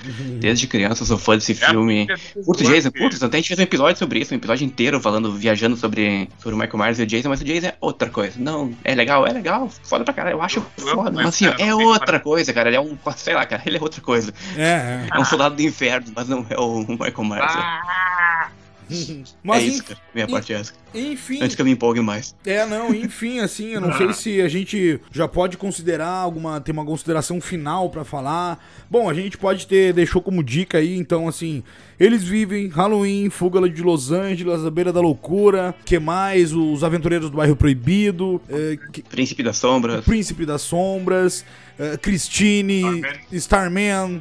[0.40, 2.08] Desde criança eu sou fã desse É filme.
[2.44, 3.22] Curto Jason, curto.
[3.24, 6.54] Até a gente fez um episódio sobre isso, um episódio inteiro falando, viajando sobre, sobre
[6.54, 8.34] o Michael Myers e o Jason, mas o Jason é outra coisa.
[8.38, 11.10] Não, é legal, é legal, foda pra caralho, eu acho foda.
[11.10, 12.70] mas, assim, ó, é outra coisa, cara.
[12.70, 14.32] Ele é um, sei lá, cara, ele é outra coisa.
[14.56, 17.52] É, É um soldado do inferno, mas não é o Michael Myers.
[17.54, 18.61] Ah, é.
[18.90, 20.00] é Mas isso, enf- cara.
[20.14, 20.72] Minha parte é essa.
[20.94, 22.34] enfim, Antes que eu me empolgue mais.
[22.44, 26.60] É, não, enfim, assim, eu não sei se a gente já pode considerar alguma.
[26.60, 28.62] ter uma consideração final pra falar.
[28.90, 31.62] Bom, a gente pode ter, deixou como dica aí, então, assim,
[31.98, 36.52] eles vivem Halloween, Fuga de Los Angeles, A Beira da Loucura, que mais?
[36.52, 40.04] Os Aventureiros do Bairro Proibido, é, que- Príncipe das Sombras.
[40.04, 41.44] Príncipe das Sombras,
[41.78, 43.02] é, Christine,
[43.32, 44.20] Starman,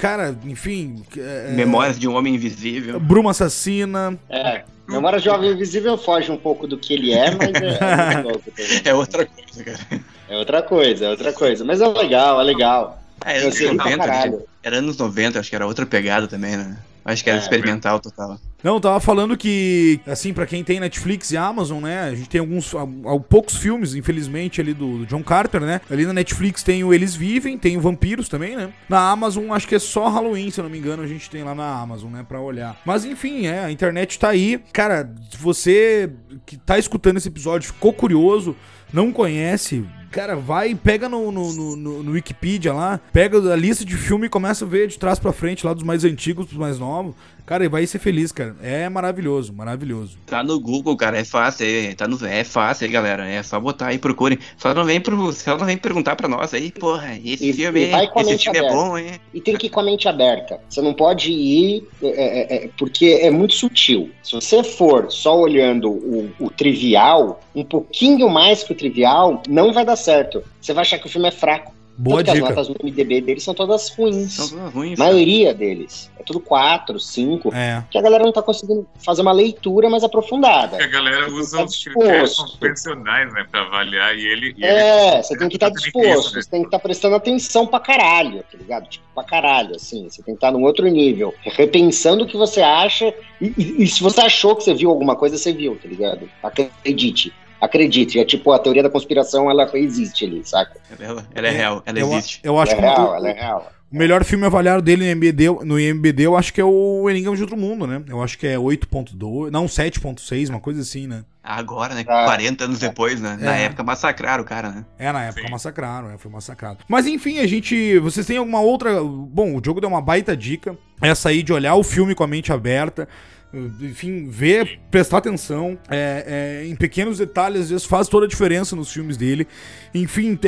[0.00, 1.04] cara, enfim.
[1.16, 2.98] é, Memórias de um Homem Invisível.
[2.98, 4.18] Bruma Assassina.
[4.28, 4.62] É.
[4.88, 8.90] Memória Jovem Invisível foge um pouco do que ele é, mas é, é.
[8.90, 10.00] É outra coisa, cara.
[10.28, 11.64] É outra coisa, é outra coisa.
[11.64, 13.00] Mas é legal, é legal.
[13.24, 14.32] É, Eu anos sei pra 90, caralho.
[14.32, 14.44] gente.
[14.64, 16.76] era anos 90, acho que era outra pegada também, né?
[17.04, 18.38] Acho que era É, experimental total.
[18.62, 22.00] Não, eu tava falando que, assim, pra quem tem Netflix e Amazon, né?
[22.02, 25.80] A gente tem alguns, al- al- poucos filmes, infelizmente, ali do, do John Carter, né?
[25.90, 28.70] Ali na Netflix tem o Eles Vivem, tem o Vampiros também, né?
[28.86, 31.42] Na Amazon, acho que é só Halloween, se eu não me engano, a gente tem
[31.42, 32.22] lá na Amazon, né?
[32.28, 32.78] Pra olhar.
[32.84, 34.60] Mas enfim, é, a internet tá aí.
[34.72, 36.10] Cara, se você
[36.44, 38.54] que tá escutando esse episódio ficou curioso,
[38.92, 43.96] não conhece, cara, vai, pega no, no, no, no- Wikipedia lá, pega a lista de
[43.96, 46.78] filme e começa a ver de trás pra frente, lá dos mais antigos pros mais
[46.78, 47.14] novos.
[47.50, 48.54] Cara, e vai ser feliz, cara.
[48.62, 50.16] É maravilhoso, maravilhoso.
[50.24, 53.26] Tá no Google, cara, é fácil, é, tá no, é fácil aí, galera.
[53.26, 54.38] É só botar aí, procurem.
[54.56, 57.80] Só não vem, pro, só não vem perguntar pra nós aí, porra, esse E- filme,
[57.80, 58.76] e vai com a esse mente filme é aberta.
[58.76, 59.10] bom, hein?
[59.34, 60.60] E tem que ir com a mente aberta.
[60.68, 64.10] Você não pode ir, é, é, é, porque é muito sutil.
[64.22, 69.72] Se você for só olhando o, o trivial, um pouquinho mais que o trivial, não
[69.72, 70.40] vai dar certo.
[70.60, 71.79] Você vai achar que o filme é fraco.
[72.02, 72.48] Boa Tanto dica.
[72.48, 74.32] as notas no MDB deles são todas ruins.
[74.32, 74.98] São todas ruins.
[74.98, 76.10] A maioria deles.
[76.18, 77.54] É tudo 4, 5.
[77.54, 77.84] É.
[77.90, 80.78] Que a galera não tá conseguindo fazer uma leitura mais aprofundada.
[80.78, 84.54] Porque a galera usa Tá os critérios convencionais, né, pra avaliar, e ele...
[84.56, 86.42] e É, ele- você tem que estar exatamente disposto, né?
[86.42, 88.88] você tem que estar prestando atenção pra caralho, tá ligado?
[88.88, 90.08] Tipo, pra caralho, assim.
[90.08, 93.12] Você tem que estar num outro nível, repensando o que você acha.
[93.40, 96.28] E, e- e se você achou que você viu alguma coisa, você viu, tá ligado?
[96.42, 97.32] Acredite.
[97.60, 98.18] Acredite.
[98.18, 100.78] É tipo, a teoria da conspiração, ela existe ali, saca?
[100.98, 102.40] Ela, ela é real, ela eu, existe.
[102.42, 103.72] eu acho é que real, o, ela é real.
[103.92, 107.34] o melhor filme avaliado dele no IMBD, no IMBD, eu acho que é o Enigma
[107.36, 108.02] de Outro Mundo, né?
[108.08, 111.24] Eu acho que é 8.2, não, 7.6, uma coisa assim, né?
[111.42, 112.04] Agora, né?
[112.06, 112.24] Ah.
[112.24, 113.36] 40 anos depois, né?
[113.40, 113.64] Na É.
[113.64, 114.84] época massacraram o cara, né?
[114.98, 115.50] É, na época Sim.
[115.50, 116.78] massacraram, é, foi massacrado.
[116.88, 117.98] Mas enfim, a gente.
[117.98, 119.02] Vocês têm alguma outra.
[119.02, 120.76] Bom, o jogo deu uma baita dica.
[121.00, 123.08] Essa aí de olhar o filme com a mente aberta.
[123.52, 128.76] Enfim, ver, prestar atenção é, é, em pequenos detalhes, às vezes faz toda a diferença
[128.76, 129.46] nos filmes dele.
[129.94, 130.38] Enfim,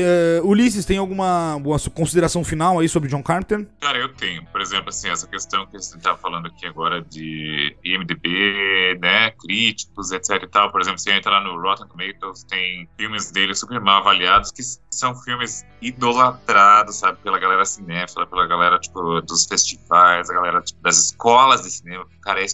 [0.45, 3.67] Ulisses, tem alguma, alguma consideração final aí sobre John Carpenter?
[3.81, 4.45] Cara, eu tenho.
[4.47, 10.13] Por exemplo, assim, essa questão que você está falando aqui agora de IMDB, né, críticos,
[10.13, 10.71] etc e tal.
[10.71, 14.63] Por exemplo, você entra lá no Rotten Tomatoes, tem filmes dele super mal avaliados, que
[14.91, 20.81] são filmes idolatrados, sabe, pela galera cinéfila, pela galera, tipo, dos festivais, a galera tipo,
[20.83, 22.05] das escolas de cinema.
[22.05, 22.45] O cara é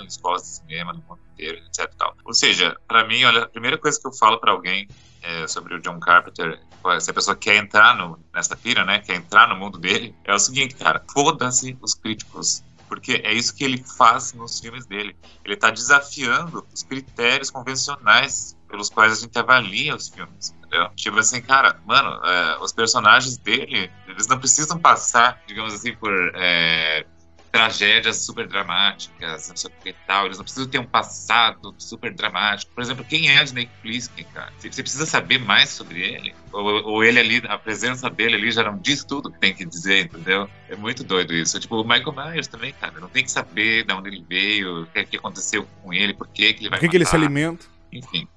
[0.00, 2.14] em escolas de cinema no mundo inteiro, etc tal.
[2.24, 4.88] Ou seja, para mim, olha, a primeira coisa que eu falo para alguém
[5.22, 6.60] é, sobre o John Carpenter,
[7.00, 10.34] se a pessoa quer entrar no, nessa pira, né, quer entrar no mundo dele, é
[10.34, 15.14] o seguinte, cara, foda-se os críticos, porque é isso que ele faz nos filmes dele.
[15.44, 20.54] Ele está desafiando os critérios convencionais pelos quais a gente avalia os filmes.
[20.58, 20.88] Entendeu?
[20.96, 26.12] Tipo assim, cara, mano, é, os personagens dele, eles não precisam passar, digamos assim, por
[26.34, 27.06] é,
[27.50, 30.26] tragédias super dramáticas, não sei o que tal.
[30.26, 32.72] Eles não precisam ter um passado super dramático.
[32.74, 34.52] Por exemplo, quem é o Snake Plissken, cara?
[34.58, 36.34] Você precisa saber mais sobre ele?
[36.52, 39.64] Ou, ou, ele ali, a presença dele ali já não diz tudo que tem que
[39.64, 40.48] dizer, entendeu?
[40.68, 41.58] É muito doido isso.
[41.58, 43.00] Tipo, o Michael Myers também, cara.
[43.00, 46.28] Não tem que saber de onde ele veio, o que, que aconteceu com ele, por
[46.28, 47.66] que, que ele vai Por que, que ele se alimenta?
[47.92, 48.28] Enfim,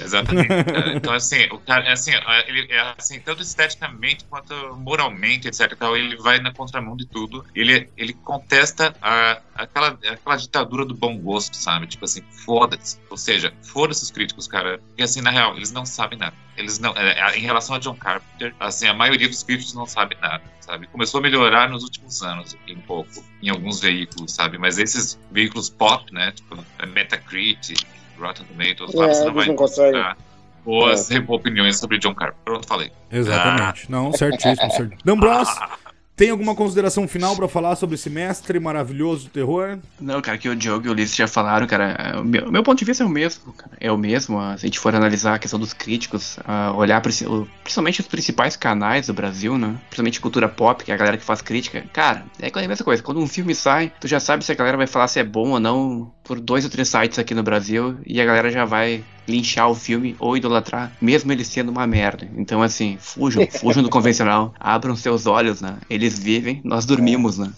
[0.00, 0.48] exatamente.
[0.96, 2.12] então, assim, o cara, assim,
[2.46, 5.76] ele é assim, tanto esteticamente quanto moralmente, etc.
[5.76, 7.44] Tal, ele vai na contramão de tudo.
[7.54, 11.86] Ele, ele contesta a, aquela, aquela ditadura do bom gosto, sabe?
[11.86, 12.98] Tipo assim, foda-se.
[13.10, 14.78] Ou seja, foda-se os críticos, cara.
[14.78, 16.34] Porque, assim, na real, eles não sabem nada.
[16.56, 20.16] Eles não, é, em relação a John Carpenter, assim, a maioria dos críticos não sabe
[20.20, 20.86] nada, sabe?
[20.86, 24.58] Começou a melhorar nos últimos anos, um pouco, em alguns veículos, sabe?
[24.58, 26.32] Mas esses veículos pop, né?
[26.32, 27.86] Tipo, Metacritic,
[28.22, 30.16] Rotten Tomatoes, lá, é, você não vai encontrar
[30.64, 31.18] boas é.
[31.28, 32.42] opiniões sobre John Carpenter.
[32.44, 32.92] Pronto, falei.
[33.10, 33.84] Exatamente.
[33.84, 33.90] Ah.
[33.90, 34.92] Não, certíssimo, certíssimo.
[35.04, 35.70] Dan Bros, ah.
[36.14, 39.78] Tem alguma consideração final para falar sobre esse mestre maravilhoso do terror?
[40.00, 42.20] Não, cara, que o Diogo e o Ulisses já falaram, cara.
[42.20, 43.72] O meu, meu, ponto de vista é o mesmo, cara.
[43.80, 44.38] É o mesmo.
[44.58, 46.36] Se a gente for analisar a questão dos críticos,
[46.76, 49.74] olhar principalmente os principais canais do Brasil, né?
[49.88, 51.82] Principalmente cultura pop, que é a galera que faz crítica.
[51.92, 53.02] Cara, é a mesma coisa.
[53.02, 55.50] Quando um filme sai, tu já sabe se a galera vai falar se é bom
[55.50, 59.02] ou não por dois ou três sites aqui no Brasil e a galera já vai
[59.26, 62.28] linchar o filme ou idolatrar, mesmo ele sendo uma merda.
[62.36, 65.78] Então, assim, fujam, fujam do convencional, abram seus olhos, né?
[65.88, 67.52] Eles vivem, nós dormimos, né?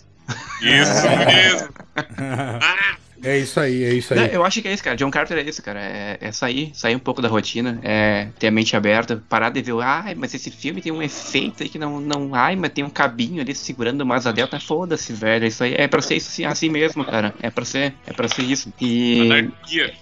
[0.61, 1.69] Isso mesmo!
[3.25, 4.21] É isso aí, é isso aí.
[4.21, 4.97] Não, eu acho que é isso, cara.
[4.97, 5.81] John Carter é isso, cara.
[5.81, 9.63] É, é, sair, sair um pouco da rotina, é ter a mente aberta, parar de
[9.63, 12.85] ver, ai, mas esse filme tem um efeito aí que não, não ai, mas tem
[12.85, 14.61] um cabinho ali segurando o asa delta.
[14.61, 15.47] Foda-se, velho.
[15.47, 17.35] Isso aí é pra ser isso assim, assim mesmo, cara.
[17.41, 18.73] É pra ser, é pra ser isso.
[18.81, 19.29] E.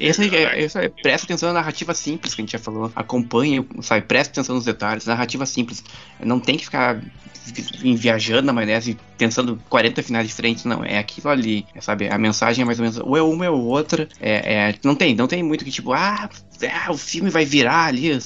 [0.01, 2.91] Isso aí, é, isso aí, presta atenção na narrativa simples que a gente já falou.
[2.95, 4.03] Acompanhe, sabe?
[4.03, 5.07] Presta atenção nos detalhes.
[5.07, 5.85] Narrativa simples.
[6.21, 7.01] Não tem que ficar
[7.97, 12.09] viajando na maionese, pensando 40 finais diferentes, não, é aquilo ali, é, sabe?
[12.09, 15.15] A mensagem é mais ou menos, ou é uma ou outra, é, é, não tem,
[15.15, 16.29] não tem muito que tipo, ah,
[16.61, 18.19] é, o filme vai virar ali,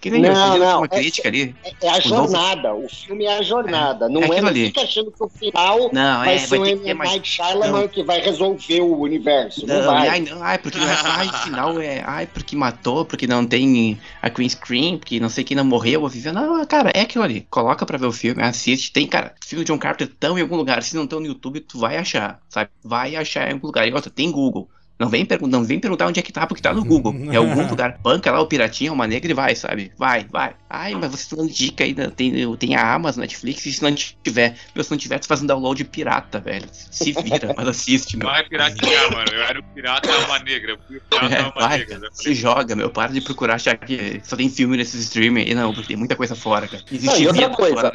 [0.00, 1.56] que nem não, eu, não, uma crítica é, ali.
[1.64, 2.86] É, é a jornada, novo...
[2.86, 4.06] o filme é a jornada.
[4.06, 4.66] É, não é, é ali.
[4.66, 6.94] fica achando que o final não, vai é, ser vai o M.
[6.94, 9.66] Night Shyamalan que vai resolver o universo.
[9.66, 10.08] Não, não vai.
[10.08, 13.98] Ai, não, ai, porque não é, ai, final é, ai, porque matou, porque não tem
[14.22, 16.32] a Queen Scream, porque não sei quem não morreu ou viveu.
[16.32, 17.46] Não, cara, é aquilo ali.
[17.50, 18.92] Coloca pra ver o filme, assiste.
[18.92, 20.82] Tem, cara, filme de John Carter tão em algum lugar.
[20.82, 22.70] Se não estão no YouTube, tu vai achar, sabe?
[22.84, 23.86] Vai achar em algum lugar.
[23.86, 24.68] E outra, tem Google.
[24.98, 27.14] Não vem, não vem perguntar onde é que tá, porque tá no Google.
[27.32, 27.98] É algum lugar.
[28.02, 29.92] Banca lá o piratinha, uma negra e vai, sabe?
[29.96, 30.54] Vai, vai.
[30.68, 33.94] Ai, mas você tá dando dica aí, tem, tem a Amazon, Netflix, e se não
[33.94, 36.66] tiver, meu, se não tiver, tu faz um download pirata, velho.
[36.72, 38.26] Se vira, mas assiste, meu.
[38.26, 39.30] Não é piratinha, mano.
[39.32, 40.72] Eu era o pirata uma negra.
[40.72, 42.08] Eu fui o pirata é, alma vai, negra.
[42.12, 42.90] Se joga, meu.
[42.90, 46.16] Para de procurar achar que só tem filme nesses streaming aí, não, porque tem muita
[46.16, 46.82] coisa fora, cara.
[46.90, 47.92] Existe não, outra coisa,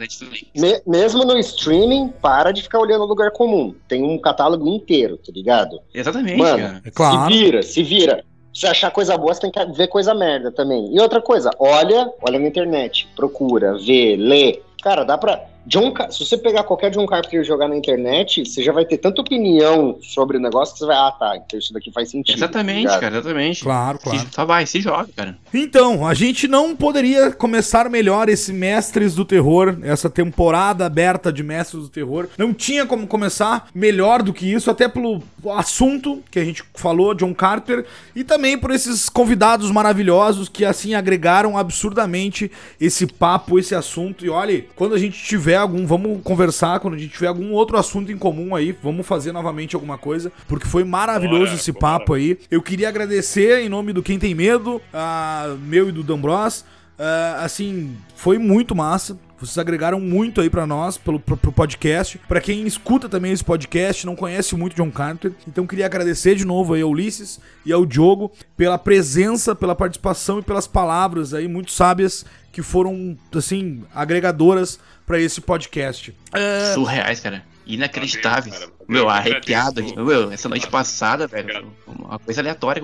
[0.56, 3.76] me, mesmo no streaming, para de ficar olhando o lugar comum.
[3.88, 5.80] Tem um catálogo inteiro, tá ligado?
[5.94, 6.93] Exatamente, Mano, cara.
[6.94, 7.32] Claro.
[7.32, 8.24] Se vira, se vira.
[8.54, 10.94] Se achar coisa boa, você tem que ver coisa merda também.
[10.94, 14.62] E outra coisa, olha, olha na internet, procura, vê, lê.
[14.84, 18.62] Cara, dá pra John, se você pegar qualquer John Carpenter e jogar na internet, você
[18.62, 21.74] já vai ter tanta opinião sobre o negócio que você vai, ah, tá, então isso
[21.74, 22.38] daqui faz sentido.
[22.38, 23.64] Exatamente, tá cara, exatamente.
[23.64, 24.20] Claro, claro.
[24.20, 25.38] Se, só vai, se joga, cara.
[25.54, 31.44] Então, a gente não poderia começar melhor esse Mestres do Terror, essa temporada aberta de
[31.44, 32.28] Mestres do Terror.
[32.38, 35.24] Não tinha como começar melhor do que isso, até pelo
[35.56, 37.86] assunto que a gente falou, John Carter,
[38.16, 44.26] e também por esses convidados maravilhosos que assim agregaram absurdamente esse papo, esse assunto.
[44.26, 47.52] E olha, quando a gente tiver tiver algum, vamos conversar quando a gente tiver algum
[47.52, 51.72] outro assunto em comum aí, vamos fazer novamente alguma coisa, porque foi maravilhoso bora, esse
[51.72, 51.82] bora.
[51.82, 52.40] papo aí.
[52.50, 56.62] Eu queria agradecer em nome do Quem Tem Medo, a meu e do Dambros.
[56.98, 59.18] Uh, assim, foi muito massa.
[59.44, 62.18] Vocês agregaram muito aí pra nós, pelo, pro, pro podcast.
[62.30, 65.34] Pra quem escuta também esse podcast, não conhece muito John Carter.
[65.46, 70.40] Então queria agradecer de novo aí ao Ulisses e ao Diogo pela presença, pela participação
[70.40, 76.16] e pelas palavras aí muito sábias que foram, assim, agregadoras pra esse podcast.
[76.32, 77.44] É, Surreais, cara.
[77.66, 78.68] Inacreditáveis.
[78.88, 79.80] Meu, Eu arrepiado.
[79.82, 80.06] agradeço.
[80.06, 82.82] Meu, essa noite passada, velho, uma coisa aleatória.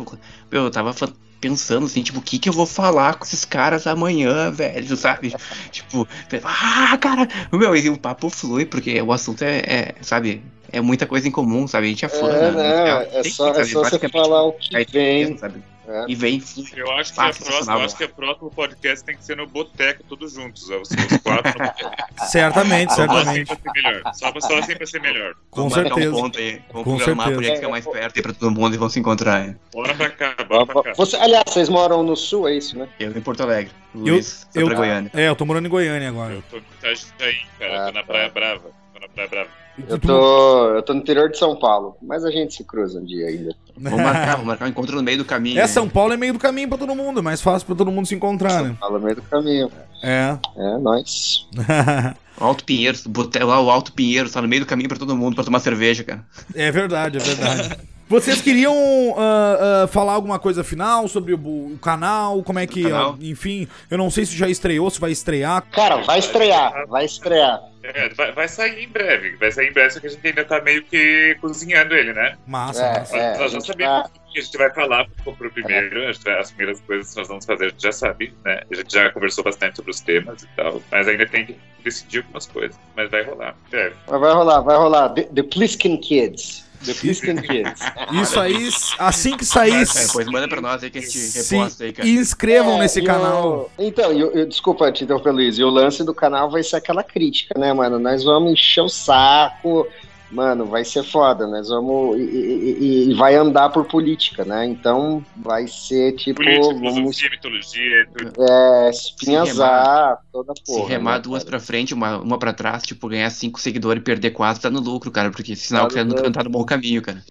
[0.52, 0.94] Meu, eu tava
[1.42, 5.34] pensando assim, tipo, o que que eu vou falar com esses caras amanhã, velho, sabe?
[5.72, 6.08] tipo,
[6.44, 11.06] ah, cara, meu, e o papo flui, porque o assunto é, é, sabe, é muita
[11.06, 11.88] coisa em comum, sabe?
[11.88, 13.06] A gente é fã, É, né?
[13.06, 15.20] Tem É que, só, é só você falar o que é vem.
[15.26, 15.64] mesmo, sabe?
[15.92, 16.06] É.
[16.08, 16.44] E vem.
[16.76, 19.24] Eu acho que, Ah, a próxima, sensacional, eu acho que o próximo podcast tem que
[19.26, 20.70] ser no boteco, todos juntos.
[20.70, 22.26] Os, os quatro no boteco.
[22.28, 23.48] certamente, Só pra certamente.
[23.50, 24.02] sempre ser melhor.
[24.14, 25.34] Só pra, só sempre ser melhor.
[25.50, 26.16] Com Vamos marcar certeza.
[26.16, 26.62] Um ponto aí.
[26.72, 27.36] Vamos Com programar certeza.
[27.36, 29.48] por aí que fica mais perto aí pra todo mundo e vão se encontrar.
[29.48, 29.56] hein?
[29.74, 30.94] Bora pra cá, bora pra cá.
[30.96, 32.88] Você, aliás, vocês moram no sul, é isso, né?
[33.00, 33.72] Eu em Porto Alegre.
[33.96, 35.10] Eu- Luiz, eu- pra Goiânia.
[35.16, 36.34] É, eu tô morando em Goiânia agora.
[36.36, 37.82] Eu tô no Itajaí, cara.
[37.82, 38.06] Ah, tô na tá.
[38.06, 38.72] Praia Brava.
[38.94, 39.50] Tô na Praia Brava.
[39.88, 43.06] Eu tô, eu tô no interior de São Paulo, mas a gente se cruza um
[43.06, 43.56] dia ainda.
[43.82, 45.58] Vamos marcar, vamos marcar um encontro no meio do caminho.
[45.58, 45.68] É, né?
[45.68, 48.06] São Paulo é meio do caminho pra todo mundo, é mais fácil pra todo mundo
[48.06, 48.76] se encontrar, né?
[48.80, 49.72] Fala no meio do caminho.
[50.04, 50.38] É.
[50.58, 51.48] É, nós.
[52.40, 54.98] O Alto Pinheiros, o bote- lá o Alto Pinheiros, tá no meio do caminho pra
[54.98, 56.24] todo mundo pra tomar cerveja, cara.
[56.56, 57.78] É verdade, é verdade.
[58.10, 58.74] Vocês queriam
[59.18, 62.42] ah, ah, falar alguma coisa final sobre o, o canal?
[62.42, 62.92] Como é que.
[62.92, 65.62] Ah, enfim, eu não sei se já estreou, se vai estrear.
[65.72, 67.62] Cara, vai estrear, vai estrear.
[67.84, 69.36] É, vai, vai sair em breve.
[69.38, 72.36] Vai sair em breve, só que a gente ainda tá meio que cozinhando ele, né?
[72.48, 73.16] Massa, É, massa.
[73.18, 73.30] é.
[73.38, 76.50] Nós já gente sabemos tá- que a gente vai falar pro, pro primeiro, vai- as
[76.52, 78.62] primeiras coisas que nós vamos fazer, a gente já sabe, né?
[78.72, 82.18] A gente já conversou bastante sobre os temas e tal, mas ainda tem que decidir
[82.20, 82.78] algumas coisas.
[82.98, 83.96] Mas vai rolar, em breve.
[84.10, 85.10] Mas vai rolar, vai rolar.
[85.10, 86.68] The, The Pliskin Kids.
[86.86, 87.82] The Pliskin Kids.
[88.22, 89.84] Isso aí, assim que sair.
[89.84, 92.08] É, pois manda pra nós aí que a gente reposta aí, cara.
[92.08, 93.72] inscrevam É, nesse e canal.
[93.78, 95.58] o- Então, eu, eu- desculpa te interromper, Luiz.
[95.58, 98.00] E o lance do canal vai ser aquela crítica, né, mano?
[98.00, 99.86] Nós vamos encher o saco.
[100.32, 101.48] Mano, vai ser foda.
[101.48, 102.20] Nós vamos.
[102.20, 104.66] E, e- e- vai andar por política, né?
[104.66, 106.42] Então vai ser tipo.
[106.44, 108.44] Política, vamos filosofia, mitologia, tudo.
[108.48, 110.88] é, espinhazar toda Se porra.
[110.90, 111.58] remar né, duas cara?
[111.58, 114.80] pra frente, uma, uma pra trás, tipo, ganhar cinco seguidores e perder quatro, tá no
[114.80, 115.32] lucro, cara.
[115.32, 117.24] Porque sinal que Tá você no não tá no bom caminho, cara.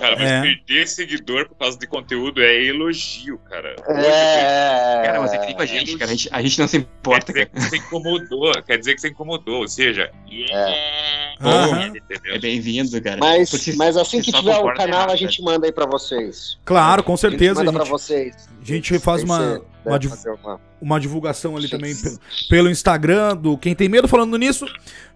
[0.00, 0.40] Cara, mas É.
[0.42, 3.76] perder seguidor por causa de conteúdo é elogio, cara.
[3.88, 5.02] É.
[5.04, 6.10] Cara, mas é que nem com a gente, cara.
[6.10, 7.60] A gente, a gente não se importa, Quer dizer cara.
[7.64, 10.10] que você incomodou, quer dizer que você incomodou, ou seja,
[11.40, 11.86] Aham.
[11.88, 12.34] entendeu?
[12.34, 13.18] É bem-vindo, cara.
[13.18, 16.58] Mas, mas assim que tiver o concorda canal, errado, a gente manda aí pra vocês.
[16.64, 17.54] Claro, com A gente certeza.
[17.64, 18.48] manda A pra gente, vocês.
[18.60, 22.18] a gente faz Tem uma, ser, uma, div- fazer uma- uma divulgação ali também pe-
[22.48, 24.06] pelo Instagram do Quem Tem Medo.
[24.08, 24.66] Falando nisso,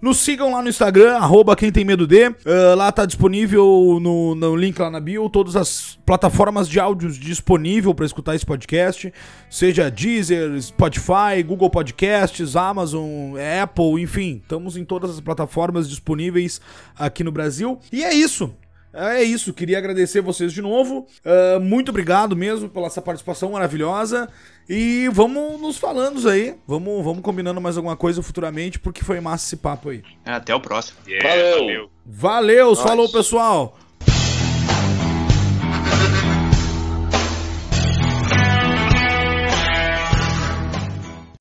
[0.01, 2.27] nos sigam lá no Instagram, arroba Quem Tem Medo D.
[2.47, 7.19] Ah, lá tá disponível no, no link lá na bio, todas as plataformas de áudios
[7.19, 9.13] disponível para escutar esse podcast,
[9.51, 16.61] seja Deezer, Spotify, Google Podcasts, Amazon, Apple, enfim, estamos em todas as plataformas disponíveis
[16.99, 17.79] aqui no Brasil.
[17.93, 18.51] E é isso.
[18.93, 21.07] É isso, queria agradecer vocês de novo.
[21.25, 24.29] Ah, muito obrigado mesmo pela essa participação maravilhosa.
[24.69, 26.55] E vamos nos falando aí.
[26.67, 30.03] Vamos, vamos combinando mais alguma coisa futuramente, porque foi massa esse papo aí.
[30.25, 30.99] Até o próximo.
[31.07, 31.59] Yeah, Valeu.
[31.61, 31.91] valeu.
[32.05, 33.79] Valeu, falou pessoal!